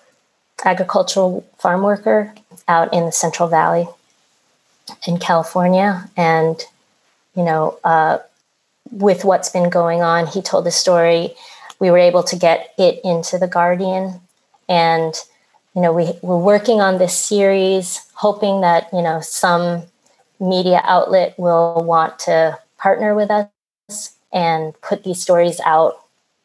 agricultural 0.64 1.46
farm 1.58 1.82
worker 1.82 2.34
out 2.68 2.92
in 2.92 3.06
the 3.06 3.12
Central 3.12 3.48
Valley 3.48 3.86
in 5.06 5.18
California, 5.18 6.08
and 6.16 6.60
you 7.36 7.44
know, 7.44 7.78
uh, 7.84 8.18
with 8.90 9.24
what's 9.24 9.48
been 9.48 9.70
going 9.70 10.02
on, 10.02 10.26
he 10.26 10.42
told 10.42 10.66
the 10.66 10.70
story. 10.70 11.34
We 11.78 11.90
were 11.90 11.98
able 11.98 12.22
to 12.24 12.36
get 12.36 12.74
it 12.76 13.00
into 13.04 13.38
the 13.38 13.48
Guardian, 13.48 14.20
and 14.68 15.14
you 15.74 15.82
know, 15.82 15.92
we 15.92 16.12
we're 16.22 16.38
working 16.38 16.80
on 16.80 16.98
this 16.98 17.16
series, 17.16 18.00
hoping 18.14 18.60
that 18.60 18.88
you 18.92 19.02
know 19.02 19.20
some 19.20 19.84
media 20.40 20.80
outlet 20.84 21.38
will 21.38 21.82
want 21.84 22.18
to 22.18 22.58
partner 22.78 23.14
with 23.14 23.30
us 23.30 24.16
and 24.32 24.78
put 24.80 25.04
these 25.04 25.20
stories 25.20 25.60
out 25.64 26.00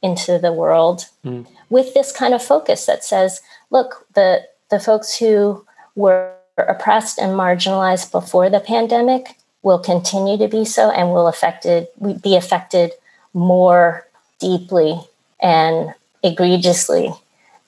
into 0.06 0.38
the 0.38 0.53
world 0.53 1.08
mm. 1.26 1.45
with 1.70 1.93
this 1.93 2.12
kind 2.12 2.34
of 2.34 2.41
focus 2.43 2.86
that 2.86 3.03
says, 3.03 3.41
look, 3.72 4.06
the 4.14 4.45
the 4.70 4.80
folks 4.80 5.18
who 5.18 5.66
were 5.95 6.34
oppressed 6.58 7.20
and 7.20 7.34
marginalized 7.34 8.12
before 8.12 8.49
the 8.49 8.60
pandemic 8.60 9.38
will 9.62 9.80
continue 9.80 10.38
to 10.38 10.47
be 10.47 10.64
so 10.64 10.91
and 10.91 11.10
will 11.10 11.28
affected 11.28 11.88
be 12.22 12.36
affected 12.36 12.91
more 13.34 14.08
deeply 14.39 14.99
and 15.41 15.93
egregiously 16.24 17.12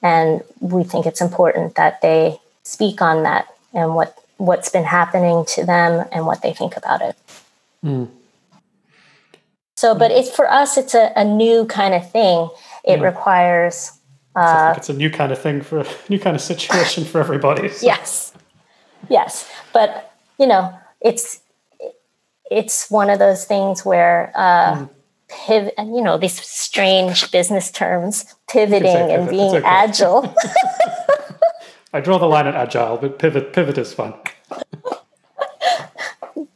and 0.02 0.42
we 0.60 0.84
think 0.84 1.06
it's 1.06 1.22
important 1.22 1.76
that 1.76 2.02
they 2.02 2.40
speak 2.64 3.02
on 3.02 3.24
that 3.24 3.48
and 3.74 3.96
what 3.96 4.18
what's 4.38 4.70
been 4.70 4.84
happening 4.86 5.44
to 5.46 5.66
them 5.66 6.08
and 6.12 6.26
what 6.26 6.42
they 6.42 6.54
think 6.54 6.78
about 6.78 7.02
it 7.02 7.16
mm. 7.84 8.08
So 9.78 9.96
but 9.96 10.12
it's 10.12 10.30
for 10.30 10.52
us 10.52 10.78
it's 10.78 10.94
a, 10.94 11.14
a 11.16 11.24
new 11.24 11.66
kind 11.66 11.94
of 11.94 12.12
thing 12.12 12.50
it 12.84 13.00
yeah. 13.00 13.06
requires 13.06 13.94
uh, 14.36 14.74
it's 14.78 14.90
a 14.90 14.94
new 14.94 15.10
kind 15.10 15.32
of 15.32 15.40
thing 15.40 15.62
for 15.62 15.80
a 15.80 15.88
new 16.10 16.20
kind 16.20 16.36
of 16.36 16.42
situation 16.42 17.06
for 17.06 17.20
everybody 17.20 17.70
so. 17.70 17.86
yes 17.86 18.34
yes 19.10 19.50
but 19.72 20.14
you 20.38 20.46
know 20.46 20.74
it's 21.02 21.42
it's 22.50 22.90
one 22.90 23.10
of 23.10 23.20
those 23.20 23.46
things 23.46 23.86
where 23.86 24.32
uh, 24.36 24.76
mm. 24.76 24.90
pivot, 25.28 25.74
you 25.78 26.02
know, 26.02 26.18
these 26.18 26.40
strange 26.42 27.32
business 27.32 27.72
terms, 27.72 28.36
pivoting 28.50 29.12
and 29.12 29.30
being 29.30 29.56
okay. 29.56 29.66
agile. 29.66 30.34
I 31.94 32.02
draw 32.02 32.18
the 32.18 32.28
line 32.28 32.48
at 32.48 32.56
agile, 32.56 32.98
but 32.98 33.20
pivot 33.20 33.54
pivot 33.54 33.78
is 33.78 33.94
fun. 33.94 34.14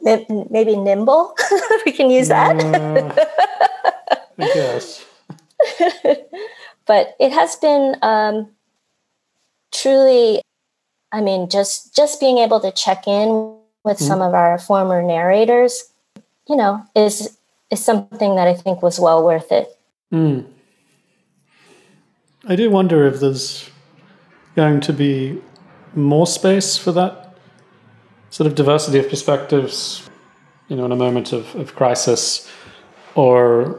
Maybe 0.02 0.76
nimble. 0.76 1.34
we 1.86 1.92
can 1.92 2.10
use 2.10 2.28
that. 2.28 2.56
Uh, 2.62 3.14
I 4.38 4.80
but 6.86 7.16
it 7.20 7.32
has 7.32 7.56
been 7.56 7.96
um, 8.02 8.48
truly. 9.72 10.42
I 11.12 11.20
mean, 11.20 11.48
just 11.48 11.94
just 11.94 12.20
being 12.20 12.38
able 12.38 12.60
to 12.60 12.72
check 12.72 13.06
in 13.06 13.56
with 13.84 13.98
mm-hmm. 13.98 14.06
some 14.06 14.22
of 14.22 14.34
our 14.34 14.58
former 14.58 15.02
narrators, 15.02 15.92
you 16.48 16.56
know, 16.56 16.84
is 16.96 17.38
is 17.70 17.84
something 17.84 18.36
that 18.36 18.48
I 18.48 18.54
think 18.54 18.82
was 18.82 18.98
well 18.98 19.24
worth 19.24 19.52
it. 19.52 19.78
Mm. 20.12 20.46
I 22.46 22.56
do 22.56 22.70
wonder 22.70 23.06
if 23.06 23.20
there's 23.20 23.70
going 24.56 24.80
to 24.80 24.92
be 24.92 25.40
more 25.94 26.26
space 26.26 26.76
for 26.76 26.90
that 26.92 27.21
sort 28.32 28.46
of 28.46 28.54
diversity 28.54 28.98
of 28.98 29.08
perspectives, 29.08 30.08
you 30.68 30.74
know, 30.74 30.86
in 30.86 30.92
a 30.92 30.96
moment 30.96 31.32
of, 31.32 31.54
of 31.54 31.76
crisis, 31.76 32.50
or 33.14 33.78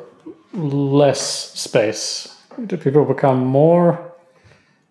less 0.54 1.52
space. 1.60 2.38
Do 2.68 2.78
people 2.78 3.04
become 3.04 3.44
more 3.44 4.14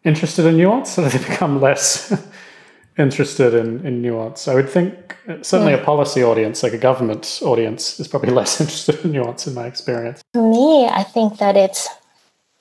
interested 0.04 0.44
in 0.46 0.56
nuance, 0.56 0.98
or 0.98 1.08
do 1.08 1.16
they 1.16 1.24
become 1.30 1.60
less 1.60 2.12
interested 2.98 3.54
in, 3.54 3.86
in 3.86 4.02
nuance. 4.02 4.48
I 4.48 4.54
would 4.54 4.68
think 4.68 5.16
certainly 5.42 5.72
yeah. 5.72 5.78
a 5.78 5.84
policy 5.84 6.24
audience, 6.24 6.64
like 6.64 6.72
a 6.72 6.78
government 6.78 7.40
audience, 7.42 8.00
is 8.00 8.08
probably 8.08 8.30
less 8.40 8.60
interested 8.60 9.04
in 9.04 9.12
nuance 9.12 9.46
in 9.46 9.54
my 9.54 9.66
experience. 9.66 10.22
For 10.34 10.42
me, 10.42 10.86
I 10.86 11.04
think 11.04 11.38
that 11.38 11.56
it's 11.56 11.88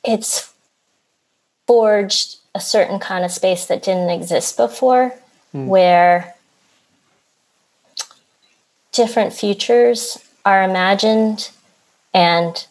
it's 0.03 0.53
forged 1.65 2.37
a 2.53 2.59
certain 2.59 2.99
kind 2.99 3.25
of 3.25 3.31
space 3.31 3.65
that 3.65 3.81
didn't 3.81 4.09
exist 4.09 4.55
before, 4.55 5.13
mm. 5.53 5.65
where 5.65 6.35
different 8.91 9.33
futures 9.33 10.17
are 10.45 10.63
imagined 10.63 11.49
and 12.13 12.65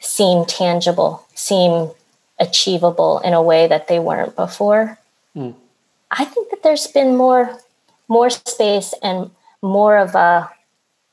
seem 0.00 0.44
tangible, 0.44 1.26
seem 1.34 1.90
achievable 2.38 3.18
in 3.20 3.34
a 3.34 3.42
way 3.42 3.66
that 3.66 3.88
they 3.88 3.98
weren't 3.98 4.36
before. 4.36 4.98
Mm. 5.36 5.54
I 6.10 6.24
think 6.24 6.50
that 6.50 6.62
there's 6.62 6.86
been 6.86 7.16
more 7.16 7.58
more 8.08 8.30
space 8.30 8.94
and 9.02 9.30
more 9.62 9.98
of 9.98 10.14
a 10.14 10.50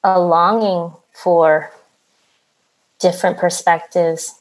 a 0.03 0.19
longing 0.19 0.91
for 1.13 1.71
different 2.99 3.37
perspectives 3.37 4.39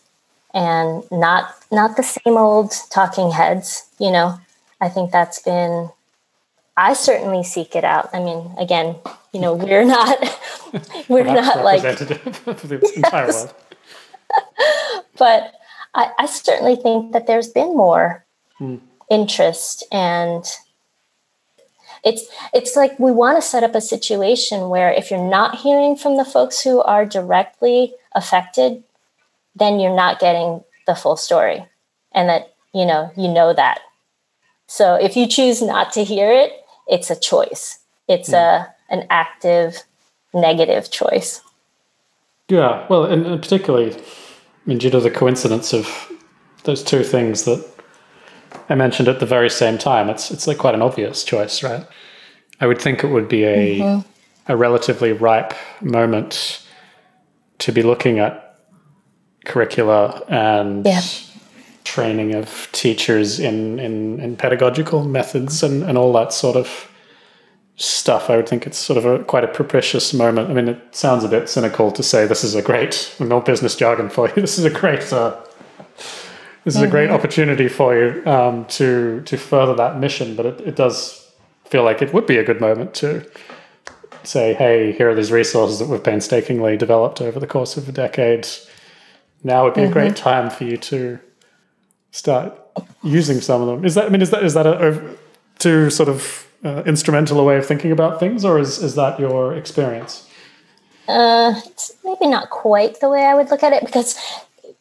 and 0.55 1.03
not 1.11 1.55
not 1.71 1.97
the 1.97 2.03
same 2.03 2.37
old 2.37 2.73
talking 2.91 3.31
heads 3.31 3.89
you 3.99 4.11
know 4.11 4.39
i 4.81 4.89
think 4.89 5.11
that's 5.11 5.41
been 5.41 5.89
i 6.77 6.93
certainly 6.93 7.43
seek 7.43 7.77
it 7.77 7.85
out. 7.85 8.11
I 8.13 8.21
mean 8.21 8.55
again 8.59 8.97
you 9.33 9.41
know 9.41 9.55
we're 9.55 9.85
not 9.85 10.19
we're 11.09 11.25
not 11.25 11.65
like 11.65 11.85
of 11.85 12.69
the 12.69 12.93
entire 12.97 13.27
world. 13.27 13.55
But 15.19 15.53
I, 15.95 16.11
I 16.19 16.27
certainly 16.27 16.75
think 16.75 17.13
that 17.13 17.27
there's 17.27 17.49
been 17.49 17.77
more 17.77 18.25
hmm. 18.59 18.77
interest 19.11 19.85
and 19.93 20.45
it's 22.05 22.27
it's 22.53 22.77
like 22.77 22.99
we 22.99 23.13
want 23.13 23.37
to 23.37 23.43
set 23.43 23.63
up 23.63 23.75
a 23.75 23.81
situation 23.81 24.69
where 24.69 24.91
if 24.91 25.11
you're 25.11 25.31
not 25.31 25.57
hearing 25.57 25.97
from 25.97 26.17
the 26.17 26.25
folks 26.25 26.61
who 26.61 26.81
are 26.83 27.07
directly 27.07 27.95
affected 28.15 28.83
then 29.55 29.79
you're 29.79 29.95
not 29.95 30.19
getting 30.19 30.65
the 30.87 30.95
full 30.95 31.17
story 31.17 31.65
and 32.13 32.29
that 32.29 32.55
you 32.75 32.87
know 32.87 33.11
you 33.17 33.29
know 33.29 33.53
that. 33.53 33.81
So 34.67 34.95
if 34.95 35.17
you 35.17 35.27
choose 35.27 35.61
not 35.61 35.93
to 35.93 36.05
hear 36.05 36.31
it 36.33 36.62
it's 36.93 37.11
a 37.11 37.19
choice 37.19 37.81
it's 38.09 38.31
mm. 38.31 38.35
a 38.35 38.69
an 38.91 39.05
active 39.11 39.83
negative 40.33 40.91
choice 40.91 41.41
yeah 42.49 42.87
well 42.89 43.05
and, 43.05 43.27
and 43.27 43.43
particularly 43.43 43.93
i 43.95 44.01
mean 44.67 44.79
due 44.79 44.91
to 44.91 45.01
the 45.01 45.11
coincidence 45.11 45.73
of 45.73 46.09
those 46.65 46.85
two 46.85 47.03
things 47.03 47.45
that 47.45 47.73
I 48.69 48.75
mentioned 48.75 49.09
at 49.09 49.21
the 49.21 49.27
very 49.27 49.51
same 49.51 49.79
time. 49.79 50.09
It's 50.09 50.31
it's 50.31 50.47
like 50.47 50.59
quite 50.59 50.75
an 50.75 50.83
obvious 50.83 51.25
choice, 51.25 51.63
right? 51.63 51.87
I 52.61 52.67
would 52.67 52.81
think 52.81 53.05
it 53.05 53.09
would 53.09 53.29
be 53.29 53.45
a 53.45 53.81
mm-hmm. 53.81 54.53
a 54.53 54.57
relatively 54.57 55.13
ripe 55.13 55.55
moment 55.81 56.67
to 57.59 57.73
be 57.73 57.83
looking 57.83 58.19
at 58.19 58.59
curricula 59.45 60.25
and 60.29 60.87
yeah. 60.87 61.01
Training 61.85 62.35
of 62.35 62.69
teachers 62.73 63.41
in, 63.41 63.79
in, 63.79 64.21
in 64.21 64.37
pedagogical 64.37 65.05
methods 65.05 65.63
and, 65.63 65.83
and 65.83 65.99
all 65.99 66.13
that 66.13 66.33
sort 66.33 66.57
of 66.57 66.89
stuff. 67.77 68.31
I 68.31 68.37
would 68.37 68.49
think 68.49 68.67
it's 68.67 68.79
sort 68.79 68.97
of 68.97 69.05
a 69.05 69.25
quite 69.25 69.45
a 69.45 69.49
propitious 69.49 70.13
moment. 70.13 70.51
I 70.51 70.55
mean, 70.55 70.69
it 70.69 70.95
sounds 70.95 71.25
a 71.25 71.29
bit 71.29 71.49
cynical 71.49 71.91
to 71.93 72.03
say 72.03 72.27
this 72.27 72.45
is 72.45 72.55
a 72.55 72.63
great, 72.63 73.15
no 73.19 73.41
business 73.41 73.75
jargon 73.77 74.09
for 74.09 74.29
you. 74.29 74.35
This 74.43 74.59
is 74.59 74.65
a 74.65 74.71
great 74.71 75.13
uh, 75.13 75.37
this 76.65 76.75
is 76.75 76.77
mm-hmm. 76.77 76.85
a 76.85 76.91
great 76.91 77.07
mm-hmm. 77.07 77.15
opportunity 77.15 77.69
for 77.69 77.97
you 77.97 78.25
um, 78.27 78.65
to 78.67 79.23
to 79.23 79.37
further 79.37 79.75
that 79.75 79.99
mission. 79.99 80.37
But 80.37 80.47
it, 80.47 80.61
it 80.61 80.77
does 80.77 81.31
feel 81.65 81.83
like 81.83 82.03
it 82.03 82.13
would 82.13 82.27
be 82.27 82.39
a 82.39 82.45
good 82.45 82.61
moment 82.61 82.95
to 82.95 83.27
say, 84.25 84.55
hey, 84.55 84.93
here 84.93 85.11
are 85.11 85.15
these 85.15 85.33
resources 85.33 85.81
that 85.81 85.89
we've 85.89 86.03
painstakingly 86.03 86.77
developed 86.77 87.21
over 87.21 87.41
the 87.41 87.47
course 87.47 87.77
of 87.77 87.89
a 87.89 87.93
decade. 87.93 88.47
Now 89.43 89.65
would 89.65 89.75
be 89.75 89.81
mm-hmm. 89.81 89.91
a 89.91 89.93
great 89.93 90.13
mm-hmm. 90.13 90.23
time 90.23 90.51
for 90.51 90.65
you 90.65 90.77
to 90.77 91.19
start 92.13 92.55
using 93.03 93.41
some 93.41 93.61
of 93.63 93.67
them. 93.67 93.85
Is 93.85 93.97
that 93.97 94.07
I 94.07 94.09
mean, 94.11 94.23
is 94.23 94.31
that 94.31 94.45
is 94.45 94.55
that 94.55 94.67
a, 94.67 95.17
too 95.59 95.91
sort 95.91 96.09
of 96.09 96.47
uh, 96.65 96.83
instrumental 96.87 97.41
a 97.41 97.45
way 97.45 97.57
of 97.57 97.67
thinking 97.67 97.91
about 97.91 98.21
things, 98.21 98.45
or 98.45 98.59
is 98.61 98.81
is 98.81 98.95
that 98.95 99.19
your 99.19 99.55
experience? 99.57 100.29
Uh, 101.09 101.55
it's 101.67 101.93
maybe 102.05 102.29
not 102.29 102.51
quite 102.51 103.01
the 103.01 103.11
way 103.11 103.25
I 103.25 103.35
would 103.35 103.51
look 103.51 103.65
at 103.65 103.73
it 103.73 103.85
because 103.85 104.17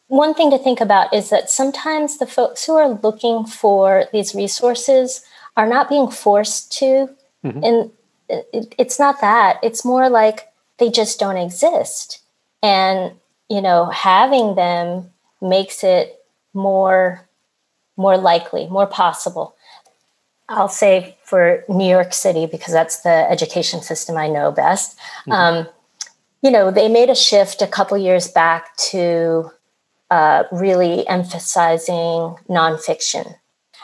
one 0.06 0.34
thing 0.34 0.50
to 0.50 0.58
think 0.58 0.80
about 0.80 1.12
is 1.12 1.30
that 1.30 1.50
sometimes 1.50 2.18
the 2.18 2.26
folks 2.26 2.64
who 2.64 2.76
are 2.76 3.00
looking 3.02 3.44
for 3.44 4.04
these 4.12 4.34
resources 4.34 5.24
are 5.56 5.66
not 5.66 5.88
being 5.88 6.08
forced 6.08 6.70
to 6.78 7.08
mm-hmm. 7.44 7.64
and 7.64 7.90
it, 8.28 8.74
it's 8.78 8.98
not 8.98 9.20
that 9.20 9.58
it's 9.62 9.84
more 9.84 10.08
like 10.08 10.52
they 10.78 10.90
just 10.90 11.18
don't 11.18 11.36
exist 11.36 12.20
and 12.62 13.12
you 13.48 13.60
know 13.60 13.86
having 13.86 14.54
them 14.54 15.10
makes 15.40 15.82
it 15.82 16.21
more 16.54 17.26
more 17.96 18.16
likely 18.16 18.68
more 18.68 18.86
possible 18.86 19.54
i'll 20.48 20.68
say 20.68 21.16
for 21.24 21.64
new 21.68 21.88
york 21.88 22.12
city 22.12 22.46
because 22.46 22.72
that's 22.72 23.02
the 23.02 23.30
education 23.30 23.80
system 23.80 24.16
i 24.16 24.28
know 24.28 24.50
best 24.52 24.96
mm-hmm. 25.26 25.32
um, 25.32 25.66
you 26.42 26.50
know, 26.50 26.70
they 26.70 26.88
made 26.88 27.08
a 27.08 27.14
shift 27.14 27.62
a 27.62 27.66
couple 27.66 27.96
years 27.96 28.28
back 28.28 28.76
to 28.76 29.50
uh, 30.10 30.42
really 30.50 31.06
emphasizing 31.08 32.36
nonfiction. 32.48 33.36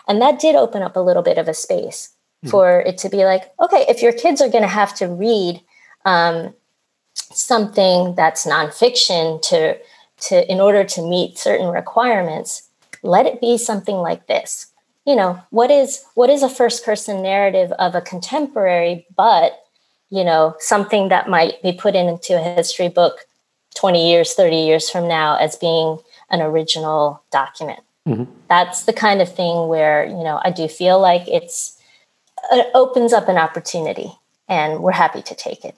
And 0.08 0.20
that 0.20 0.40
did 0.40 0.56
open 0.56 0.82
up 0.82 0.96
a 0.96 1.00
little 1.00 1.22
bit 1.22 1.38
of 1.38 1.48
a 1.48 1.54
space 1.54 2.10
mm-hmm. 2.44 2.50
for 2.50 2.80
it 2.80 2.98
to 2.98 3.08
be 3.08 3.24
like, 3.24 3.52
okay, 3.60 3.86
if 3.88 4.02
your 4.02 4.12
kids 4.12 4.40
are 4.40 4.48
going 4.48 4.62
to 4.62 4.68
have 4.68 4.94
to 4.96 5.06
read 5.06 5.62
um, 6.04 6.52
something 7.14 8.14
that's 8.16 8.44
nonfiction 8.44 9.40
to, 9.42 9.78
to 10.22 10.50
in 10.50 10.60
order 10.60 10.84
to 10.84 11.02
meet 11.02 11.38
certain 11.38 11.68
requirements, 11.68 12.68
let 13.02 13.26
it 13.26 13.40
be 13.40 13.58
something 13.58 13.96
like 13.96 14.26
this. 14.26 14.66
You 15.06 15.16
know, 15.16 15.40
what 15.50 15.70
is 15.70 16.04
what 16.14 16.30
is 16.30 16.42
a 16.42 16.48
first 16.48 16.84
person 16.84 17.22
narrative 17.22 17.72
of 17.72 17.94
a 17.94 18.00
contemporary, 18.00 19.06
but 19.16 19.64
you 20.10 20.24
know, 20.24 20.54
something 20.58 21.08
that 21.08 21.28
might 21.28 21.62
be 21.62 21.72
put 21.72 21.94
into 21.94 22.38
a 22.38 22.54
history 22.54 22.88
book 22.88 23.26
20 23.76 24.10
years, 24.10 24.34
30 24.34 24.56
years 24.56 24.88
from 24.88 25.06
now 25.06 25.36
as 25.36 25.56
being 25.56 25.98
an 26.30 26.40
original 26.40 27.22
document. 27.30 27.80
Mm-hmm. 28.06 28.24
That's 28.48 28.84
the 28.84 28.92
kind 28.92 29.20
of 29.20 29.34
thing 29.34 29.68
where, 29.68 30.06
you 30.06 30.24
know, 30.24 30.40
I 30.42 30.50
do 30.50 30.66
feel 30.66 30.98
like 30.98 31.28
it's 31.28 31.78
it 32.50 32.68
opens 32.74 33.12
up 33.12 33.28
an 33.28 33.36
opportunity 33.36 34.12
and 34.48 34.80
we're 34.80 34.92
happy 34.92 35.22
to 35.22 35.34
take 35.34 35.64
it. 35.64 35.74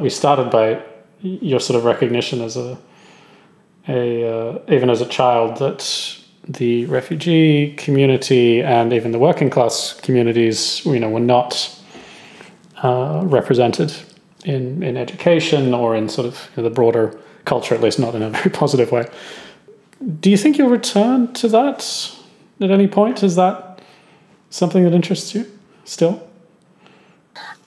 We 0.00 0.08
started 0.08 0.50
by 0.50 0.82
your 1.20 1.60
sort 1.60 1.78
of 1.78 1.84
recognition 1.84 2.40
as 2.40 2.56
a 2.56 2.78
a 3.88 4.28
uh, 4.28 4.58
even 4.68 4.90
as 4.90 5.00
a 5.00 5.06
child 5.06 5.58
that 5.58 6.18
the 6.48 6.86
refugee 6.86 7.74
community 7.76 8.62
and 8.62 8.92
even 8.92 9.12
the 9.12 9.18
working 9.18 9.50
class 9.50 9.98
communities, 10.00 10.84
you 10.84 10.98
know, 10.98 11.08
were 11.08 11.20
not 11.20 11.78
uh, 12.82 13.22
represented 13.24 13.94
in 14.44 14.82
in 14.82 14.96
education 14.96 15.74
or 15.74 15.94
in 15.94 16.08
sort 16.08 16.26
of 16.26 16.50
you 16.56 16.62
know, 16.62 16.68
the 16.68 16.74
broader 16.74 17.18
culture, 17.44 17.74
at 17.74 17.80
least 17.80 17.98
not 17.98 18.14
in 18.14 18.22
a 18.22 18.30
very 18.38 18.50
positive 18.50 18.92
way. 18.92 19.08
Do 20.20 20.30
you 20.30 20.36
think 20.36 20.58
you'll 20.58 20.68
return 20.68 21.32
to 21.34 21.48
that 21.48 22.12
at 22.60 22.70
any 22.70 22.88
point? 22.88 23.22
Is 23.22 23.36
that 23.36 23.80
something 24.50 24.84
that 24.84 24.92
interests 24.92 25.34
you 25.34 25.46
still? 25.84 26.28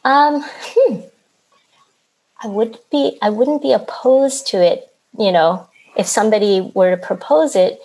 Um, 0.04 0.44
hmm. 0.46 1.00
I 2.44 2.48
would 2.48 2.78
be. 2.92 3.18
I 3.22 3.30
wouldn't 3.30 3.62
be 3.62 3.74
opposed 3.74 4.48
to 4.48 4.58
it. 4.58 4.92
You 5.18 5.32
know, 5.32 5.68
if 5.96 6.08
somebody 6.08 6.72
were 6.74 6.96
to 6.96 6.98
propose 6.98 7.56
it. 7.56 7.80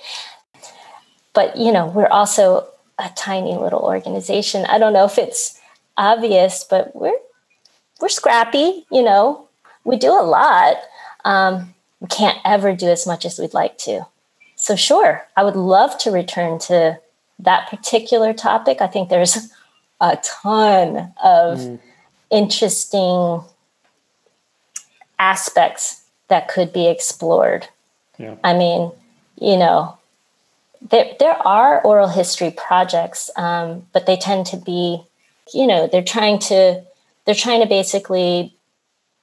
But 1.32 1.56
you 1.56 1.72
know, 1.72 1.86
we're 1.86 2.08
also 2.08 2.66
a 2.98 3.10
tiny 3.16 3.56
little 3.56 3.80
organization. 3.80 4.66
I 4.66 4.78
don't 4.78 4.92
know 4.92 5.04
if 5.04 5.18
it's 5.18 5.58
obvious, 5.96 6.64
but 6.68 6.94
we're 6.94 7.18
we're 8.00 8.08
scrappy. 8.08 8.86
You 8.90 9.02
know, 9.02 9.48
we 9.84 9.96
do 9.96 10.12
a 10.12 10.22
lot. 10.22 10.76
Um, 11.24 11.74
we 12.00 12.08
can't 12.08 12.38
ever 12.44 12.74
do 12.74 12.88
as 12.88 13.06
much 13.06 13.24
as 13.24 13.38
we'd 13.38 13.54
like 13.54 13.78
to. 13.78 14.06
So 14.56 14.76
sure, 14.76 15.26
I 15.36 15.44
would 15.44 15.56
love 15.56 15.96
to 15.98 16.10
return 16.10 16.58
to 16.60 16.98
that 17.38 17.68
particular 17.68 18.32
topic. 18.32 18.80
I 18.80 18.86
think 18.86 19.08
there's 19.08 19.50
a 20.00 20.18
ton 20.22 21.12
of 21.22 21.58
mm. 21.58 21.78
interesting 22.30 23.42
aspects 25.18 26.02
that 26.28 26.48
could 26.48 26.72
be 26.72 26.88
explored. 26.88 27.68
Yeah. 28.20 28.36
I 28.44 28.52
mean, 28.52 28.92
you 29.40 29.56
know, 29.56 29.98
there 30.82 31.14
there 31.18 31.46
are 31.46 31.80
oral 31.82 32.08
history 32.08 32.50
projects, 32.50 33.30
um, 33.36 33.86
but 33.92 34.04
they 34.04 34.16
tend 34.16 34.46
to 34.46 34.58
be, 34.58 35.02
you 35.54 35.66
know, 35.66 35.86
they're 35.86 36.02
trying 36.02 36.38
to 36.50 36.82
they're 37.24 37.34
trying 37.34 37.62
to 37.62 37.66
basically 37.66 38.54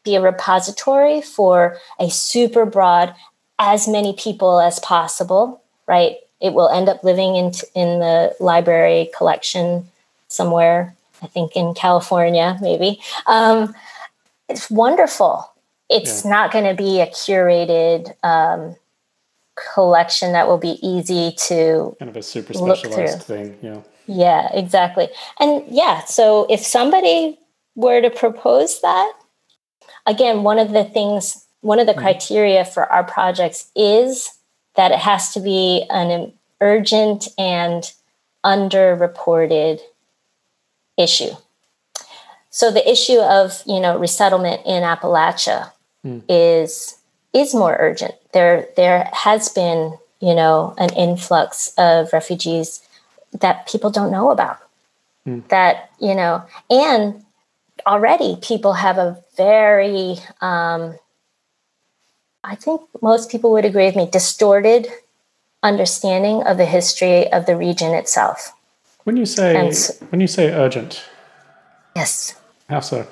be 0.03 0.15
a 0.15 0.21
repository 0.21 1.21
for 1.21 1.77
a 1.99 2.09
super 2.09 2.65
broad, 2.65 3.13
as 3.59 3.87
many 3.87 4.13
people 4.13 4.59
as 4.59 4.79
possible, 4.79 5.61
right? 5.87 6.15
It 6.41 6.53
will 6.53 6.69
end 6.69 6.89
up 6.89 7.03
living 7.03 7.35
in 7.35 7.51
in 7.75 7.99
the 7.99 8.35
library 8.39 9.11
collection 9.15 9.89
somewhere. 10.27 10.95
I 11.21 11.27
think 11.27 11.55
in 11.55 11.73
California, 11.73 12.57
maybe. 12.61 12.99
Um, 13.27 13.75
it's 14.49 14.69
wonderful. 14.69 15.51
It's 15.89 16.23
yeah. 16.23 16.31
not 16.31 16.51
going 16.51 16.65
to 16.65 16.75
be 16.75 17.01
a 17.01 17.07
curated 17.07 18.13
um, 18.23 18.75
collection 19.73 20.33
that 20.33 20.47
will 20.47 20.57
be 20.57 20.77
easy 20.85 21.33
to 21.47 21.95
kind 21.99 22.09
of 22.09 22.17
a 22.17 22.23
super 22.23 22.53
specialized 22.53 23.23
thing. 23.23 23.57
Yeah. 23.61 23.81
Yeah, 24.07 24.49
exactly. 24.53 25.09
And 25.39 25.63
yeah, 25.67 26.05
so 26.05 26.47
if 26.49 26.61
somebody 26.61 27.37
were 27.75 28.01
to 28.01 28.09
propose 28.09 28.79
that, 28.81 29.13
again, 30.05 30.43
one 30.43 30.59
of 30.59 30.71
the 30.71 30.85
things, 30.85 31.45
one 31.61 31.79
of 31.79 31.87
the 31.87 31.91
mm-hmm. 31.91 32.01
criteria 32.01 32.63
for 32.63 32.89
our 32.91 33.03
projects 33.03 33.69
is 33.75 34.31
that 34.75 34.91
it 34.91 34.99
has 34.99 35.33
to 35.33 35.41
be 35.41 35.85
an 35.89 36.31
urgent 36.61 37.27
and 37.37 37.91
underreported 38.45 39.79
issue. 40.97 41.31
So 42.49 42.71
the 42.71 42.89
issue 42.89 43.19
of 43.19 43.61
you 43.65 43.79
know 43.79 43.99
resettlement 43.99 44.61
in 44.65 44.83
Appalachia 44.83 45.71
mm. 46.05 46.23
is 46.29 46.96
is 47.39 47.53
more 47.53 47.75
urgent. 47.79 48.15
There 48.33 48.67
there 48.75 49.09
has 49.13 49.49
been 49.49 49.97
you 50.19 50.35
know 50.35 50.73
an 50.77 50.93
influx 50.95 51.73
of 51.77 52.13
refugees 52.13 52.81
that 53.39 53.67
people 53.67 53.89
don't 53.89 54.11
know 54.11 54.31
about. 54.31 54.59
Mm. 55.25 55.47
That 55.49 55.89
you 55.99 56.15
know, 56.15 56.43
and 56.69 57.23
already 57.85 58.37
people 58.41 58.73
have 58.73 58.97
a 58.97 59.17
very 59.35 60.17
um, 60.41 60.97
I 62.43 62.55
think 62.55 62.81
most 63.01 63.29
people 63.29 63.51
would 63.51 63.65
agree 63.65 63.85
with 63.85 63.95
me 63.95 64.09
distorted 64.09 64.87
understanding 65.63 66.43
of 66.43 66.57
the 66.57 66.65
history 66.65 67.31
of 67.31 67.45
the 67.45 67.57
region 67.57 67.93
itself. 67.93 68.53
When 69.03 69.17
you 69.17 69.25
say 69.25 69.71
so, 69.71 69.93
when 70.09 70.21
you 70.21 70.27
say 70.27 70.51
urgent, 70.51 71.03
yes. 71.95 72.35
How 72.69 72.79
so? 72.79 73.07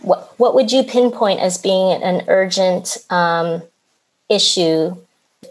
What 0.00 0.38
what 0.38 0.54
would 0.54 0.72
you 0.72 0.82
pinpoint 0.82 1.40
as 1.40 1.58
being 1.58 2.02
an 2.02 2.24
urgent 2.28 2.98
um, 3.10 3.62
issue 4.28 4.96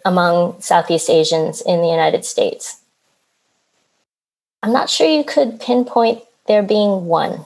among 0.05 0.59
Southeast 0.61 1.09
Asians 1.09 1.61
in 1.61 1.81
the 1.81 1.87
United 1.87 2.25
States? 2.25 2.81
I'm 4.61 4.73
not 4.73 4.89
sure 4.89 5.07
you 5.07 5.23
could 5.23 5.59
pinpoint 5.59 6.23
there 6.47 6.63
being 6.63 7.05
one. 7.05 7.45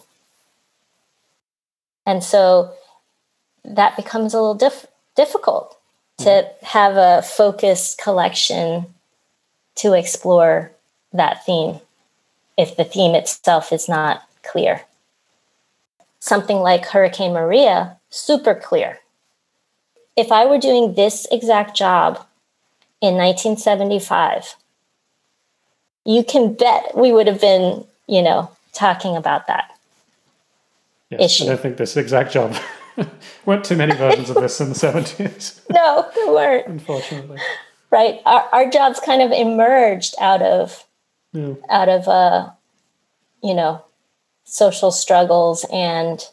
And 2.05 2.23
so 2.23 2.73
that 3.65 3.95
becomes 3.95 4.33
a 4.33 4.37
little 4.37 4.55
diff- 4.55 4.87
difficult 5.15 5.77
to 6.19 6.25
mm-hmm. 6.25 6.65
have 6.65 6.95
a 6.95 7.21
focused 7.21 7.97
collection 7.97 8.85
to 9.75 9.93
explore 9.93 10.71
that 11.13 11.45
theme 11.45 11.79
if 12.57 12.75
the 12.75 12.83
theme 12.83 13.13
itself 13.13 13.71
is 13.71 13.89
not 13.89 14.23
clear 14.43 14.81
something 16.27 16.57
like 16.57 16.85
Hurricane 16.85 17.33
Maria, 17.33 17.97
super 18.09 18.53
clear. 18.53 18.99
If 20.15 20.31
I 20.31 20.45
were 20.45 20.57
doing 20.57 20.95
this 20.95 21.27
exact 21.31 21.75
job 21.75 22.17
in 23.01 23.15
1975, 23.15 24.55
you 26.05 26.23
can 26.23 26.53
bet 26.53 26.95
we 26.95 27.11
would 27.11 27.27
have 27.27 27.41
been, 27.41 27.85
you 28.07 28.21
know, 28.21 28.49
talking 28.73 29.15
about 29.15 29.47
that 29.47 29.77
yes, 31.09 31.21
issue. 31.21 31.43
I 31.45 31.47
don't 31.47 31.59
think 31.59 31.77
this 31.77 31.97
exact 31.97 32.31
job 32.31 32.55
weren't 33.45 33.65
too 33.65 33.75
many 33.75 33.95
versions 33.95 34.29
of 34.29 34.37
this 34.37 34.59
in 34.59 34.69
the 34.69 34.75
70s. 34.75 35.61
no, 35.69 36.09
there 36.15 36.33
weren't. 36.33 36.67
Unfortunately. 36.67 37.39
Right. 37.89 38.19
Our, 38.25 38.49
our 38.51 38.69
jobs 38.69 38.99
kind 38.99 39.21
of 39.21 39.31
emerged 39.31 40.15
out 40.19 40.41
of 40.41 40.85
yeah. 41.31 41.53
out 41.69 41.89
of 41.89 42.07
uh, 42.07 42.49
you 43.43 43.53
know, 43.53 43.83
social 44.47 44.91
struggles 44.91 45.65
and 45.71 46.25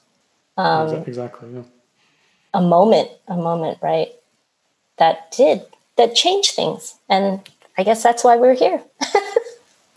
um, 0.56 0.94
exactly 1.06 1.48
yeah. 1.52 1.62
a 2.54 2.62
moment 2.62 3.10
a 3.26 3.36
moment 3.36 3.76
right 3.82 4.12
that 4.98 5.32
did 5.36 5.62
that 5.96 6.14
changed 6.14 6.52
things 6.52 6.94
and 7.08 7.40
i 7.76 7.82
guess 7.82 8.02
that's 8.02 8.22
why 8.22 8.36
we're 8.36 8.54
here 8.54 8.80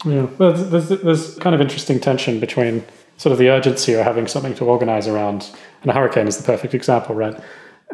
yeah 0.06 0.24
well 0.40 0.52
there's, 0.52 0.90
there's 0.90 1.36
kind 1.36 1.54
of 1.54 1.62
interesting 1.62 2.00
tension 2.00 2.40
between 2.40 2.84
sort 3.18 3.32
of 3.32 3.38
the 3.38 3.50
urgency 3.50 3.94
of 3.94 4.04
having 4.04 4.26
something 4.26 4.56
to 4.56 4.66
organize 4.66 5.08
around 5.08 5.52
and 5.84 5.92
a 5.92 5.94
hurricane 5.94 6.28
is 6.28 6.38
the 6.38 6.44
perfect 6.44 6.74
example 6.74 7.14
right 7.14 7.40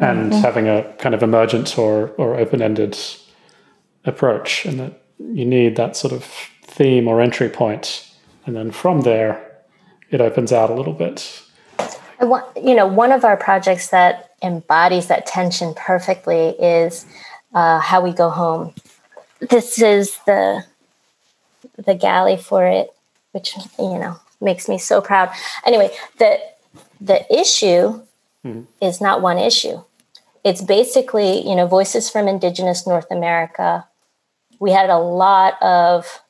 and 0.00 0.32
mm-hmm. 0.32 0.40
having 0.40 0.68
a 0.68 0.90
kind 0.94 1.14
of 1.14 1.22
emergent 1.22 1.78
or 1.78 2.08
or 2.16 2.34
open-ended 2.34 2.98
approach 4.06 4.64
and 4.64 4.80
that 4.80 5.02
you 5.18 5.44
need 5.44 5.76
that 5.76 5.96
sort 5.96 6.14
of 6.14 6.24
theme 6.62 7.06
or 7.06 7.20
entry 7.20 7.50
point 7.50 8.10
and 8.46 8.56
then 8.56 8.70
from 8.70 9.02
there 9.02 9.53
it 10.10 10.20
opens 10.20 10.52
out 10.52 10.70
a 10.70 10.74
little 10.74 10.92
bit. 10.92 11.42
Want, 12.20 12.44
you 12.56 12.74
know, 12.74 12.86
one 12.86 13.12
of 13.12 13.24
our 13.24 13.36
projects 13.36 13.88
that 13.88 14.30
embodies 14.42 15.08
that 15.08 15.26
tension 15.26 15.74
perfectly 15.74 16.50
is 16.50 17.04
uh, 17.52 17.80
how 17.80 18.02
we 18.02 18.12
go 18.12 18.30
home. 18.30 18.74
This 19.40 19.80
is 19.80 20.16
the 20.26 20.64
the 21.76 21.94
galley 21.94 22.36
for 22.36 22.66
it, 22.66 22.90
which 23.32 23.56
you 23.78 23.98
know 23.98 24.16
makes 24.40 24.68
me 24.68 24.78
so 24.78 25.00
proud. 25.00 25.30
Anyway, 25.66 25.90
the 26.18 26.38
the 27.00 27.32
issue 27.32 28.02
mm. 28.44 28.66
is 28.80 29.00
not 29.00 29.22
one 29.22 29.38
issue. 29.38 29.82
It's 30.44 30.60
basically, 30.60 31.46
you 31.48 31.56
know, 31.56 31.66
voices 31.66 32.10
from 32.10 32.28
indigenous 32.28 32.86
North 32.86 33.10
America. 33.10 33.86
We 34.60 34.72
had 34.72 34.90
a 34.90 34.98
lot 34.98 35.60
of 35.62 36.22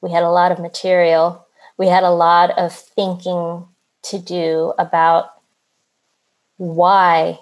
we 0.00 0.12
had 0.12 0.22
a 0.22 0.30
lot 0.30 0.52
of 0.52 0.58
material. 0.58 1.46
We 1.78 1.86
had 1.86 2.02
a 2.02 2.10
lot 2.10 2.50
of 2.58 2.74
thinking 2.74 3.66
to 4.02 4.18
do 4.18 4.74
about 4.78 5.32
why 6.56 7.38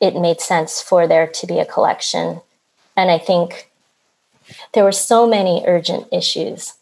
it 0.00 0.14
made 0.14 0.40
sense 0.40 0.80
for 0.80 1.06
there 1.06 1.26
to 1.26 1.46
be 1.46 1.58
a 1.58 1.66
collection. 1.66 2.40
And 2.96 3.10
I 3.10 3.18
think 3.18 3.70
there 4.72 4.84
were 4.84 4.92
so 4.92 5.26
many 5.26 5.64
urgent 5.66 6.06
issues 6.12 6.74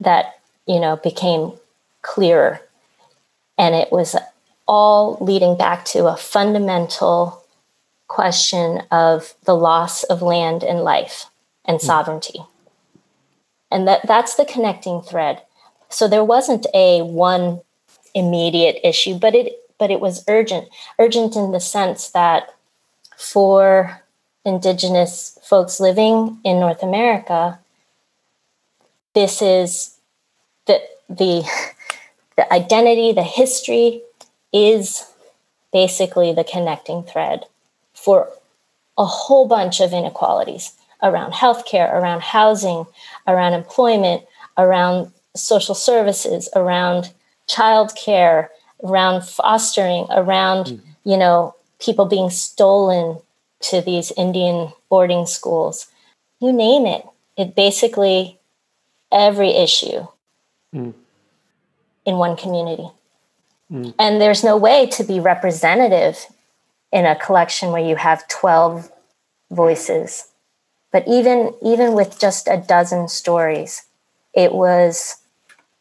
that, 0.00 0.40
you 0.66 0.80
know, 0.80 0.96
became 0.96 1.52
clearer. 2.02 2.60
And 3.56 3.74
it 3.74 3.92
was 3.92 4.16
all 4.66 5.18
leading 5.20 5.56
back 5.56 5.84
to 5.84 6.06
a 6.06 6.16
fundamental 6.16 7.44
question 8.08 8.82
of 8.90 9.34
the 9.44 9.54
loss 9.54 10.02
of 10.04 10.22
land 10.22 10.62
and 10.62 10.80
life 10.80 11.26
and 11.64 11.80
hmm. 11.80 11.86
sovereignty. 11.86 12.40
And 13.74 13.88
that, 13.88 14.06
that's 14.06 14.36
the 14.36 14.44
connecting 14.44 15.02
thread. 15.02 15.42
So 15.88 16.06
there 16.06 16.22
wasn't 16.22 16.64
a 16.72 17.02
one 17.02 17.60
immediate 18.14 18.78
issue, 18.84 19.18
but 19.18 19.34
it 19.34 19.60
but 19.80 19.90
it 19.90 19.98
was 19.98 20.24
urgent. 20.28 20.68
Urgent 21.00 21.34
in 21.34 21.50
the 21.50 21.58
sense 21.58 22.10
that 22.10 22.54
for 23.18 24.00
indigenous 24.44 25.36
folks 25.42 25.80
living 25.80 26.38
in 26.44 26.60
North 26.60 26.84
America, 26.84 27.58
this 29.12 29.42
is 29.42 29.96
the 30.66 30.80
the 31.08 31.42
the 32.36 32.52
identity, 32.52 33.12
the 33.12 33.24
history 33.24 34.02
is 34.52 35.04
basically 35.72 36.32
the 36.32 36.44
connecting 36.44 37.02
thread 37.02 37.44
for 37.92 38.28
a 38.96 39.04
whole 39.04 39.48
bunch 39.48 39.80
of 39.80 39.92
inequalities 39.92 40.74
around 41.04 41.32
healthcare, 41.32 41.92
around 41.92 42.22
housing, 42.22 42.86
around 43.28 43.52
employment, 43.52 44.24
around 44.58 45.12
social 45.36 45.74
services, 45.74 46.48
around 46.56 47.12
childcare, 47.48 48.48
around 48.82 49.22
fostering, 49.22 50.06
around, 50.10 50.66
mm-hmm. 50.66 51.10
you 51.10 51.16
know, 51.16 51.54
people 51.78 52.06
being 52.06 52.30
stolen 52.30 53.18
to 53.60 53.80
these 53.80 54.12
Indian 54.16 54.72
boarding 54.88 55.26
schools. 55.26 55.86
You 56.40 56.52
name 56.52 56.86
it. 56.86 57.04
It 57.36 57.54
basically 57.54 58.38
every 59.12 59.50
issue 59.50 60.06
mm. 60.74 60.92
in 62.04 62.16
one 62.16 62.36
community. 62.36 62.88
Mm. 63.70 63.94
And 63.98 64.20
there's 64.20 64.44
no 64.44 64.56
way 64.56 64.86
to 64.88 65.04
be 65.04 65.20
representative 65.20 66.26
in 66.92 67.06
a 67.06 67.16
collection 67.16 67.72
where 67.72 67.84
you 67.84 67.96
have 67.96 68.26
12 68.28 68.90
voices. 69.50 70.28
But 70.94 71.08
even 71.08 71.52
even 71.60 71.94
with 71.94 72.20
just 72.20 72.46
a 72.46 72.56
dozen 72.56 73.08
stories, 73.08 73.82
it 74.32 74.54
was 74.54 75.16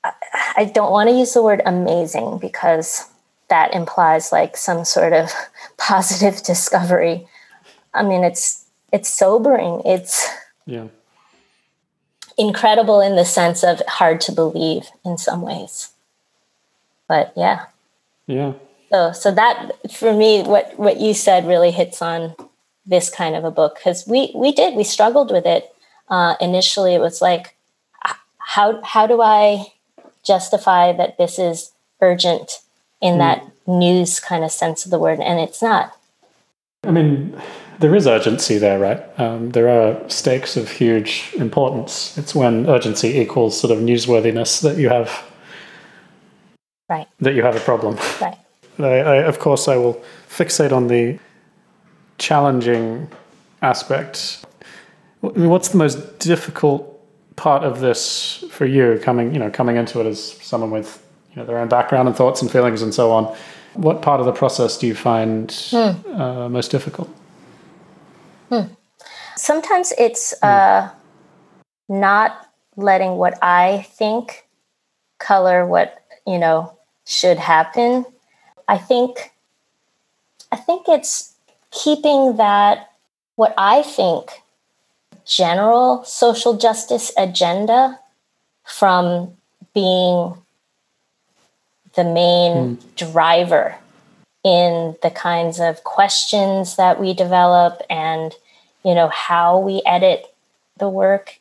I 0.04 0.72
don't 0.74 0.92
want 0.92 1.08
to 1.08 1.16
use 1.16 1.34
the 1.34 1.44
word 1.44 1.62
amazing 1.68 2.40
because 2.40 3.06
that 3.48 3.76
implies 3.76 4.32
like 4.32 4.58
some 4.58 4.84
sort 4.84 5.14
of 5.14 5.32
positive 5.78 6.42
discovery. 6.42 7.28
I 7.94 8.02
mean, 8.02 8.24
it's 8.24 8.66
it's 8.92 9.08
sobering. 9.08 9.84
It's 9.86 10.28
yeah. 10.66 10.88
incredible 12.36 13.00
in 13.00 13.16
the 13.16 13.24
sense 13.24 13.64
of 13.64 13.84
hard 13.88 14.20
to 14.22 14.32
believe 14.32 14.88
in 15.06 15.20
some 15.20 15.44
ways. 15.44 15.92
But 17.08 17.34
yeah. 17.38 17.68
Yeah. 18.26 18.54
So 18.90 19.12
so 19.12 19.30
that 19.30 19.92
for 19.92 20.12
me 20.12 20.42
what 20.42 20.74
what 20.80 21.00
you 21.00 21.14
said 21.14 21.48
really 21.48 21.70
hits 21.70 22.02
on 22.02 22.36
this 22.86 23.10
kind 23.10 23.36
of 23.36 23.44
a 23.44 23.52
book 23.52 23.76
because 23.76 24.06
we 24.08 24.32
we 24.36 24.52
did 24.52 24.76
we 24.76 24.84
struggled 24.84 25.32
with 25.32 25.46
it 25.46 25.74
uh, 26.10 26.36
initially. 26.42 26.94
It 26.94 27.00
was 27.00 27.22
like 27.22 27.56
how 28.38 28.82
how 28.84 29.08
do 29.08 29.22
I 29.22 29.68
justify 30.24 30.94
that 30.94 31.18
this 31.18 31.40
is 31.40 31.72
urgent 32.02 32.60
in 33.02 33.16
mm. 33.16 33.20
that 33.20 33.46
news 33.68 34.20
kind 34.20 34.44
of 34.44 34.52
sense 34.52 34.86
of 34.86 34.92
the 34.92 35.00
word, 35.00 35.20
and 35.20 35.40
it's 35.40 35.62
not. 35.62 35.98
I 36.86 36.92
mean, 36.92 37.42
there 37.80 37.96
is 37.96 38.08
urgency 38.08 38.58
there, 38.58 38.80
right? 38.80 39.02
Um, 39.20 39.52
there 39.52 39.70
are 39.70 40.10
stakes 40.10 40.58
of 40.58 40.70
huge 40.70 41.32
importance. 41.36 42.18
It's 42.18 42.36
when 42.36 42.68
urgency 42.68 43.20
equals 43.20 43.60
sort 43.60 43.72
of 43.72 43.80
newsworthiness 43.80 44.62
that 44.62 44.78
you 44.78 44.90
have, 44.90 45.24
right? 46.90 47.08
That 47.20 47.36
you 47.36 47.44
have 47.44 47.56
a 47.56 47.62
problem. 47.62 47.98
Right. 48.22 48.38
I, 48.80 48.84
I, 48.84 49.16
of 49.18 49.40
course, 49.40 49.68
I 49.68 49.78
will 49.78 50.02
fixate 50.28 50.72
on 50.72 50.88
the 50.88 51.20
challenging 52.18 53.10
aspect. 53.62 54.46
What's 55.22 55.70
the 55.70 55.78
most 55.78 56.20
difficult 56.20 56.94
part 57.36 57.64
of 57.64 57.80
this 57.80 58.44
for 58.50 58.66
you 58.66 59.00
coming 59.02 59.34
you 59.34 59.40
know 59.40 59.50
coming 59.50 59.76
into 59.76 60.00
it 60.00 60.06
as 60.06 60.34
someone 60.42 60.72
with 60.72 61.04
you 61.32 61.38
know 61.38 61.46
their 61.46 61.58
own 61.58 61.68
background 61.68 62.08
and 62.08 62.16
thoughts 62.16 62.42
and 62.42 62.52
feelings 62.52 62.82
and 62.82 62.94
so 62.94 63.12
on 63.12 63.36
what 63.74 64.02
part 64.02 64.20
of 64.20 64.26
the 64.26 64.32
process 64.32 64.78
do 64.78 64.86
you 64.86 64.94
find 64.96 65.52
hmm. 65.72 66.22
uh, 66.22 66.48
most 66.48 66.70
difficult 66.70 67.10
hmm. 68.50 68.62
sometimes 69.36 69.94
it's 69.98 70.34
hmm. 70.42 70.48
uh, 70.48 70.90
not 71.90 72.50
letting 72.76 73.16
what 73.16 73.38
i 73.42 73.86
think 73.94 74.46
color 75.18 75.66
what 75.66 76.06
you 76.28 76.38
know 76.38 76.78
should 77.06 77.38
happen 77.38 78.06
i 78.68 78.78
think 78.78 79.32
i 80.52 80.56
think 80.56 80.88
it's 80.88 81.33
keeping 81.74 82.38
that 82.38 82.92
what 83.36 83.54
i 83.58 83.82
think 83.82 84.42
general 85.26 86.04
social 86.04 86.56
justice 86.58 87.12
agenda 87.18 88.00
from 88.64 89.32
being 89.74 90.34
the 91.96 92.04
main 92.04 92.78
mm. 92.78 92.96
driver 92.96 93.76
in 94.44 94.96
the 95.02 95.10
kinds 95.10 95.60
of 95.60 95.84
questions 95.84 96.76
that 96.76 97.00
we 97.00 97.14
develop 97.14 97.82
and 97.90 98.36
you 98.84 98.94
know 98.94 99.08
how 99.08 99.58
we 99.60 99.82
edit 99.86 100.26
the 100.78 100.90
work 100.90 101.40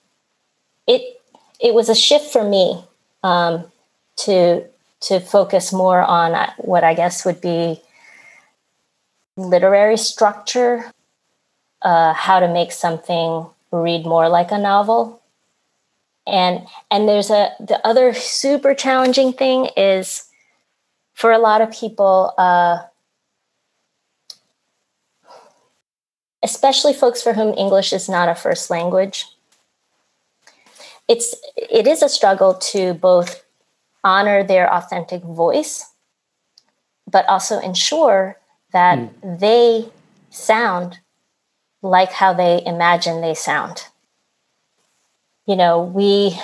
it 0.86 1.20
it 1.60 1.74
was 1.74 1.88
a 1.88 1.94
shift 1.94 2.32
for 2.32 2.44
me 2.48 2.84
um, 3.24 3.64
to 4.16 4.64
to 5.00 5.18
focus 5.18 5.72
more 5.72 6.00
on 6.00 6.32
uh, 6.32 6.52
what 6.58 6.84
i 6.84 6.94
guess 6.94 7.24
would 7.24 7.40
be 7.40 7.80
literary 9.36 9.96
structure 9.96 10.90
uh, 11.82 12.12
how 12.12 12.40
to 12.40 12.48
make 12.48 12.72
something 12.72 13.46
read 13.70 14.04
more 14.04 14.28
like 14.28 14.52
a 14.52 14.58
novel. 14.58 15.22
And 16.26 16.66
and 16.90 17.08
there's 17.08 17.30
a 17.30 17.50
the 17.58 17.84
other 17.84 18.12
super 18.12 18.74
challenging 18.74 19.32
thing 19.32 19.70
is 19.76 20.28
for 21.14 21.32
a 21.32 21.38
lot 21.38 21.60
of 21.60 21.72
people 21.72 22.32
uh, 22.38 22.78
especially 26.42 26.92
folks 26.92 27.22
for 27.22 27.32
whom 27.32 27.54
english 27.56 27.92
is 27.92 28.08
not 28.08 28.28
a 28.28 28.34
first 28.34 28.70
language 28.70 29.26
it's 31.08 31.34
it 31.56 31.86
is 31.86 32.02
a 32.02 32.08
struggle 32.08 32.54
to 32.54 32.94
both 32.94 33.44
honor 34.04 34.42
their 34.42 34.72
authentic 34.72 35.22
voice 35.22 35.92
but 37.10 37.26
also 37.28 37.60
ensure 37.60 38.38
that 38.72 38.98
mm. 38.98 39.40
they 39.40 39.90
sound 40.30 40.98
like 41.82 42.12
how 42.12 42.32
they 42.32 42.62
imagine 42.64 43.20
they 43.20 43.34
sound. 43.34 43.86
You 45.46 45.56
know, 45.56 45.82
we 45.82 46.38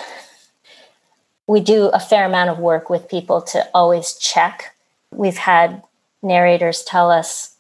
we 1.46 1.60
do 1.60 1.86
a 1.86 2.00
fair 2.00 2.26
amount 2.26 2.50
of 2.50 2.58
work 2.58 2.90
with 2.90 3.08
people 3.08 3.40
to 3.42 3.68
always 3.72 4.14
check. 4.14 4.74
We've 5.12 5.38
had 5.38 5.82
narrators 6.22 6.82
tell 6.82 7.10
us, 7.10 7.56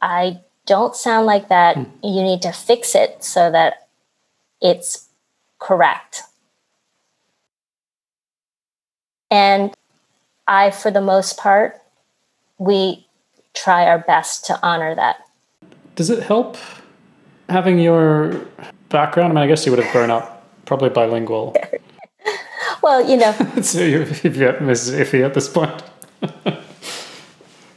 I 0.00 0.40
don't 0.66 0.94
sound 0.94 1.26
like 1.26 1.48
that. 1.48 1.76
Mm. 1.76 1.90
You 2.02 2.22
need 2.22 2.42
to 2.42 2.52
fix 2.52 2.94
it 2.94 3.24
so 3.24 3.50
that 3.50 3.88
it's 4.60 5.08
correct. 5.58 6.22
And 9.30 9.74
I, 10.46 10.70
for 10.70 10.90
the 10.90 11.00
most 11.00 11.38
part, 11.38 11.80
we 12.58 13.06
try 13.54 13.86
our 13.86 13.98
best 14.00 14.44
to 14.46 14.58
honor 14.62 14.94
that. 14.94 15.16
Does 15.94 16.10
it 16.10 16.22
help 16.22 16.56
having 17.48 17.78
your 17.78 18.46
background, 18.88 19.32
I 19.32 19.34
mean, 19.34 19.44
I 19.44 19.46
guess 19.46 19.66
you 19.66 19.72
would 19.72 19.82
have 19.82 19.92
grown 19.92 20.10
up 20.10 20.46
probably 20.66 20.88
bilingual. 20.88 21.54
well, 22.82 23.08
you 23.08 23.16
know. 23.16 23.32
so 23.62 23.80
you're 23.80 24.06
Mrs. 24.06 24.98
iffy 24.98 25.24
at 25.24 25.34
this 25.34 25.48
point. 25.48 25.82
but 26.20 26.58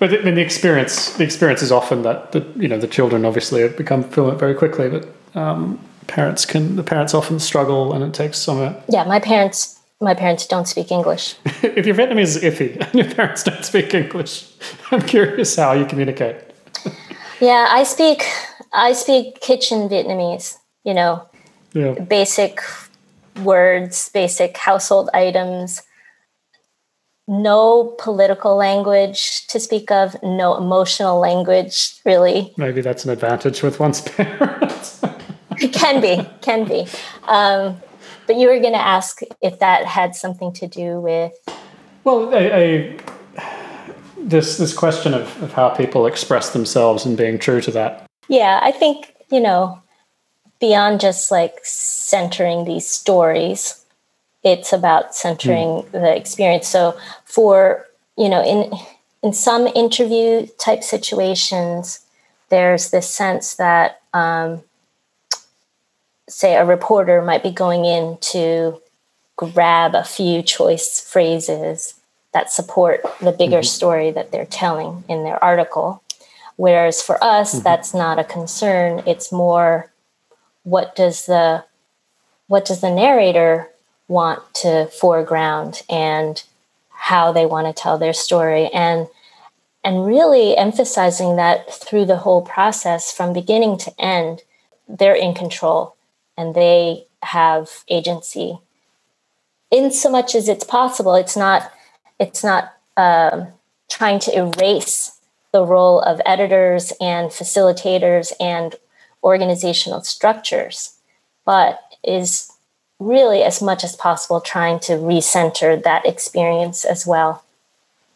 I 0.02 0.22
mean, 0.24 0.36
the 0.36 0.42
experience 0.42 1.14
the 1.14 1.24
experience 1.24 1.62
is 1.62 1.72
often 1.72 2.04
that 2.04 2.32
the 2.32 2.46
you 2.56 2.68
know 2.68 2.80
the 2.80 2.88
children 2.88 3.26
obviously 3.26 3.62
have 3.62 3.76
become 3.78 4.04
fluent 4.04 4.40
very 4.40 4.56
quickly, 4.56 4.90
but 4.90 5.08
um, 5.36 5.80
parents 6.08 6.46
can 6.46 6.76
the 6.76 6.84
parents 6.84 7.14
often 7.14 7.40
struggle, 7.40 7.94
and 7.94 8.04
it 8.04 8.14
takes 8.14 8.38
some. 8.38 8.76
Yeah, 8.90 9.04
my 9.04 9.20
parents 9.20 9.77
my 10.00 10.14
parents 10.14 10.46
don't 10.46 10.68
speak 10.68 10.92
English. 10.92 11.36
if 11.64 11.86
your 11.86 11.96
Vietnamese 11.96 12.36
is 12.36 12.44
iffy 12.44 12.80
and 12.80 12.94
your 13.06 13.14
parents 13.14 13.44
don't 13.44 13.64
speak 13.64 13.94
English, 13.94 14.48
I'm 14.92 15.02
curious 15.02 15.56
how 15.56 15.74
you 15.74 15.86
communicate. 15.86 16.36
yeah, 17.40 17.68
I 17.70 17.84
speak 17.84 18.26
I 18.74 18.94
speak 18.94 19.40
kitchen 19.42 19.90
Vietnamese, 19.90 20.58
you 20.84 20.94
know. 20.94 21.28
Yeah. 21.74 21.94
Basic 21.94 22.62
words, 23.44 24.10
basic 24.10 24.58
household 24.58 25.10
items. 25.14 25.84
No 27.30 27.96
political 28.00 28.56
language 28.56 29.48
to 29.48 29.60
speak 29.60 29.92
of, 29.92 30.16
no 30.24 30.56
emotional 30.56 31.20
language, 31.20 32.00
really. 32.06 32.54
Maybe 32.58 32.82
that's 32.82 33.04
an 33.04 33.12
advantage 33.12 33.64
with 33.64 33.80
one's 33.82 34.00
parents. 34.00 35.02
can 35.74 36.00
be, 36.00 36.26
can 36.42 36.66
be. 36.66 36.88
Um, 37.28 37.82
but 38.28 38.36
you 38.36 38.48
were 38.48 38.60
going 38.60 38.74
to 38.74 38.80
ask 38.80 39.22
if 39.42 39.60
that 39.60 39.86
had 39.86 40.16
something 40.16 40.54
to 40.54 40.68
do 40.68 41.00
with. 41.00 41.34
Well, 42.04 42.34
a, 42.34 42.54
a, 42.54 43.00
this 44.18 44.58
this 44.58 44.74
question 44.74 45.14
of, 45.14 45.42
of 45.42 45.54
how 45.54 45.70
people 45.70 46.06
express 46.06 46.52
themselves 46.52 47.06
and 47.06 47.18
being 47.18 47.40
true 47.40 47.62
to 47.62 47.72
that. 47.72 48.06
Yeah, 48.28 48.60
I 48.62 48.72
think 48.72 49.16
you 49.32 49.40
know, 49.40 49.82
beyond 50.60 51.00
just 51.00 51.32
like 51.32 51.60
centering 51.64 52.66
these 52.66 52.88
stories, 52.88 53.84
it's 54.44 54.72
about 54.72 55.16
centering 55.16 55.68
mm. 55.68 55.92
the 55.92 56.16
experience. 56.16 56.68
So 56.68 56.98
for 57.26 57.86
you 58.18 58.30
know, 58.30 58.44
in 58.44 58.72
in 59.24 59.34
some 59.34 59.68
interview 59.68 60.48
type 60.60 60.84
situations, 60.84 62.02
there's 62.50 62.92
this 62.92 63.10
sense 63.10 63.56
that 63.56 64.02
um, 64.14 64.62
say 66.30 66.56
a 66.56 66.66
reporter 66.66 67.22
might 67.22 67.44
be 67.44 67.52
going 67.52 67.86
in 67.86 68.18
to 68.20 68.82
grab 69.36 69.96
a 69.96 70.04
few 70.04 70.42
choice 70.42 71.00
phrases 71.00 71.94
that 72.34 72.52
support 72.52 73.02
the 73.22 73.32
bigger 73.32 73.58
mm-hmm. 73.58 73.64
story 73.64 74.12
that 74.12 74.32
they're 74.32 74.46
telling 74.46 75.04
in 75.08 75.24
their 75.24 75.42
article. 75.44 76.04
Whereas 76.56 77.02
for 77.02 77.24
us, 77.24 77.54
mm-hmm. 77.54 77.64
that's 77.64 77.94
not 77.94 78.20
a 78.20 78.24
concern. 78.24 79.04
It's 79.06 79.32
more 79.32 79.92
what 80.64 80.96
does 80.96 81.26
the 81.26 81.64
what 82.48 82.66
does 82.66 82.82
the 82.82 82.94
narrator 82.94 83.70
want 84.08 84.42
to 84.54 84.88
foreground 84.88 85.82
and 85.90 86.44
how 86.90 87.32
they 87.32 87.46
want 87.46 87.68
to 87.68 87.82
tell 87.82 87.98
their 87.98 88.14
story 88.14 88.68
and 88.74 89.08
and 89.84 90.06
really 90.06 90.58
emphasizing 90.58 91.36
that 91.38 91.74
through 91.74 92.06
the 92.06 92.18
whole 92.18 92.42
process 92.42 93.14
from 93.14 93.34
beginning 93.34 93.78
to 93.78 93.94
end 94.00 94.44
they're 94.88 95.16
in 95.16 95.34
control 95.34 95.96
and 96.38 96.56
they 96.56 97.06
have 97.24 97.84
agency 97.90 98.60
in 99.72 99.92
so 99.92 100.10
much 100.10 100.36
as 100.36 100.48
it's 100.48 100.64
possible 100.64 101.16
it's 101.16 101.36
not 101.36 101.72
it's 102.20 102.44
not 102.44 102.74
um, 102.96 103.48
trying 103.90 104.20
to 104.20 104.36
erase 104.36 105.20
the 105.52 105.66
role 105.66 106.00
of 106.02 106.22
editors 106.26 106.94
and 107.02 107.32
facilitators 107.32 108.32
and 108.40 108.76
organizational 109.24 110.02
structures 110.02 110.98
but 111.46 111.82
is 112.04 112.52
really 113.00 113.44
as 113.44 113.62
much 113.62 113.84
as 113.84 113.96
possible 113.96 114.42
trying 114.42 114.80
to 114.80 114.94
recenter 114.94 115.82
that 115.84 116.06
experience 116.06 116.86
as 116.86 117.06
well 117.06 117.44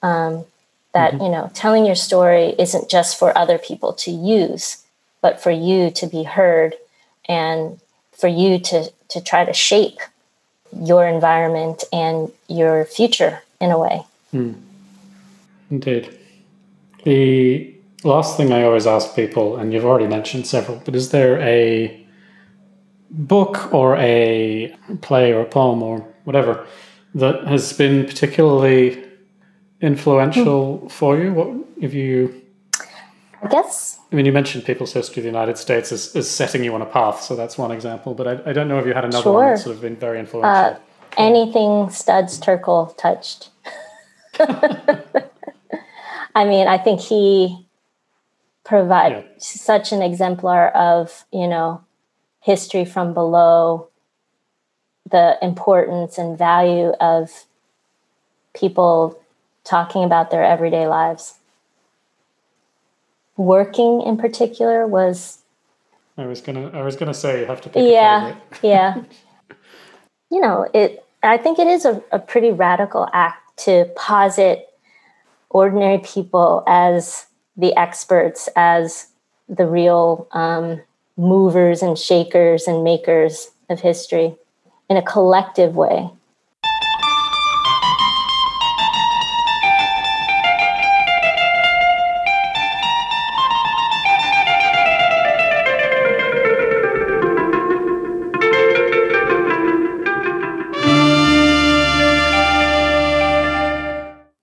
um, 0.02 0.46
that 0.94 1.14
mm-hmm. 1.14 1.24
you 1.24 1.30
know 1.30 1.52
telling 1.54 1.86
your 1.86 1.96
story 1.96 2.56
isn't 2.58 2.90
just 2.90 3.18
for 3.18 3.38
other 3.38 3.58
people 3.58 3.94
to 3.94 4.12
use 4.12 4.84
but 5.22 5.42
for 5.42 5.52
you 5.52 5.92
to 5.92 6.08
be 6.08 6.24
heard 6.24 6.76
and 7.28 7.80
for 8.22 8.28
you 8.28 8.60
to 8.60 8.92
to 9.10 9.22
try 9.22 9.44
to 9.44 9.54
shape 9.54 10.00
your 10.82 11.06
environment 11.06 11.84
and 11.92 12.32
your 12.48 12.86
future 12.86 13.42
in 13.60 13.72
a 13.72 13.78
way. 13.78 14.04
Mm. 14.34 14.56
Indeed. 15.70 16.18
The 17.04 17.76
last 18.04 18.38
thing 18.38 18.54
I 18.54 18.64
always 18.64 18.88
ask 18.88 19.16
people, 19.16 19.58
and 19.58 19.74
you've 19.74 19.86
already 19.86 20.08
mentioned 20.08 20.48
several, 20.48 20.82
but 20.86 20.96
is 20.96 21.10
there 21.10 21.40
a 21.42 21.98
book 23.10 23.74
or 23.74 23.98
a 23.98 24.74
play 25.02 25.34
or 25.34 25.42
a 25.42 25.46
poem 25.46 25.84
or 25.84 26.00
whatever 26.24 26.66
that 27.16 27.48
has 27.48 27.74
been 27.74 28.06
particularly 28.06 29.04
influential 29.82 30.80
mm. 30.80 30.92
for 30.92 31.18
you? 31.18 31.34
What 31.34 31.50
have 31.82 31.94
you? 31.94 32.41
I 33.44 33.48
guess 33.48 34.00
I 34.12 34.16
mean, 34.16 34.26
you 34.26 34.32
mentioned 34.34 34.66
People's 34.66 34.94
History 34.94 35.22
of 35.22 35.24
the 35.24 35.30
United 35.30 35.58
States 35.58 35.92
as, 35.92 36.16
as 36.16 36.30
setting 36.30 36.64
you 36.64 36.76
on 36.76 36.82
a 36.82 36.86
path, 36.86 37.22
so 37.22 37.36
that's 37.36 37.58
one 37.58 37.72
example. 37.72 38.14
But 38.14 38.28
I, 38.28 38.50
I 38.50 38.54
don't 38.54 38.68
know 38.68 38.78
if 38.78 38.86
you 38.86 38.94
had 38.94 39.06
another 39.06 39.24
sure. 39.24 39.34
one 39.34 39.48
that's 39.48 39.64
sort 39.64 39.76
of 39.76 39.82
been 39.82 39.96
very 39.96 40.20
influential. 40.20 40.76
Uh, 40.76 40.80
anything 41.18 41.90
Studs 41.90 42.40
Terkel 42.40 42.96
touched. 42.98 43.50
I 46.36 46.46
mean, 46.46 46.68
I 46.68 46.78
think 46.78 47.00
he 47.00 47.68
provides 48.64 49.26
yeah. 49.26 49.32
such 49.40 49.92
an 49.92 50.02
exemplar 50.02 50.70
of, 50.70 51.26
you 51.32 51.48
know, 51.48 51.84
history 52.42 52.86
from 52.86 53.14
below, 53.14 53.88
the 55.10 55.38
importance 55.42 56.18
and 56.18 56.38
value 56.38 56.92
of 57.00 57.46
people 58.54 59.20
talking 59.64 60.04
about 60.04 60.32
their 60.32 60.44
everyday 60.44 60.88
lives 60.88 61.36
working 63.42 64.02
in 64.02 64.18
particular 64.18 64.88
was 64.88 65.40
I 66.18 66.26
was 66.26 66.42
gonna 66.42 66.70
I 66.70 66.82
was 66.82 66.96
gonna 66.96 67.14
say 67.14 67.42
you 67.42 67.46
have 67.46 67.62
to 67.62 67.70
pick 67.70 67.92
yeah 67.92 68.36
yeah. 68.62 69.04
You 70.30 70.42
know 70.42 70.68
it 70.74 71.04
I 71.24 71.38
think 71.38 71.60
it 71.60 71.68
is 71.68 71.86
a, 71.86 72.02
a 72.12 72.20
pretty 72.20 72.52
radical 72.52 73.08
act 73.14 73.58
to 73.66 73.92
posit 73.96 74.68
ordinary 75.50 76.00
people 76.00 76.64
as 76.68 77.28
the 77.58 77.76
experts 77.76 78.50
as 78.56 79.08
the 79.50 79.66
real 79.66 80.28
um, 80.32 80.82
movers 81.18 81.82
and 81.82 81.98
shakers 81.98 82.68
and 82.68 82.84
makers 82.84 83.52
of 83.70 83.82
history 83.82 84.36
in 84.90 84.98
a 84.98 85.02
collective 85.02 85.76
way 85.76 86.10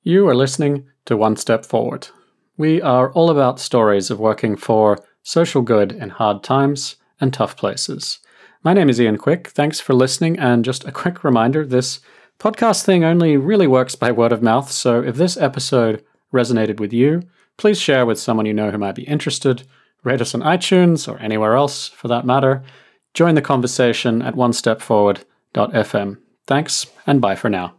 You 0.08 0.26
are 0.26 0.34
listening 0.34 0.86
to 1.04 1.18
One 1.18 1.36
Step 1.36 1.66
Forward. 1.66 2.08
We 2.56 2.80
are 2.80 3.12
all 3.12 3.28
about 3.28 3.60
stories 3.60 4.10
of 4.10 4.18
working 4.18 4.56
for 4.56 4.98
social 5.22 5.60
good 5.60 5.92
in 5.92 6.08
hard 6.08 6.42
times 6.42 6.96
and 7.20 7.30
tough 7.30 7.58
places. 7.58 8.18
My 8.64 8.72
name 8.72 8.88
is 8.88 8.98
Ian 8.98 9.18
Quick. 9.18 9.48
Thanks 9.48 9.80
for 9.80 9.92
listening. 9.92 10.38
And 10.38 10.64
just 10.64 10.86
a 10.86 10.92
quick 10.92 11.24
reminder 11.24 11.66
this 11.66 12.00
podcast 12.38 12.84
thing 12.84 13.04
only 13.04 13.36
really 13.36 13.66
works 13.66 13.96
by 13.96 14.10
word 14.10 14.32
of 14.32 14.42
mouth. 14.42 14.72
So 14.72 15.02
if 15.02 15.16
this 15.16 15.36
episode 15.36 16.02
resonated 16.32 16.80
with 16.80 16.94
you, 16.94 17.24
please 17.58 17.78
share 17.78 18.06
with 18.06 18.18
someone 18.18 18.46
you 18.46 18.54
know 18.54 18.70
who 18.70 18.78
might 18.78 18.94
be 18.94 19.02
interested. 19.02 19.64
Rate 20.04 20.22
us 20.22 20.34
on 20.34 20.40
iTunes 20.40 21.06
or 21.06 21.18
anywhere 21.18 21.54
else 21.54 21.86
for 21.86 22.08
that 22.08 22.24
matter. 22.24 22.62
Join 23.12 23.34
the 23.34 23.42
conversation 23.42 24.22
at 24.22 24.36
onestepforward.fm. 24.36 26.16
Thanks 26.46 26.86
and 27.06 27.20
bye 27.20 27.36
for 27.36 27.50
now. 27.50 27.77